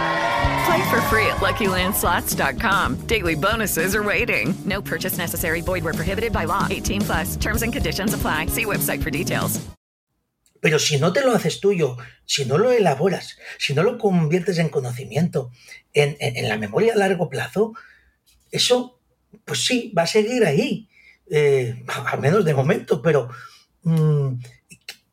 Play 0.66 0.90
for 0.90 1.02
free 1.10 1.26
at 1.26 1.38
LuckyLandSlots.com. 1.38 3.08
Daily 3.08 3.36
bonuses 3.36 3.96
are 3.96 4.04
waiting. 4.04 4.54
No 4.66 4.82
purchase 4.82 5.18
necessary. 5.18 5.62
Void 5.62 5.84
were 5.84 5.94
prohibited 5.94 6.32
by 6.32 6.46
law. 6.46 6.68
18 6.70 7.02
plus. 7.02 7.36
Terms 7.38 7.64
and 7.64 7.74
conditions 7.74 8.14
apply. 8.14 8.48
See 8.48 8.66
website 8.66 9.02
for 9.02 9.10
details. 9.10 9.60
Pero 10.62 10.78
si 10.78 11.00
no 11.00 11.14
te 11.14 11.22
lo 11.22 11.34
haces 11.34 11.60
tuyo, 11.62 11.98
si 12.26 12.46
no 12.46 12.58
lo 12.58 12.72
elaboras, 12.72 13.38
si 13.58 13.74
no 13.74 13.82
lo 13.82 13.98
conviertes 13.98 14.60
en 14.60 14.70
conocimiento, 14.70 15.52
en, 15.94 16.18
en, 16.20 16.36
en 16.36 16.50
la 16.50 16.58
memoria 16.58 16.94
a 16.94 16.98
largo 16.98 17.30
plazo, 17.30 17.74
eso, 18.52 19.00
pues 19.46 19.66
sí, 19.66 19.94
va 19.98 20.04
a 20.04 20.08
seguir 20.08 20.46
ahí. 20.46 20.90
Eh, 21.32 21.84
al 22.06 22.20
menos 22.20 22.46
de 22.46 22.54
momento, 22.54 23.02
pero 23.02 23.30
mmm, 23.84 24.34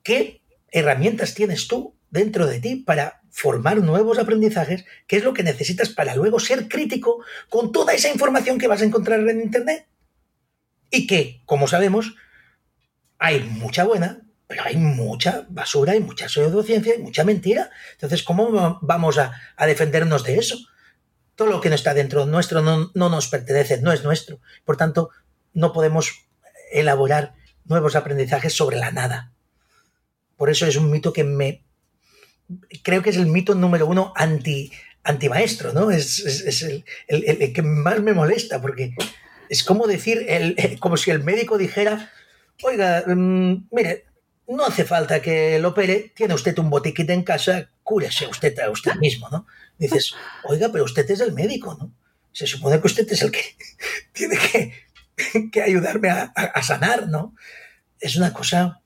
¿qué 0.02 0.42
herramientas 0.70 1.34
tienes 1.34 1.68
tú 1.68 1.95
dentro 2.16 2.46
de 2.46 2.58
ti 2.60 2.76
para 2.76 3.20
formar 3.30 3.76
nuevos 3.78 4.18
aprendizajes, 4.18 4.84
que 5.06 5.16
es 5.16 5.24
lo 5.24 5.34
que 5.34 5.42
necesitas 5.42 5.90
para 5.90 6.16
luego 6.16 6.40
ser 6.40 6.68
crítico 6.68 7.22
con 7.48 7.70
toda 7.70 7.92
esa 7.92 8.08
información 8.08 8.58
que 8.58 8.66
vas 8.66 8.80
a 8.82 8.86
encontrar 8.86 9.20
en 9.20 9.40
Internet. 9.40 9.86
Y 10.90 11.06
que, 11.06 11.42
como 11.44 11.68
sabemos, 11.68 12.14
hay 13.18 13.40
mucha 13.40 13.84
buena, 13.84 14.22
pero 14.46 14.64
hay 14.64 14.76
mucha 14.76 15.46
basura, 15.48 15.92
hay 15.92 16.00
mucha 16.00 16.28
pseudociencia, 16.28 16.94
y 16.94 17.02
mucha 17.02 17.24
mentira. 17.24 17.70
Entonces, 17.92 18.22
¿cómo 18.22 18.78
vamos 18.80 19.18
a, 19.18 19.32
defendernos 19.66 20.24
de 20.24 20.38
eso? 20.38 20.56
Todo 21.34 21.48
lo 21.48 21.60
que 21.60 21.68
no 21.68 21.74
está 21.74 21.92
dentro 21.92 22.24
nuestro 22.24 22.62
no 22.62 22.90
nos 22.94 23.28
pertenece, 23.28 23.82
no 23.82 23.92
es 23.92 24.02
nuestro. 24.02 24.40
Por 24.64 24.78
tanto, 24.78 25.10
no 25.52 25.72
podemos 25.72 26.26
elaborar 26.72 27.34
nuevos 27.64 27.96
aprendizajes 27.96 28.54
sobre 28.54 28.78
la 28.78 28.92
nada. 28.92 29.32
Por 30.36 30.50
eso 30.50 30.66
es 30.66 30.76
un 30.76 30.90
mito 30.90 31.12
que 31.12 31.24
me 31.24 31.65
creo 32.82 33.02
que 33.02 33.10
es 33.10 33.16
el 33.16 33.26
mito 33.26 33.54
número 33.54 33.86
uno 33.86 34.12
anti, 34.16 34.70
anti 35.02 35.28
maestro, 35.28 35.72
¿no? 35.72 35.90
Es, 35.90 36.20
es, 36.20 36.62
el, 36.62 36.84
el, 37.08 37.52
que 37.52 37.62
más 37.62 38.00
me 38.00 38.12
molesta, 38.12 38.60
porque 38.60 38.94
es 39.48 39.62
como 39.64 39.86
decir, 39.86 40.24
el, 40.28 40.78
como 40.80 40.96
si 40.96 41.10
el 41.10 41.22
médico 41.24 41.58
dijera, 41.58 42.10
oiga, 42.62 43.04
mm, 43.06 43.68
mire, 43.70 44.06
no 44.48 44.64
hace 44.64 44.84
falta 44.84 45.20
que 45.20 45.58
lo 45.58 45.70
opere, 45.70 46.12
tiene 46.14 46.34
usted 46.34 46.56
un 46.58 46.70
botiquín 46.70 47.10
en 47.10 47.24
casa, 47.24 47.70
cúrese 47.82 48.26
usted 48.26 48.58
a 48.60 48.70
usted 48.70 48.94
mismo, 48.96 49.28
¿no? 49.30 49.46
Dices, 49.78 50.14
oiga, 50.44 50.70
pero 50.70 50.84
usted 50.84 51.10
es 51.10 51.20
el 51.20 51.32
médico, 51.32 51.76
¿no? 51.78 51.92
Se 52.32 52.46
supone 52.46 52.80
que 52.80 52.86
usted 52.86 53.10
es 53.10 53.22
el 53.22 53.30
que 53.30 53.56
tiene 54.12 54.36
que, 54.38 55.50
que 55.50 55.62
ayudarme 55.62 56.10
a, 56.10 56.22
a 56.24 56.62
sanar, 56.62 57.08
¿no? 57.08 57.34
Es 57.98 58.16
una 58.16 58.32
cosa 58.32 58.82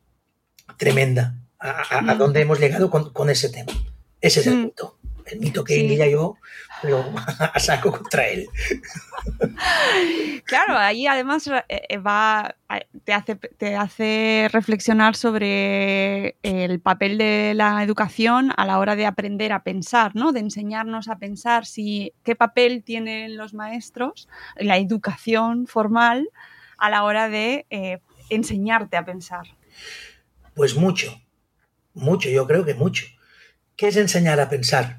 tremenda 0.79 1.35
a, 1.61 2.15
dónde 2.15 2.41
hemos 2.41 2.59
llegado 2.59 2.91
con, 2.91 3.31
ese 3.31 3.51
tema. 3.51 3.73
Ese 4.21 4.41
es 4.41 4.47
el 4.47 4.57
mito. 4.65 4.97
El 5.27 5.39
mito 5.39 5.63
que 5.63 5.75
sí. 5.75 6.11
yo, 6.11 6.39
pero 6.83 7.05
a 7.39 7.61
saco 7.61 7.93
contra 7.93 8.27
él. 8.27 8.49
Claro, 10.45 10.77
ahí 10.77 11.07
además 11.07 11.47
eh, 11.47 11.63
eh, 11.69 11.99
va, 11.99 12.57
te 13.05 13.13
hace, 13.13 13.37
te 13.37 13.77
hace 13.77 14.49
reflexionar 14.51 15.15
sobre 15.15 16.37
el 16.43 16.81
papel 16.81 17.19
de 17.19 17.53
la 17.55 17.85
educación 17.85 18.53
a 18.57 18.67
la 18.67 18.79
hora 18.79 18.97
de 18.97 19.07
aprender 19.07 19.53
a 19.53 19.63
pensar, 19.63 20.17
¿no? 20.17 20.33
De 20.33 20.41
enseñarnos 20.41 21.09
a 21.09 21.19
pensar 21.19 21.67
si 21.67 22.13
qué 22.25 22.35
papel 22.35 22.83
tienen 22.83 23.37
los 23.37 23.55
maestros, 23.55 24.29
la 24.57 24.79
educación 24.79 25.69
formal, 25.69 26.29
a 26.81 26.91
la 26.91 27.05
hora 27.05 27.29
de 27.29 27.67
eh, 27.71 28.01
enseñarte 28.31 28.97
a 28.97 29.05
pensar. 29.05 29.47
Pues 30.55 30.75
mucho, 30.75 31.21
mucho, 31.95 32.29
yo 32.29 32.47
creo 32.47 32.65
que 32.65 32.75
mucho. 32.75 33.07
¿Qué 33.77 33.89
es 33.89 33.97
enseñar 33.97 34.41
a 34.41 34.49
pensar? 34.49 34.99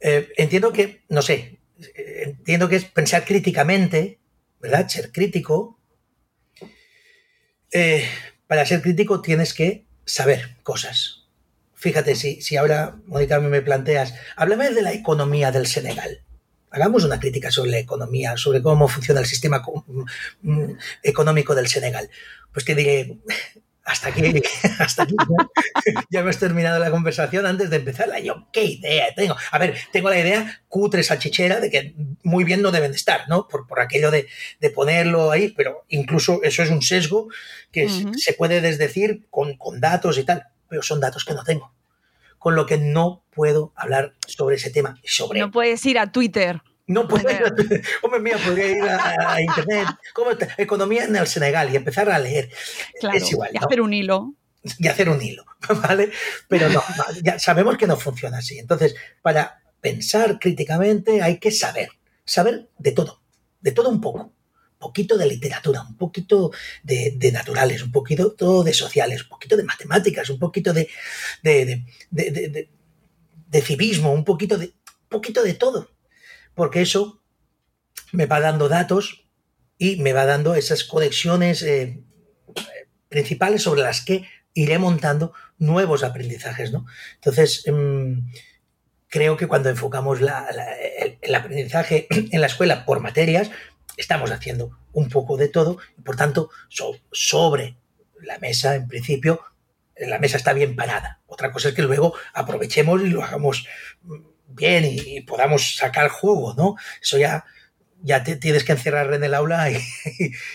Eh, 0.00 0.32
entiendo 0.36 0.72
que, 0.72 1.02
no 1.08 1.22
sé, 1.22 1.58
entiendo 1.96 2.68
que 2.68 2.76
es 2.76 2.84
pensar 2.84 3.24
críticamente, 3.24 4.18
¿verdad? 4.60 4.88
Ser 4.88 5.12
crítico. 5.12 5.78
Eh, 7.72 8.08
para 8.46 8.66
ser 8.66 8.82
crítico 8.82 9.20
tienes 9.20 9.54
que 9.54 9.86
saber 10.04 10.56
cosas. 10.62 11.24
Fíjate, 11.74 12.14
si, 12.14 12.40
si 12.40 12.56
ahora, 12.56 12.96
Mónica, 13.06 13.38
me 13.40 13.60
planteas, 13.62 14.14
háblame 14.36 14.70
de 14.70 14.82
la 14.82 14.92
economía 14.92 15.52
del 15.52 15.66
Senegal. 15.66 16.22
Hagamos 16.70 17.04
una 17.04 17.20
crítica 17.20 17.50
sobre 17.50 17.70
la 17.70 17.78
economía, 17.78 18.36
sobre 18.36 18.62
cómo 18.62 18.88
funciona 18.88 19.20
el 19.20 19.26
sistema 19.26 19.62
mm, 20.42 20.72
económico 21.02 21.54
del 21.54 21.68
Senegal. 21.68 22.10
Pues 22.52 22.64
te 22.64 22.74
diré, 22.74 23.18
hasta 23.86 24.08
aquí, 24.08 24.42
hasta 24.78 25.04
aquí 25.04 25.14
ya, 26.10 26.20
hemos 26.20 26.38
terminado 26.38 26.78
la 26.78 26.90
conversación 26.90 27.46
antes 27.46 27.70
de 27.70 27.76
empezarla. 27.76 28.18
Yo, 28.18 28.48
¿qué 28.52 28.64
idea 28.64 29.14
tengo? 29.14 29.36
A 29.52 29.58
ver, 29.58 29.76
tengo 29.92 30.10
la 30.10 30.18
idea 30.18 30.60
cutre, 30.68 31.02
salchichera, 31.02 31.60
de 31.60 31.70
que 31.70 31.94
muy 32.24 32.44
bien 32.44 32.62
no 32.62 32.72
deben 32.72 32.90
de 32.90 32.96
estar, 32.96 33.28
¿no? 33.28 33.46
Por, 33.46 33.66
por 33.66 33.80
aquello 33.80 34.10
de, 34.10 34.26
de, 34.60 34.70
ponerlo 34.70 35.30
ahí, 35.30 35.54
pero 35.56 35.84
incluso 35.88 36.42
eso 36.42 36.64
es 36.64 36.70
un 36.70 36.82
sesgo 36.82 37.28
que 37.70 37.88
se 37.88 38.32
puede 38.32 38.60
desdecir 38.60 39.26
con, 39.30 39.56
con 39.56 39.80
datos 39.80 40.18
y 40.18 40.24
tal, 40.24 40.44
pero 40.68 40.82
son 40.82 41.00
datos 41.00 41.24
que 41.24 41.34
no 41.34 41.44
tengo. 41.44 41.72
Con 42.38 42.56
lo 42.56 42.66
que 42.66 42.78
no 42.78 43.24
puedo 43.30 43.72
hablar 43.76 44.14
sobre 44.26 44.56
ese 44.56 44.70
tema. 44.70 44.98
Sobre... 45.04 45.40
No 45.40 45.50
puedes 45.50 45.84
ir 45.86 45.98
a 45.98 46.10
Twitter. 46.10 46.60
No 46.86 47.08
puedo 47.08 47.28
ir 47.28 47.42
a 47.42 47.52
Hombre 48.02 48.20
mía, 48.20 48.38
podría 48.44 48.68
ir 48.68 48.82
a, 48.82 49.40
internet. 49.40 49.88
¿Cómo 50.14 50.30
Economía 50.56 51.04
en 51.04 51.16
el 51.16 51.26
Senegal 51.26 51.72
y 51.72 51.76
empezar 51.76 52.08
a 52.10 52.18
leer. 52.18 52.50
es 53.12 53.32
igual. 53.32 53.50
Y 53.52 53.58
hacer 53.58 53.80
un 53.80 53.92
hilo. 53.92 54.34
Y 54.78 54.88
hacer 54.88 55.08
un 55.08 55.20
hilo, 55.20 55.44
¿vale? 55.82 56.10
Pero 56.48 56.68
no, 56.68 56.82
ya 57.22 57.38
sabemos 57.38 57.76
que 57.76 57.86
no 57.86 57.96
funciona 57.96 58.38
así. 58.38 58.58
Entonces, 58.58 58.94
para 59.22 59.62
pensar 59.80 60.38
críticamente 60.38 61.22
hay 61.22 61.38
que 61.38 61.50
saber. 61.50 61.90
Saber 62.24 62.68
de 62.78 62.92
todo. 62.92 63.20
De 63.60 63.72
todo 63.72 63.88
un 63.88 64.00
poco. 64.00 64.32
Un 64.72 64.78
poquito 64.78 65.16
de 65.16 65.26
literatura, 65.26 65.82
un 65.82 65.96
poquito 65.96 66.52
de, 66.82 67.30
naturales, 67.32 67.82
un 67.82 67.90
poquito 67.90 68.32
todo 68.32 68.62
de 68.62 68.74
sociales, 68.74 69.22
un 69.22 69.30
poquito 69.30 69.56
de 69.56 69.64
matemáticas, 69.64 70.28
un 70.28 70.38
poquito 70.38 70.72
de, 70.72 70.88
de, 71.42 71.82
de 72.10 73.62
civismo, 73.62 74.12
un 74.12 74.22
poquito 74.22 74.58
de, 74.58 74.66
un 74.66 75.08
poquito 75.08 75.42
de 75.42 75.54
todo 75.54 75.95
porque 76.56 76.80
eso 76.80 77.22
me 78.12 78.26
va 78.26 78.40
dando 78.40 78.68
datos 78.68 79.28
y 79.78 79.96
me 79.96 80.12
va 80.12 80.24
dando 80.24 80.56
esas 80.56 80.82
conexiones 80.84 81.62
eh, 81.62 82.02
principales 83.08 83.62
sobre 83.62 83.82
las 83.82 84.00
que 84.04 84.24
iré 84.54 84.78
montando 84.78 85.34
nuevos 85.58 86.02
aprendizajes. 86.02 86.72
¿no? 86.72 86.86
Entonces, 87.16 87.62
em, 87.66 88.26
creo 89.06 89.36
que 89.36 89.46
cuando 89.46 89.68
enfocamos 89.68 90.18
el, 90.20 91.34
aprendizaje 91.34 92.08
en 92.10 92.40
la 92.40 92.46
escuela 92.46 92.86
por 92.86 93.00
materias, 93.00 93.50
estamos 93.98 94.30
haciendo 94.30 94.78
un 94.92 95.10
poco 95.10 95.36
de 95.36 95.48
todo 95.48 95.78
y 95.96 96.00
por 96.00 96.16
tanto 96.16 96.50
sobre 97.12 97.76
la 98.22 98.38
mesa, 98.38 98.74
en 98.74 98.88
principio, 98.88 99.42
la 99.94 100.18
mesa 100.18 100.38
está 100.38 100.54
bien 100.54 100.74
parada. 100.74 101.20
Otra 101.26 101.52
cosa 101.52 101.68
es 101.68 101.74
que 101.74 101.82
luego 101.82 102.14
aprovechemos 102.32 103.02
y 103.02 103.08
lo 103.08 103.22
hagamos 103.22 103.66
bien 104.48 104.84
y, 104.84 105.20
podamos 105.22 105.76
sacar 105.76 106.08
juego, 106.08 106.54
¿no? 106.54 106.76
Eso 107.00 107.18
ya, 107.18 107.44
ya 108.02 108.22
te 108.24 108.36
tienes 108.36 108.64
que 108.64 108.72
encerrar 108.72 109.12
en 109.12 109.24
el 109.24 109.34
aula 109.34 109.70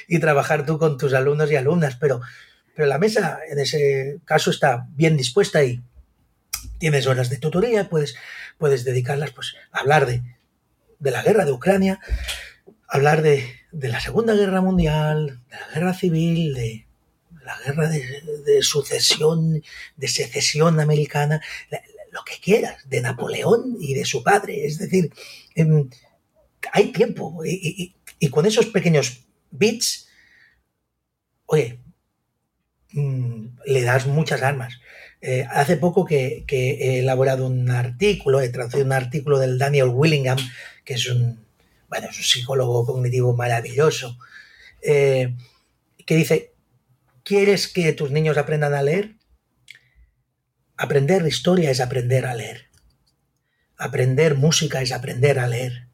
y, 0.08 0.20
trabajar 0.20 0.66
tú 0.66 0.78
con 0.78 0.98
tus 0.98 1.14
alumnos 1.14 1.52
y 1.52 1.56
alumnas, 1.56 1.98
pero, 2.00 2.22
pero 2.76 2.88
la 2.88 2.98
mesa 2.98 3.40
en 3.50 3.60
ese 3.60 4.20
caso 4.26 4.52
está 4.52 4.88
bien 4.96 5.18
dispuesta 5.18 5.64
y, 5.64 5.82
tienes 6.78 7.08
horas 7.08 7.30
de 7.30 7.38
tutoría, 7.38 7.90
puedes, 7.90 8.16
puedes 8.58 8.84
dedicarlas 8.84 9.32
pues, 9.32 9.56
a 9.72 9.80
hablar 9.80 10.06
de, 10.06 10.24
de 11.00 11.12
la 11.12 11.24
guerra 11.24 11.46
de 11.46 11.52
Ucrania, 11.52 12.00
hablar 12.88 13.22
de, 13.22 13.56
de, 13.72 13.88
la 13.88 14.00
Segunda 14.00 14.34
Guerra 14.34 14.62
Mundial, 14.62 15.40
de 15.50 15.60
la 15.60 15.68
guerra 15.74 15.94
civil, 15.94 16.54
de 16.54 16.88
la 17.44 17.58
guerra 17.66 17.88
de, 17.88 18.22
de 18.46 18.62
sucesión, 18.62 19.62
de 19.96 20.08
secesión 20.08 20.80
americana, 20.80 21.42
lo 22.12 22.24
que 22.24 22.40
quieras, 22.42 22.88
de 22.88 23.02
Napoleón 23.02 23.78
y 23.80 23.94
de 23.94 24.06
su 24.06 24.24
padre. 24.24 24.66
Es 24.66 24.78
decir, 24.78 25.12
eh, 25.56 25.86
hay 26.72 26.92
tiempo 26.92 27.42
y, 27.44 27.96
con 28.30 28.46
esos 28.46 28.68
pequeños 28.68 29.26
bits, 29.50 30.08
oye, 31.48 31.80
mmm, 32.92 33.48
le 33.66 33.82
das 33.82 34.06
muchas 34.06 34.42
armas. 34.44 34.80
Eh, 35.22 35.46
hace 35.50 35.78
poco 35.78 36.06
que, 36.06 36.44
que, 36.48 36.72
he 36.72 37.00
elaborado 37.00 37.48
un 37.48 37.70
artículo, 37.70 38.42
he 38.42 38.50
traducido 38.50 38.86
un 38.86 38.94
artículo 38.94 39.40
del 39.40 39.58
Daniel 39.58 39.90
Willingham, 39.90 40.38
que 40.84 40.96
es 40.96 41.08
un, 41.10 41.46
bueno, 41.90 42.08
es 42.10 42.18
un 42.18 42.24
psicólogo 42.24 42.86
cognitivo 42.86 43.36
maravilloso, 43.36 44.18
eh, 44.82 45.36
que 46.06 46.16
dice, 46.16 46.54
¿quieres 47.24 47.68
que 47.68 47.94
tus 47.94 48.12
niños 48.12 48.38
aprendan 48.38 48.74
a 48.74 48.82
leer? 48.82 49.16
Aprender 50.84 51.28
historia 51.28 51.70
es 51.70 51.80
aprender 51.80 52.26
a 52.26 52.34
leer. 52.34 52.72
Aprender 53.78 54.34
música 54.34 54.82
es 54.82 54.92
aprender 54.92 55.38
a 55.38 55.46
leer. 55.46 55.90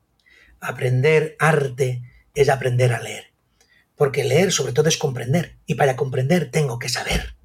Aprender 0.62 1.36
arte 1.40 2.04
es 2.34 2.48
aprender 2.48 2.94
a 2.94 3.02
leer. 3.02 3.34
Porque 3.98 4.24
leer 4.24 4.54
sobre 4.54 4.72
todo 4.72 4.88
es 4.88 4.96
comprender. 4.96 5.58
Y 5.66 5.76
para 5.76 5.98
comprender 5.98 6.52
tengo 6.52 6.80
que 6.80 6.88
saber. 6.88 7.36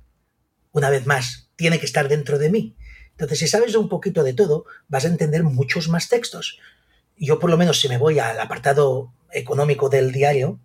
Una 0.70 0.88
vez 0.88 1.04
más, 1.04 1.50
tiene 1.56 1.80
que 1.80 1.86
estar 1.86 2.08
dentro 2.08 2.38
de 2.38 2.48
mí. 2.48 2.76
Entonces, 3.10 3.40
si 3.40 3.48
sabes 3.48 3.74
un 3.74 3.88
poquito 3.88 4.22
de 4.22 4.34
todo, 4.34 4.64
vas 4.86 5.04
a 5.04 5.08
entender 5.08 5.42
muchos 5.42 5.88
más 5.88 6.08
textos. 6.08 6.60
Yo 7.16 7.40
por 7.40 7.50
lo 7.50 7.56
menos 7.56 7.80
si 7.80 7.88
me 7.88 7.98
voy 7.98 8.20
al 8.20 8.38
apartado 8.38 9.12
económico 9.32 9.88
del 9.88 10.12
diario, 10.12 10.60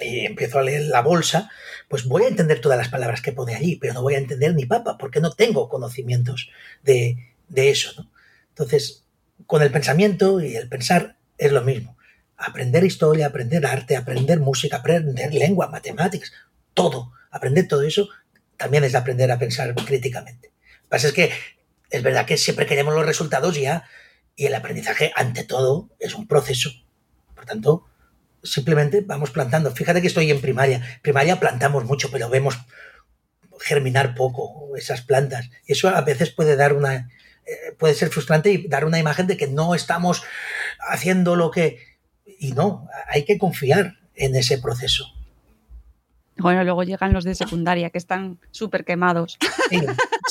y 0.00 0.26
empiezo 0.26 0.58
a 0.58 0.62
leer 0.62 0.82
la 0.82 1.02
bolsa, 1.02 1.50
pues 1.88 2.04
voy 2.04 2.24
a 2.24 2.28
entender 2.28 2.60
todas 2.60 2.78
las 2.78 2.88
palabras 2.88 3.20
que 3.20 3.32
pone 3.32 3.54
allí, 3.54 3.76
pero 3.76 3.94
no 3.94 4.02
voy 4.02 4.14
a 4.14 4.18
entender 4.18 4.54
ni 4.54 4.66
papa, 4.66 4.98
porque 4.98 5.20
no 5.20 5.32
tengo 5.32 5.68
conocimientos 5.68 6.50
de, 6.82 7.34
de 7.48 7.70
eso. 7.70 8.10
Entonces, 8.48 9.04
con 9.46 9.62
el 9.62 9.70
pensamiento 9.70 10.40
y 10.40 10.56
el 10.56 10.68
pensar 10.68 11.16
es 11.38 11.52
lo 11.52 11.62
mismo. 11.62 11.96
Aprender 12.36 12.84
historia, 12.84 13.26
aprender 13.26 13.64
arte, 13.66 13.96
aprender 13.96 14.40
música, 14.40 14.78
aprender 14.78 15.32
lengua, 15.32 15.68
matemáticas, 15.68 16.32
todo. 16.72 17.12
Aprender 17.30 17.68
todo 17.68 17.82
eso 17.82 18.08
también 18.56 18.84
es 18.84 18.94
aprender 18.94 19.30
a 19.30 19.38
pensar 19.38 19.74
críticamente. 19.74 20.48
Lo 20.48 20.82
que 20.82 20.88
pasa 20.88 21.08
es 21.08 21.12
que 21.12 21.30
es 21.90 22.02
verdad 22.02 22.26
que 22.26 22.36
siempre 22.36 22.66
queremos 22.66 22.94
los 22.94 23.06
resultados 23.06 23.56
ya, 23.56 23.84
y 24.36 24.46
el 24.46 24.54
aprendizaje, 24.54 25.12
ante 25.14 25.44
todo, 25.44 25.90
es 26.00 26.14
un 26.14 26.26
proceso. 26.26 26.70
Por 27.34 27.44
tanto, 27.44 27.86
simplemente 28.44 29.00
vamos 29.00 29.30
plantando. 29.30 29.70
Fíjate 29.72 30.00
que 30.00 30.06
estoy 30.06 30.30
en 30.30 30.40
primaria. 30.40 30.82
Primaria 31.02 31.40
plantamos 31.40 31.84
mucho, 31.84 32.10
pero 32.10 32.28
vemos 32.28 32.58
germinar 33.60 34.14
poco 34.14 34.76
esas 34.76 35.02
plantas. 35.02 35.50
Y 35.66 35.72
eso 35.72 35.88
a 35.88 36.02
veces 36.02 36.30
puede 36.30 36.54
dar 36.56 36.74
una 36.74 37.08
eh, 37.46 37.72
puede 37.78 37.94
ser 37.94 38.08
frustrante 38.08 38.50
y 38.50 38.68
dar 38.68 38.84
una 38.84 38.98
imagen 38.98 39.26
de 39.26 39.36
que 39.36 39.48
no 39.48 39.74
estamos 39.74 40.22
haciendo 40.78 41.36
lo 41.36 41.50
que 41.50 41.78
y 42.38 42.52
no, 42.52 42.88
hay 43.08 43.24
que 43.24 43.38
confiar 43.38 43.98
en 44.14 44.34
ese 44.34 44.58
proceso. 44.58 45.12
Bueno, 46.36 46.64
luego 46.64 46.82
llegan 46.82 47.12
los 47.12 47.24
de 47.24 47.34
secundaria 47.34 47.90
que 47.90 47.98
están 47.98 48.38
súper 48.50 48.84
quemados. 48.84 49.38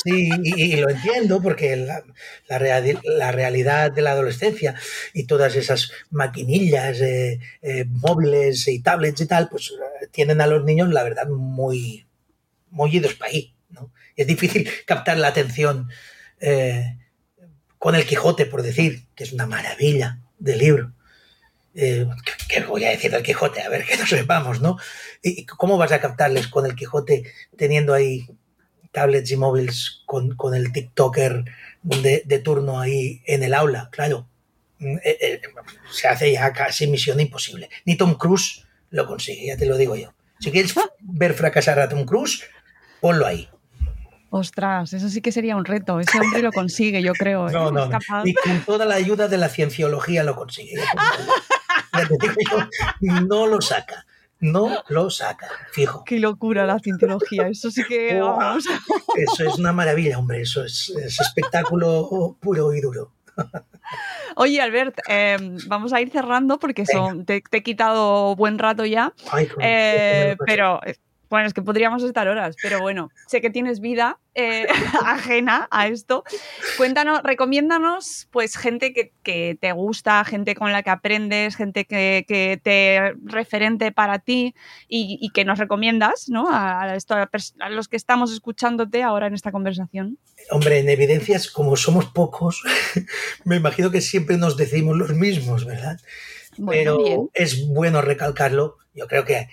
Sí, 0.04 0.28
y, 0.42 0.76
lo 0.76 0.90
entiendo 0.90 1.40
porque 1.40 1.76
la, 1.76 2.02
la, 2.46 2.58
real, 2.58 3.00
la, 3.04 3.32
realidad 3.32 3.90
de 3.90 4.02
la 4.02 4.10
adolescencia 4.10 4.74
y 5.14 5.24
todas 5.24 5.56
esas 5.56 5.92
maquinillas, 6.10 7.00
eh, 7.00 7.40
eh, 7.62 7.86
móviles 7.88 8.68
y 8.68 8.82
tablets 8.82 9.22
y 9.22 9.26
tal, 9.26 9.48
pues 9.48 9.72
tienen 10.10 10.42
a 10.42 10.46
los 10.46 10.62
niños, 10.62 10.90
la 10.90 11.04
verdad, 11.04 11.26
muy, 11.28 12.06
muy 12.68 13.00
para 13.00 13.30
ahí. 13.30 13.54
¿no? 13.70 13.92
Es 14.14 14.26
difícil 14.26 14.68
captar 14.84 15.16
la 15.16 15.28
atención 15.28 15.88
eh, 16.40 16.98
con 17.78 17.94
el 17.94 18.04
Quijote, 18.04 18.44
por 18.46 18.62
decir, 18.62 19.06
que 19.14 19.24
es 19.24 19.32
una 19.32 19.46
maravilla 19.46 20.20
de 20.38 20.56
libro. 20.56 20.92
Eh, 21.74 22.06
¿Qué 22.48 22.60
voy 22.60 22.84
a 22.84 22.90
decir 22.90 23.10
del 23.10 23.22
Quijote? 23.22 23.62
A 23.62 23.68
ver, 23.68 23.84
que 23.84 23.96
no 23.96 24.06
sepamos, 24.06 24.60
¿no? 24.60 24.78
¿Y 25.22 25.44
cómo 25.44 25.76
vas 25.76 25.92
a 25.92 26.00
captarles 26.00 26.46
con 26.46 26.66
el 26.66 26.74
Quijote 26.74 27.24
teniendo 27.56 27.94
ahí 27.94 28.26
tablets 28.92 29.30
y 29.32 29.36
móviles 29.36 30.02
con, 30.06 30.36
con 30.36 30.54
el 30.54 30.72
TikToker 30.72 31.44
de, 31.82 32.22
de, 32.24 32.38
turno 32.38 32.80
ahí 32.80 33.22
en 33.26 33.42
el 33.42 33.54
aula? 33.54 33.88
Claro, 33.90 34.28
eh, 34.78 35.00
eh, 35.04 35.40
se 35.90 36.06
hace 36.06 36.32
ya 36.32 36.52
casi 36.52 36.86
misión 36.86 37.18
imposible. 37.18 37.68
Ni 37.84 37.96
Tom 37.96 38.14
Cruise 38.14 38.64
lo 38.90 39.06
consigue, 39.06 39.46
ya 39.46 39.56
te 39.56 39.66
lo 39.66 39.76
digo 39.76 39.96
yo. 39.96 40.14
Si 40.38 40.52
quieres 40.52 40.74
ver 41.00 41.34
fracasar 41.34 41.80
a 41.80 41.88
Tom 41.88 42.04
Cruise, 42.04 42.44
ponlo 43.00 43.26
ahí. 43.26 43.48
Ostras, 44.30 44.92
eso 44.92 45.08
sí 45.08 45.20
que 45.20 45.30
sería 45.30 45.56
un 45.56 45.64
reto. 45.64 46.00
Ese 46.00 46.18
hombre 46.18 46.42
lo 46.42 46.50
consigue, 46.50 47.00
yo 47.02 47.12
creo. 47.12 47.48
No, 47.50 47.70
no, 47.70 47.86
no. 47.86 47.98
Y 48.24 48.34
con 48.34 48.60
toda 48.64 48.84
la 48.84 48.96
ayuda 48.96 49.28
de 49.28 49.38
la 49.38 49.48
cienciología 49.48 50.24
lo 50.24 50.34
consigue. 50.34 50.74
no 53.00 53.46
lo 53.46 53.60
saca. 53.60 54.06
No 54.40 54.82
lo 54.88 55.08
saca, 55.08 55.48
fijo. 55.72 56.04
Qué 56.04 56.18
locura 56.18 56.66
la 56.66 56.78
cientología, 56.78 57.48
eso 57.48 57.70
sí 57.70 57.82
que 57.84 58.20
oh, 58.20 58.36
vamos. 58.36 58.64
Eso 59.16 59.48
es 59.48 59.58
una 59.58 59.72
maravilla, 59.72 60.18
hombre, 60.18 60.42
eso 60.42 60.62
es, 60.64 60.90
es 60.90 61.18
espectáculo 61.18 62.36
puro 62.40 62.74
y 62.74 62.80
duro. 62.82 63.12
Oye, 64.36 64.60
Albert, 64.60 64.98
eh, 65.08 65.36
vamos 65.66 65.92
a 65.92 66.00
ir 66.00 66.10
cerrando 66.10 66.58
porque 66.58 66.84
son, 66.84 67.24
te, 67.24 67.42
te, 67.42 67.58
he 67.58 67.62
quitado 67.62 68.34
buen 68.36 68.58
rato 68.58 68.84
ya. 68.84 69.12
Ay, 69.30 69.48
eh, 69.60 70.36
pero 70.44 70.80
bueno, 71.34 71.48
es 71.48 71.52
que 71.52 71.62
podríamos 71.62 72.04
estar 72.04 72.28
horas, 72.28 72.54
pero 72.62 72.80
bueno, 72.80 73.10
sé 73.26 73.40
que 73.40 73.50
tienes 73.50 73.80
vida 73.80 74.20
eh, 74.36 74.68
ajena 75.04 75.66
a 75.72 75.88
esto. 75.88 76.22
Cuéntanos, 76.76 77.24
recomiéndanos, 77.24 78.28
pues, 78.30 78.56
gente 78.56 78.92
que, 78.92 79.12
que, 79.24 79.58
te 79.60 79.72
gusta, 79.72 80.24
gente 80.24 80.54
con 80.54 80.70
la 80.70 80.84
que 80.84 80.90
aprendes, 80.90 81.56
gente 81.56 81.86
que, 81.86 82.24
que 82.28 82.60
te 82.62 83.14
referente 83.24 83.90
para 83.90 84.20
ti 84.20 84.54
y, 84.86 85.18
y, 85.20 85.30
que 85.30 85.44
nos 85.44 85.58
recomiendas, 85.58 86.28
¿no? 86.28 86.48
A, 86.48 86.82
a, 86.84 86.94
esto, 86.94 87.16
a, 87.16 87.28
los 87.68 87.88
que 87.88 87.96
estamos 87.96 88.32
escuchándote 88.32 89.02
ahora 89.02 89.26
en 89.26 89.34
esta 89.34 89.50
conversación. 89.50 90.18
Hombre, 90.52 90.78
en 90.78 90.88
evidencias, 90.88 91.50
como 91.50 91.74
somos 91.74 92.04
pocos, 92.04 92.62
me 93.44 93.56
imagino 93.56 93.90
que 93.90 94.00
siempre 94.00 94.36
nos 94.36 94.56
decimos 94.56 94.96
los 94.96 95.10
mismos, 95.10 95.64
¿verdad? 95.64 95.98
Bueno, 96.58 96.96
pero 96.96 97.04
bien. 97.04 97.30
es 97.34 97.66
bueno 97.66 98.02
recalcarlo. 98.02 98.76
Yo 98.94 99.08
creo 99.08 99.24
que 99.24 99.48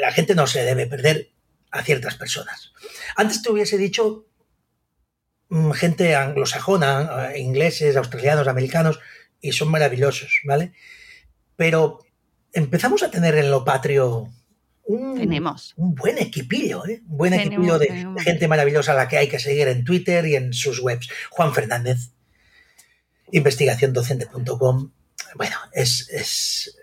la 0.00 0.12
gente 0.12 0.34
no 0.34 0.46
se 0.46 0.64
debe 0.64 0.86
perder 0.86 1.30
a 1.70 1.82
ciertas 1.82 2.14
personas. 2.16 2.72
Antes 3.16 3.42
te 3.42 3.50
hubiese 3.50 3.76
dicho 3.76 4.26
mm, 5.48 5.72
gente 5.72 6.14
anglosajona, 6.14 7.32
eh, 7.32 7.40
ingleses, 7.40 7.96
australianos, 7.96 8.48
americanos, 8.48 9.00
y 9.40 9.52
son 9.52 9.70
maravillosos, 9.70 10.40
¿vale? 10.44 10.72
Pero 11.56 12.00
empezamos 12.52 13.02
a 13.02 13.10
tener 13.10 13.34
en 13.36 13.50
lo 13.50 13.64
patrio 13.64 14.28
un, 14.84 15.16
tenemos. 15.16 15.74
un 15.76 15.94
buen 15.94 16.18
equipillo, 16.18 16.86
¿eh? 16.86 17.02
un 17.08 17.16
buen 17.16 17.32
tenemos, 17.32 17.52
equipillo 17.52 17.78
de 17.78 17.86
tenemos. 17.86 18.22
gente 18.22 18.48
maravillosa 18.48 18.92
a 18.92 18.96
la 18.96 19.08
que 19.08 19.18
hay 19.18 19.28
que 19.28 19.38
seguir 19.38 19.68
en 19.68 19.84
Twitter 19.84 20.26
y 20.26 20.36
en 20.36 20.52
sus 20.52 20.80
webs. 20.80 21.08
Juan 21.30 21.52
Fernández, 21.52 22.10
investigaciondocente.com, 23.32 24.92
bueno, 25.34 25.56
es, 25.72 26.08
es 26.10 26.78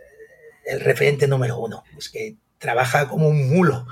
el 0.65 0.81
referente 0.81 1.27
número 1.27 1.57
uno. 1.59 1.83
Es 1.97 2.09
que 2.09 2.37
trabaja 2.61 3.09
como 3.09 3.27
un 3.27 3.49
mulo. 3.49 3.87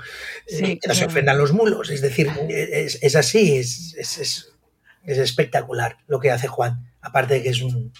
Sí, 0.46 0.64
eh, 0.64 0.78
que 0.80 0.88
no 0.88 0.94
se 0.94 1.04
ofendan 1.04 1.36
los 1.36 1.52
mulos. 1.52 1.90
Es 1.90 2.00
decir, 2.00 2.30
es, 2.48 2.98
es 3.02 3.16
así, 3.16 3.58
es, 3.58 3.94
es, 3.98 4.46
espectacular 5.04 5.98
lo 6.06 6.20
que 6.20 6.30
hace 6.30 6.46
Juan. 6.46 6.88
Aparte 7.02 7.34
de 7.34 7.42
que 7.42 7.48
es 7.50 7.60
un, 7.62 7.92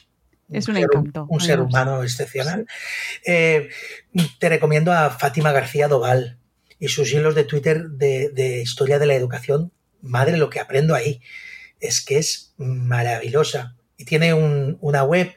es 0.49 0.69
un, 0.69 0.77
ser, 0.77 0.85
encanto. 0.85 1.27
Un, 1.29 1.41
ser 1.41 1.61
humano 1.61 2.03
excepcional. 2.05 2.67
Eh, 3.27 3.69
te 4.39 4.49
recomiendo 4.49 4.93
a 4.93 5.11
Fátima 5.11 5.53
García 5.53 5.89
Doval 5.89 6.39
y 6.79 6.89
sus 6.89 7.13
hilos 7.13 7.35
de 7.35 7.45
Twitter 7.45 7.89
de, 7.91 8.31
de, 8.31 8.63
historia 8.63 9.01
de 9.01 9.07
la 9.07 9.15
educación. 9.15 9.73
Madre, 10.01 10.37
lo 10.37 10.51
que 10.51 10.61
aprendo 10.61 10.95
ahí 10.95 11.21
es 11.81 12.01
que 12.01 12.19
es 12.19 12.55
maravillosa. 12.59 13.77
Y 13.97 14.05
tiene 14.05 14.35
un, 14.35 14.79
una 14.81 15.03
web, 15.03 15.35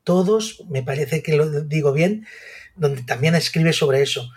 Discapacitodos, 0.00 0.64
me 0.68 0.82
parece 0.82 1.22
que 1.22 1.36
lo 1.36 1.62
digo 1.62 1.92
bien, 1.92 2.26
donde 2.76 3.02
también 3.02 3.34
escribe 3.34 3.72
sobre 3.72 4.02
eso. 4.02 4.30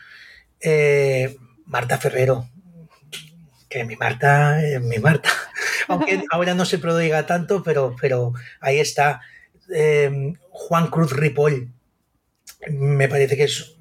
Eh, 0.59 1.38
Marta 1.66 1.97
Ferrero, 1.97 2.49
que 3.70 3.84
mi 3.86 3.95
Marta, 3.95 4.64
eh, 4.64 4.80
mi 4.80 4.97
Marta, 4.99 5.30
aunque 5.88 6.24
ahora 6.32 6.53
no 6.53 6.66
se 6.66 6.80
prodiga 6.80 7.26
tanto, 7.26 7.64
pero, 7.64 7.95
pero 7.99 8.34
ahí 8.59 8.80
está. 8.80 9.22
Eh, 9.74 10.34
Juan 10.49 10.88
Cruz 10.88 11.11
Ripoll, 11.14 11.72
me 12.70 13.07
parece 13.07 13.38
que 13.38 13.43
es 13.45 13.76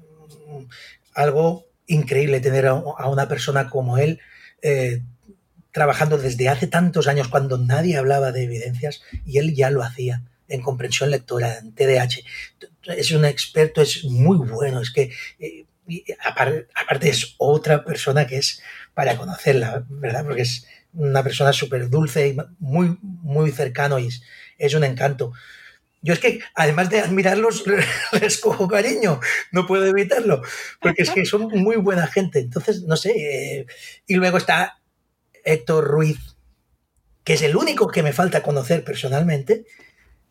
algo 1.13 1.65
increíble 1.87 2.39
tener 2.39 2.67
a, 2.67 2.71
a 2.71 3.09
una 3.09 3.27
persona 3.27 3.69
como 3.69 3.97
él, 3.97 4.19
eh, 4.61 5.01
trabajando 5.71 6.17
desde 6.17 6.49
hace 6.49 6.67
tantos 6.67 7.07
años 7.07 7.27
cuando 7.27 7.57
nadie 7.57 7.97
hablaba 7.97 8.31
de 8.31 8.43
evidencias 8.43 9.01
y 9.25 9.39
él 9.39 9.53
ya 9.53 9.69
lo 9.69 9.83
hacía 9.83 10.23
en 10.53 10.61
comprensión 10.61 11.09
lectora, 11.09 11.57
en 11.57 11.73
TDAH. 11.73 12.21
Es 12.95 13.11
un 13.11 13.25
experto, 13.25 13.81
es 13.81 14.03
muy 14.05 14.37
bueno, 14.37 14.81
es 14.81 14.91
que 14.91 15.11
eh, 15.39 15.65
aparte, 16.23 16.67
aparte, 16.75 17.09
es 17.09 17.35
otra 17.37 17.83
persona 17.83 18.27
que 18.27 18.37
es 18.37 18.61
para 18.93 19.17
conocerla, 19.17 19.85
¿verdad? 19.89 20.23
Porque 20.25 20.43
es 20.43 20.67
una 20.93 21.23
persona 21.23 21.51
súper 21.53 21.89
dulce 21.89 22.27
y 22.27 22.37
muy, 22.59 22.97
muy 23.01 23.51
cercano 23.51 23.97
y 23.97 24.07
es, 24.07 24.21
es 24.59 24.73
un 24.75 24.83
encanto. 24.83 25.33
Yo 26.03 26.13
es 26.13 26.19
que, 26.19 26.41
además 26.53 26.89
de 26.89 26.99
admirarlos, 26.99 27.63
les 28.21 28.37
cojo 28.37 28.67
cariño, 28.67 29.19
no 29.51 29.65
puedo 29.65 29.85
evitarlo, 29.85 30.43
porque 30.79 31.01
es 31.01 31.09
que 31.09 31.25
son 31.33 31.47
muy 31.47 31.77
buena 31.77 32.05
gente. 32.05 32.39
Entonces, 32.39 32.83
no 32.83 32.95
sé. 32.95 33.11
Eh, 33.11 33.65
y 34.05 34.15
luego 34.15 34.37
está 34.37 34.79
Héctor 35.43 35.85
Ruiz, 35.85 36.19
que 37.23 37.33
es 37.33 37.41
el 37.41 37.55
único 37.55 37.87
que 37.87 38.03
me 38.03 38.13
falta 38.13 38.43
conocer 38.43 38.83
personalmente, 38.83 39.65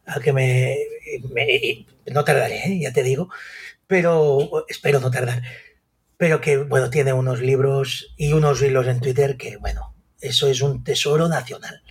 al 0.07 0.23
que 0.23 0.33
me, 0.33 0.77
no 2.07 2.25
tardaré, 2.25 2.67
¿eh? 2.67 2.81
ya 2.81 2.93
te 2.93 3.03
digo, 3.03 3.29
pero 3.87 4.65
espero 4.69 5.01
no 5.01 5.11
tardar. 5.11 5.43
Pero 6.17 6.41
que, 6.41 6.57
bueno, 6.59 6.91
tiene 6.91 7.13
unos 7.13 7.41
libros 7.41 8.15
y 8.17 8.33
unos 8.33 8.63
hilos 8.63 8.87
en 8.87 9.01
Twitter 9.01 9.37
que, 9.37 9.57
bueno, 9.57 9.95
eso 10.21 10.49
es 10.49 10.63
un 10.63 10.85
tesoro 10.85 11.29
nacional. 11.29 11.83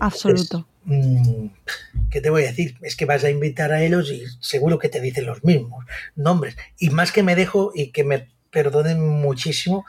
Absoluto. 0.00 0.68
Mm, 0.84 1.46
¿Qué 2.10 2.20
te 2.20 2.30
voy 2.30 2.44
a 2.44 2.48
decir? 2.48 2.76
Es 2.82 2.96
que 2.96 3.06
vas 3.06 3.24
a 3.24 3.30
invitar 3.30 3.72
a 3.72 3.82
ellos 3.82 4.10
y 4.10 4.24
seguro 4.40 4.78
que 4.78 4.88
te 4.88 5.00
dicen 5.00 5.26
los 5.26 5.44
mismos 5.44 5.84
nombres. 6.14 6.56
Y 6.78 6.90
más 6.90 7.12
que 7.12 7.22
me 7.22 7.36
dejo 7.36 7.72
y 7.74 7.90
que 7.90 8.04
me 8.04 8.28
perdonen 8.50 9.00
muchísimo, 9.00 9.86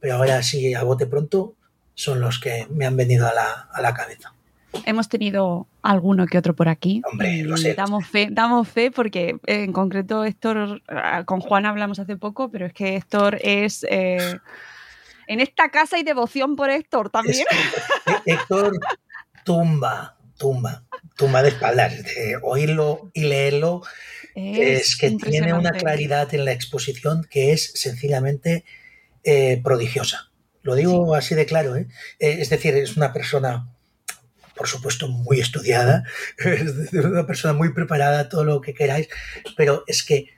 pero 0.00 0.16
ahora 0.16 0.42
sí, 0.42 0.74
a 0.74 0.82
bote 0.82 1.06
pronto, 1.06 1.54
son 1.94 2.20
los 2.20 2.38
que 2.38 2.66
me 2.70 2.86
han 2.86 2.96
venido 2.96 3.28
a 3.28 3.34
la, 3.34 3.68
a 3.72 3.82
la 3.82 3.94
cabeza. 3.94 4.34
Hemos 4.86 5.08
tenido 5.08 5.66
alguno 5.82 6.26
que 6.26 6.38
otro 6.38 6.54
por 6.54 6.68
aquí. 6.68 7.02
Hombre, 7.10 7.42
lo 7.42 7.56
sé. 7.56 7.74
Damos 7.74 8.06
fe, 8.06 8.28
damos 8.30 8.68
fe 8.68 8.90
porque 8.90 9.36
eh, 9.46 9.64
en 9.64 9.72
concreto 9.72 10.24
Héctor, 10.24 10.82
ah, 10.88 11.24
con 11.24 11.40
Juan 11.40 11.66
hablamos 11.66 11.98
hace 11.98 12.16
poco, 12.16 12.50
pero 12.50 12.66
es 12.66 12.72
que 12.72 12.96
Héctor 12.96 13.38
es... 13.42 13.84
Eh, 13.88 14.38
en 15.28 15.40
esta 15.40 15.70
casa 15.70 15.96
hay 15.96 16.02
devoción 16.02 16.56
por 16.56 16.70
Héctor 16.70 17.10
también. 17.10 17.46
Héctor 18.26 18.72
tumba, 19.44 20.16
tumba, 20.36 20.84
tumba 21.16 21.42
de 21.42 21.48
espaldas. 21.50 22.02
De 22.02 22.38
oírlo 22.42 23.10
y 23.14 23.24
leerlo 23.24 23.82
es, 24.34 24.96
que 24.96 25.10
tiene 25.12 25.54
una 25.54 25.72
claridad 25.72 26.32
en 26.34 26.44
la 26.44 26.52
exposición 26.52 27.26
que 27.30 27.52
es 27.52 27.72
sencillamente 27.74 28.64
eh, 29.24 29.60
prodigiosa. 29.62 30.30
Lo 30.62 30.74
digo 30.74 31.14
así 31.14 31.34
de 31.34 31.46
claro, 31.46 31.76
¿eh? 31.76 31.88
Es 32.18 32.50
decir, 32.50 32.74
es 32.74 32.96
una 32.96 33.12
persona, 33.12 33.68
por 34.62 34.68
supuesto, 34.68 35.08
muy 35.08 35.40
estudiada, 35.40 36.04
es 36.38 36.92
una 36.92 37.26
persona 37.26 37.52
muy 37.52 37.72
preparada, 37.72 38.28
todo 38.28 38.44
lo 38.44 38.60
que 38.60 38.74
queráis, 38.74 39.08
pero 39.56 39.82
es 39.88 40.04
que 40.04 40.28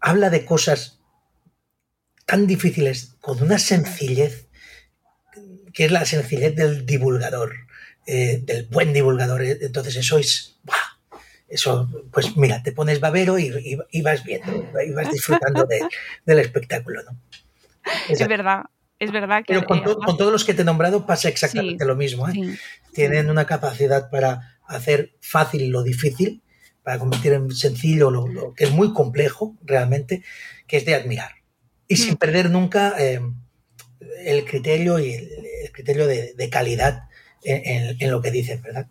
habla 0.00 0.30
de 0.30 0.46
cosas 0.46 1.02
tan 2.24 2.46
difíciles 2.46 3.16
con 3.20 3.42
una 3.42 3.58
sencillez, 3.58 4.48
que 5.74 5.84
es 5.84 5.92
la 5.92 6.06
sencillez 6.06 6.56
del 6.56 6.86
divulgador, 6.86 7.52
eh, 8.06 8.40
del 8.42 8.68
buen 8.68 8.94
divulgador. 8.94 9.42
Entonces 9.42 9.96
eso 9.96 10.16
es... 10.16 10.58
Eso, 11.46 11.90
pues 12.10 12.38
mira, 12.38 12.62
te 12.62 12.72
pones 12.72 13.00
babero 13.00 13.38
y, 13.38 13.78
y, 13.90 14.00
vas 14.00 14.24
viendo, 14.24 14.64
y 14.80 14.92
vas 14.92 15.12
disfrutando 15.12 15.68
del 16.24 16.38
espectáculo, 16.38 17.02
¿no? 17.02 17.20
Es 18.08 18.26
verdad, 18.26 18.62
es 18.98 19.12
verdad 19.12 19.44
que... 19.44 19.54
Pero 19.54 19.66
con, 19.66 20.16
todos 20.16 20.32
los 20.32 20.44
que 20.44 20.54
te 20.54 20.62
he 20.62 20.64
nombrado 20.64 21.06
pasa 21.06 21.28
exactamente 21.28 21.84
lo 21.84 21.96
mismo. 21.96 22.28
¿eh? 22.28 22.56
Tienen 22.92 23.30
una 23.30 23.46
capacidad 23.46 24.10
para 24.10 24.58
hacer 24.66 25.14
fácil 25.20 25.68
lo 25.70 25.82
difícil, 25.82 26.42
para 26.82 26.98
convertir 26.98 27.32
en 27.32 27.50
sencillo 27.50 28.10
lo, 28.10 28.54
que 28.54 28.64
es 28.64 28.70
muy 28.70 28.92
complejo 28.92 29.56
realmente, 29.62 30.22
que 30.66 30.76
es 30.76 30.84
de 30.84 30.94
admirar. 30.94 31.32
Y 31.88 31.96
sin 31.96 32.14
mm. 32.14 32.16
perder 32.16 32.50
nunca 32.50 32.94
eh, 32.98 33.20
el 34.24 34.44
criterio 34.44 34.98
y 34.98 35.12
el, 35.12 35.72
criterio 35.72 36.06
de, 36.06 36.48
calidad 36.50 37.08
en, 37.42 37.96
en, 37.98 38.10
lo 38.10 38.22
que 38.22 38.30
dicen, 38.30 38.62
¿verdad? 38.62 38.86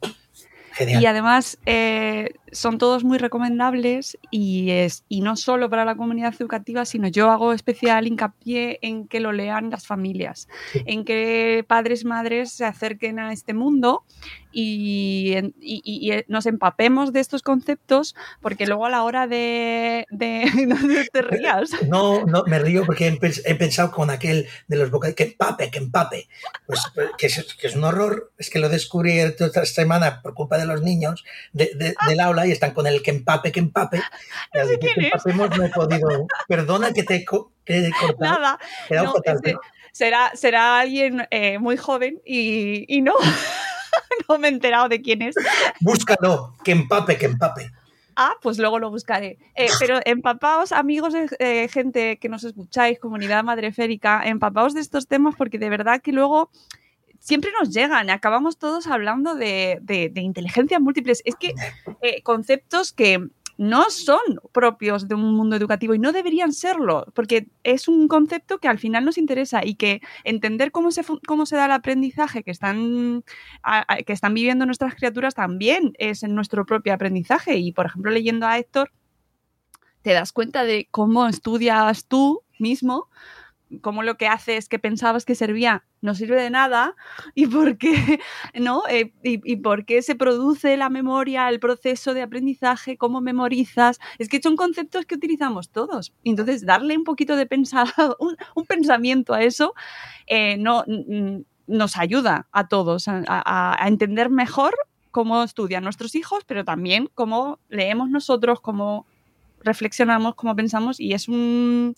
Y 0.79 1.05
además 1.05 1.57
eh, 1.65 2.31
son 2.53 2.77
todos 2.77 3.03
muy 3.03 3.17
recomendables 3.17 4.17
y, 4.31 4.69
es, 4.71 5.03
y 5.09 5.21
no 5.21 5.35
solo 5.35 5.69
para 5.69 5.85
la 5.85 5.95
comunidad 5.95 6.33
educativa, 6.39 6.85
sino 6.85 7.07
yo 7.07 7.29
hago 7.29 7.53
especial 7.53 8.07
hincapié 8.07 8.79
en 8.81 9.07
que 9.07 9.19
lo 9.19 9.31
lean 9.31 9.69
las 9.69 9.85
familias, 9.85 10.47
en 10.73 11.03
que 11.03 11.65
padres, 11.67 12.05
madres 12.05 12.51
se 12.51 12.65
acerquen 12.65 13.19
a 13.19 13.33
este 13.33 13.53
mundo 13.53 14.03
y, 14.53 15.35
nos 16.27 16.45
empapemos 16.45 17.11
de 17.11 17.19
estos 17.19 17.41
conceptos, 17.41 18.15
porque 18.41 18.67
luego 18.67 18.85
a 18.85 18.89
la 18.89 19.03
hora 19.03 19.27
de... 19.27 20.05
no 20.67 20.75
te 21.11 21.21
rías. 21.21 21.71
No, 21.93 22.25
no, 22.25 22.43
me 22.45 22.59
río 22.59 22.85
porque 22.85 23.07
he, 23.07 23.55
pensado 23.55 23.91
con 23.91 24.09
aquel 24.09 24.47
de 24.67 24.77
los 24.77 24.89
vocales, 24.89 25.15
que 25.15 25.23
empape, 25.23 25.69
que 25.69 25.79
empape, 25.79 26.27
pues, 26.65 26.81
pues 26.95 27.09
que, 27.17 27.27
es, 27.27 27.75
un 27.75 27.83
horror, 27.83 28.31
es 28.37 28.49
que 28.49 28.59
lo 28.59 28.69
descubrí 28.69 29.19
esta 29.19 29.65
semana 29.65 30.21
por 30.21 30.33
culpa 30.33 30.57
de 30.57 30.65
los 30.65 30.81
niños 30.81 31.23
de, 31.51 31.95
del 32.07 32.19
aula 32.19 32.42
y 32.45 32.51
están 32.51 32.73
con 32.73 32.87
el 32.87 33.01
que 33.01 33.11
empape, 33.11 33.51
que 33.51 33.59
empape. 33.59 34.01
Y 34.53 34.59
al 34.59 34.79
que 34.79 34.93
empapemos 34.95 35.57
no 35.57 35.65
he 35.65 35.69
podido... 35.69 36.27
Perdona 36.47 36.91
que 36.91 37.03
te, 37.03 37.15
he 37.15 37.25
cortado. 37.25 38.17
Nada. 38.19 38.59
será, 39.91 40.31
será 40.35 40.79
alguien 40.79 41.27
eh, 41.31 41.57
muy 41.59 41.77
joven 41.77 42.21
y, 42.25 42.85
y 42.87 43.01
no... 43.01 43.13
no 44.29 44.37
me 44.37 44.47
he 44.47 44.51
enterado 44.51 44.89
de 44.89 45.01
quién 45.01 45.21
es. 45.21 45.35
Búscalo, 45.79 46.55
que 46.63 46.71
empape, 46.71 47.17
que 47.17 47.25
empape. 47.25 47.71
Ah, 48.15 48.33
pues 48.41 48.59
luego 48.59 48.79
lo 48.79 48.91
buscaré. 48.91 49.37
Eh, 49.55 49.69
pero 49.79 49.99
empapaos, 50.05 50.71
amigos, 50.71 51.13
de, 51.13 51.27
eh, 51.39 51.67
gente 51.67 52.17
que 52.17 52.29
nos 52.29 52.43
escucháis, 52.43 52.99
comunidad 52.99 53.43
madreférica, 53.43 54.21
empapaos 54.25 54.73
de 54.73 54.81
estos 54.81 55.07
temas 55.07 55.35
porque 55.35 55.57
de 55.57 55.69
verdad 55.69 56.01
que 56.01 56.11
luego 56.11 56.51
siempre 57.23 57.51
nos 57.57 57.69
llegan. 57.69 58.09
Acabamos 58.09 58.57
todos 58.57 58.85
hablando 58.87 59.33
de, 59.33 59.79
de, 59.81 60.21
inteligencias 60.21 60.81
múltiples. 60.81 61.21
Es 61.23 61.35
que 61.35 61.53
eh, 62.01 62.21
conceptos 62.21 62.91
que 62.91 63.29
no 63.57 63.89
son 63.91 64.19
propios 64.51 65.07
de 65.07 65.15
un 65.15 65.33
mundo 65.33 65.55
educativo 65.55 65.93
y 65.93 65.99
no 65.99 66.11
deberían 66.11 66.51
serlo, 66.51 67.05
porque 67.13 67.47
es 67.63 67.87
un 67.87 68.07
concepto 68.07 68.57
que 68.57 68.67
al 68.67 68.77
final 68.77 69.05
nos 69.05 69.17
interesa 69.17 69.61
y 69.63 69.75
que 69.75 70.01
entender 70.25 70.71
cómo 70.71 70.91
se, 70.91 71.03
cómo 71.25 71.45
se 71.45 71.55
da 71.55 71.65
el 71.65 71.71
aprendizaje 71.71 72.43
que 72.43 72.51
están, 72.51 73.23
que 74.05 74.13
están 74.13 74.33
viviendo 74.33 74.65
nuestras 74.65 74.95
criaturas 74.95 75.35
también 75.35 75.93
es 75.99 76.23
en 76.23 76.35
nuestro 76.35 76.65
propio 76.65 76.93
aprendizaje. 76.93 77.55
Y, 77.55 77.71
por 77.71 77.85
ejemplo, 77.85 78.11
leyendo 78.11 78.47
a 78.47 78.57
Héctor, 78.57 78.91
te 80.01 80.11
das 80.11 80.33
cuenta 80.33 80.65
de 80.65 80.89
cómo 80.91 81.27
estudias 81.27 82.05
tú 82.05 82.41
mismo 82.59 83.07
cómo 83.81 84.03
lo 84.03 84.17
que 84.17 84.27
haces 84.27 84.69
que 84.69 84.77
pensabas 84.77 85.25
que 85.25 85.33
servía 85.35 85.83
no 86.03 86.13
sirve 86.15 86.41
de 86.41 86.49
nada 86.49 86.95
y 87.33 87.47
por 87.47 87.77
qué, 87.77 88.19
¿no? 88.53 88.83
Eh, 88.89 89.13
y, 89.23 89.55
por 89.57 89.85
qué 89.85 90.01
se 90.01 90.15
produce 90.15 90.75
la 90.77 90.89
memoria, 90.89 91.49
el 91.49 91.59
proceso 91.59 92.13
de 92.13 92.21
aprendizaje, 92.21 92.97
cómo 92.97 93.21
memorizas. 93.21 93.99
Es 94.19 94.27
que 94.27 94.41
son 94.41 94.57
conceptos 94.57 95.05
que 95.05 95.15
utilizamos 95.15 95.69
todos. 95.69 96.13
Entonces, 96.25 96.65
darle 96.65 96.97
un 96.97 97.05
poquito 97.05 97.35
de 97.37 97.45
pensar, 97.45 97.87
un, 98.19 98.65
pensamiento 98.65 99.33
a 99.33 99.43
eso 99.43 99.73
eh, 100.27 100.57
no, 100.57 100.83
nos 101.67 101.97
ayuda 101.97 102.47
a 102.51 102.67
todos 102.67 103.05
a, 103.07 103.77
entender 103.87 104.29
mejor 104.29 104.75
cómo 105.11 105.43
estudian 105.43 105.83
nuestros 105.83 106.15
hijos, 106.15 106.43
pero 106.45 106.65
también 106.65 107.09
cómo 107.15 107.59
leemos 107.69 108.09
nosotros, 108.09 108.59
cómo 108.59 109.05
reflexionamos, 109.61 110.35
cómo 110.35 110.55
pensamos 110.55 110.99
y 110.99 111.13
es 111.13 111.29
un 111.29 111.93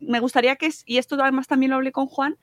me 0.00 0.20
gustaría 0.20 0.56
que, 0.56 0.70
y 0.86 0.98
esto 0.98 1.16
además 1.20 1.46
también 1.46 1.70
lo 1.70 1.76
hablé 1.76 1.92
con 1.92 2.06
Juan, 2.06 2.38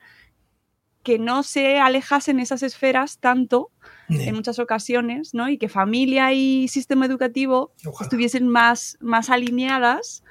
que 1.02 1.18
no 1.18 1.42
se 1.42 1.78
alejasen 1.78 2.40
esas 2.40 2.62
esferas 2.62 3.18
tanto 3.18 3.70
en 4.08 4.34
muchas 4.34 4.58
ocasiones, 4.58 5.34
¿no? 5.34 5.50
Y 5.50 5.58
que 5.58 5.68
familia 5.68 6.32
y 6.32 6.66
sistema 6.68 7.04
educativo 7.04 7.72
estuviesen 8.00 8.48
más, 8.48 8.96
más 9.00 9.28
alineadas 9.28 10.22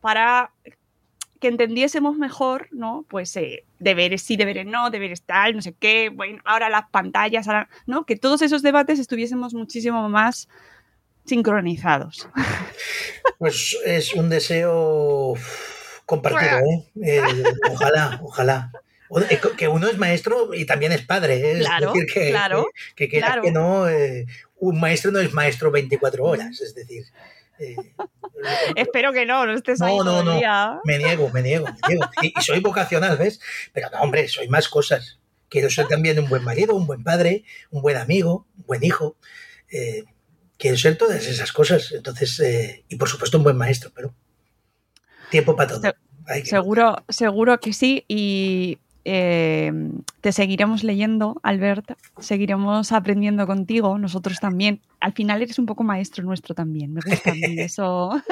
para 0.00 0.50
que 1.40 1.48
entendiésemos 1.48 2.16
mejor, 2.16 2.68
¿no? 2.72 3.04
Pues 3.08 3.36
eh, 3.36 3.64
deberes 3.78 4.22
sí, 4.22 4.36
deberes 4.36 4.66
no, 4.66 4.90
deberes 4.90 5.22
tal, 5.22 5.54
no 5.54 5.62
sé 5.62 5.74
qué, 5.78 6.08
bueno, 6.08 6.40
ahora 6.44 6.68
las 6.68 6.88
pantallas, 6.90 7.46
¿no? 7.86 8.06
Que 8.06 8.16
todos 8.16 8.42
esos 8.42 8.62
debates 8.62 8.98
estuviésemos 8.98 9.54
muchísimo 9.54 10.08
más 10.08 10.48
sincronizados. 11.24 12.28
Pues 13.38 13.76
es 13.84 14.14
un 14.14 14.28
deseo 14.30 15.34
compartido, 16.06 16.58
¿eh? 16.58 16.90
¿eh? 17.04 17.22
ojalá, 17.70 18.18
ojalá. 18.22 18.72
Eh, 19.30 19.40
que 19.56 19.68
uno 19.68 19.88
es 19.88 19.98
maestro 19.98 20.54
y 20.54 20.64
también 20.66 20.92
es 20.92 21.02
padre. 21.02 21.52
¿eh? 21.52 21.58
Claro, 21.60 21.92
decir, 21.92 22.06
que, 22.12 22.30
claro, 22.30 22.66
que, 22.94 23.08
que, 23.08 23.22
que 23.42 23.50
no, 23.50 23.86
un 24.56 24.80
maestro 24.80 25.10
no 25.10 25.20
es 25.20 25.32
maestro 25.32 25.70
24 25.70 26.24
horas, 26.24 26.60
es 26.60 26.74
decir. 26.74 27.04
Espero 28.76 29.12
que 29.12 29.26
no, 29.26 29.46
no 29.46 29.52
estés 29.52 29.80
no, 29.80 30.04
no, 30.04 30.22
no. 30.22 30.80
Me 30.84 30.98
niego, 30.98 31.30
me 31.30 31.42
niego, 31.42 31.66
me 31.66 31.88
niego. 31.88 32.08
Y, 32.22 32.32
soy 32.40 32.60
vocacional, 32.60 33.16
¿ves? 33.16 33.40
Pero 33.72 33.88
no, 33.90 34.00
hombre, 34.00 34.28
soy 34.28 34.48
más 34.48 34.68
cosas. 34.68 35.18
quiero 35.48 35.70
ser 35.70 35.88
también 35.88 36.18
un 36.18 36.28
buen 36.28 36.44
marido, 36.44 36.74
un 36.74 36.86
buen 36.86 37.02
padre, 37.02 37.44
un 37.70 37.82
buen 37.82 37.96
amigo, 37.96 38.46
un 38.56 38.66
buen 38.66 38.84
hijo. 38.84 39.16
Eh, 39.70 40.04
quiero 40.56 40.76
ser 40.76 40.96
todas 40.96 41.26
esas 41.26 41.52
cosas. 41.52 41.92
Entonces, 41.92 42.38
eh, 42.40 42.84
y 42.88 42.96
por 42.96 43.08
supuesto 43.08 43.38
un 43.38 43.44
buen 43.44 43.56
maestro, 43.56 43.90
pero 43.94 44.14
tiempo 45.30 45.56
para 45.56 45.70
todo. 45.70 45.80
Se 46.26 46.44
seguro, 46.44 47.04
seguro 47.08 47.58
que 47.58 47.72
sí. 47.72 48.04
Y 48.06 48.78
eh, 49.10 49.72
te 50.20 50.32
seguiremos 50.32 50.84
leyendo, 50.84 51.40
Albert, 51.42 51.92
seguiremos 52.18 52.92
aprendiendo 52.92 53.46
contigo, 53.46 53.98
nosotros 53.98 54.38
también. 54.40 54.80
Al 55.00 55.12
final 55.12 55.42
eres 55.42 55.58
un 55.58 55.66
poco 55.66 55.84
maestro 55.84 56.24
nuestro 56.24 56.54
también, 56.54 56.92
me 56.92 57.00
gusta 57.00 57.30
a 57.30 57.34
mí 57.34 57.42
eso. 57.58 58.22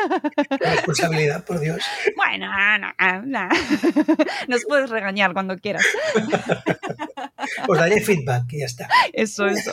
Responsabilidad, 0.60 1.44
por 1.44 1.60
Dios. 1.60 1.82
Bueno, 2.16 2.48
no, 2.78 3.22
no. 3.22 3.48
nos 4.48 4.64
puedes 4.64 4.90
regañar 4.90 5.32
cuando 5.32 5.56
quieras. 5.58 5.84
Os 7.68 7.78
daré 7.78 8.00
feedback 8.00 8.52
y 8.52 8.60
ya 8.60 8.66
está. 8.66 8.88
Eso, 9.12 9.46
eso. 9.46 9.72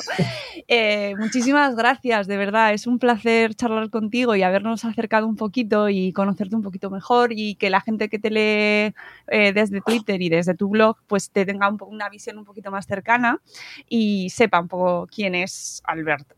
Eh, 0.68 1.16
muchísimas 1.18 1.76
gracias, 1.76 2.28
de 2.28 2.38
verdad. 2.38 2.74
Es 2.74 2.88
un 2.88 3.00
placer 3.00 3.56
charlar 3.56 3.89
contigo 3.89 4.36
y 4.36 4.44
habernos 4.44 4.86
acercado 4.86 5.28
un 5.28 5.36
poquito 5.36 5.89
y 5.89 6.14
conocerte 6.14 6.56
un 6.56 6.62
poquito 6.62 6.89
mejor 6.89 7.32
y 7.34 7.56
que 7.56 7.70
la 7.70 7.82
gente 7.82 8.10
que 8.10 8.20
te 8.20 8.30
lee 8.30 8.96
eh, 9.28 9.54
desde 9.54 9.82
Twitter 9.82 10.22
y 10.22 10.30
desde 10.30 10.54
tu 10.54 10.70
blog 10.70 10.98
pues 11.08 11.32
te 11.32 11.46
tenga 11.46 11.70
un 11.70 11.78
una 11.94 12.10
visión 12.10 12.38
un 12.38 12.46
poquito 12.46 12.72
más 12.72 12.86
cercana 12.86 13.41
y 13.88 14.30
sepa 14.30 14.60
un 14.60 14.68
poco 14.68 15.08
quién 15.14 15.36
es 15.36 15.82
Albert 15.86 16.34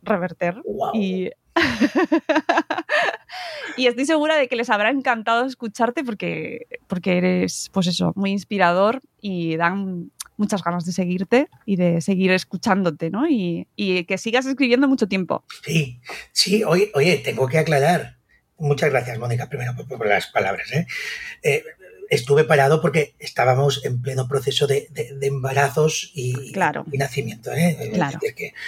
Y 0.93 1.29
y 3.77 3.87
estoy 3.87 4.05
segura 4.05 4.37
de 4.37 4.47
que 4.47 4.55
les 4.55 4.69
habrá 4.69 4.89
encantado 4.89 5.45
escucharte 5.45 6.03
porque, 6.03 6.67
porque 6.87 7.17
eres, 7.17 7.69
pues 7.73 7.87
eso, 7.87 8.13
muy 8.15 8.31
inspirador 8.31 9.01
y 9.21 9.55
dan 9.57 10.11
muchas 10.37 10.63
ganas 10.63 10.85
de 10.85 10.91
seguirte 10.91 11.47
y 11.65 11.77
de 11.77 12.01
seguir 12.01 12.31
escuchándote, 12.31 13.09
¿no? 13.09 13.27
Y, 13.29 13.67
que 14.07 14.17
sigas 14.17 14.45
escribiendo 14.45 14.87
mucho 14.87 15.07
tiempo. 15.07 15.43
Sí, 15.63 15.99
sí, 16.31 16.63
oye, 16.63 16.91
oye 16.93 17.17
tengo 17.17 17.47
que 17.47 17.57
aclarar. 17.57 18.17
Muchas 18.57 18.89
gracias, 18.89 19.19
Mónica, 19.19 19.49
primero 19.49 19.73
por, 19.75 20.07
las 20.07 20.27
palabras. 20.27 20.71
¿eh? 20.71 20.87
Eh, 21.43 21.63
estuve 22.09 22.43
parado 22.43 22.81
porque 22.81 23.15
estábamos 23.19 23.83
en 23.85 24.01
pleno 24.01 24.27
proceso 24.27 24.67
de, 24.67 24.89
embarazos 25.21 26.11
y, 26.13 26.53
nacimiento. 26.93 27.51
¿eh? 27.53 27.91
Claro. 27.93 28.19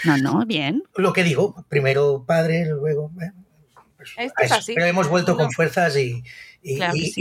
no, 0.03 0.17
no, 0.17 0.45
bien. 0.45 0.83
Lo 0.95 1.13
que 1.13 1.23
digo, 1.23 1.65
primero 1.69 2.23
padre, 2.25 2.65
luego... 2.65 3.11
Pues, 3.97 4.63
Pero 4.67 4.85
hemos 4.85 5.09
vuelto 5.09 5.35
con 5.35 5.51
fuerzas 5.51 5.97
y, 5.97 6.23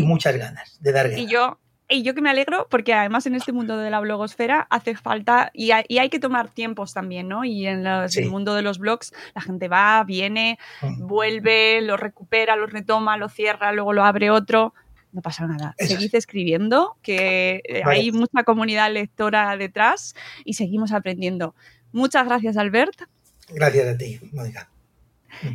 muchas 0.02 0.36
ganas 0.36 0.78
de 0.80 0.92
dar 0.92 1.08
guerra. 1.08 1.20
Y 1.20 1.26
yo, 1.26 1.58
y 1.88 2.02
yo 2.02 2.14
que 2.14 2.20
me 2.20 2.30
alegro 2.30 2.66
porque 2.70 2.94
además 2.94 3.26
en 3.26 3.34
este 3.34 3.52
mundo 3.52 3.76
de 3.76 3.90
la 3.90 4.00
blogosfera 4.00 4.66
hace 4.70 4.96
falta 4.96 5.50
y 5.52 5.70
hay, 5.70 6.08
que 6.10 6.18
tomar 6.18 6.50
tiempos 6.50 6.92
también, 6.92 7.28
¿no? 7.28 7.44
Y 7.44 7.66
en 7.66 7.86
el 7.86 8.30
mundo 8.30 8.54
de 8.54 8.62
los 8.62 8.78
blogs 8.78 9.12
la 9.34 9.40
gente 9.40 9.68
va, 9.68 10.02
viene, 10.04 10.58
mm. 10.82 11.06
vuelve, 11.06 11.80
lo 11.82 11.96
recupera, 11.96 12.56
lo 12.56 12.66
retoma, 12.66 13.16
lo 13.16 13.28
cierra, 13.28 13.72
luego 13.72 13.92
lo 13.92 14.04
abre 14.04 14.30
otro 14.30 14.74
no 15.16 15.22
pasa 15.22 15.46
nada. 15.46 15.74
Seguid 15.78 16.14
escribiendo, 16.14 16.96
que 17.02 17.62
eh, 17.64 17.82
hay 17.84 18.12
mucha 18.12 18.44
comunidad 18.44 18.92
lectora 18.92 19.56
detrás 19.56 20.14
y 20.44 20.54
seguimos 20.54 20.92
aprendiendo. 20.92 21.54
Muchas 21.90 22.26
gracias, 22.26 22.58
Albert. 22.58 23.00
Gracias 23.48 23.88
a 23.88 23.96
ti, 23.96 24.20
Mónica. 24.32 24.68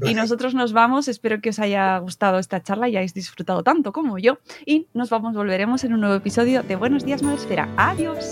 Y 0.04 0.14
nosotros 0.16 0.54
nos 0.56 0.74
vamos, 0.74 1.08
espero 1.08 1.42
que 1.42 1.50
os 1.50 1.60
haya 1.60 1.98
gustado 2.00 2.40
esta 2.40 2.62
charla 2.62 2.90
y 2.90 2.98
hayáis 2.98 3.14
disfrutado 3.14 3.64
tanto 3.64 3.94
como 3.94 4.18
yo. 4.18 4.40
Y 4.66 4.88
nos 4.94 5.10
vamos, 5.10 5.36
volveremos 5.36 5.84
en 5.84 5.94
un 5.94 6.02
nuevo 6.02 6.16
episodio 6.16 6.64
de 6.64 6.76
Buenos 6.76 7.06
Días 7.06 7.22
Madresfera. 7.22 7.70
Adiós. 7.78 8.32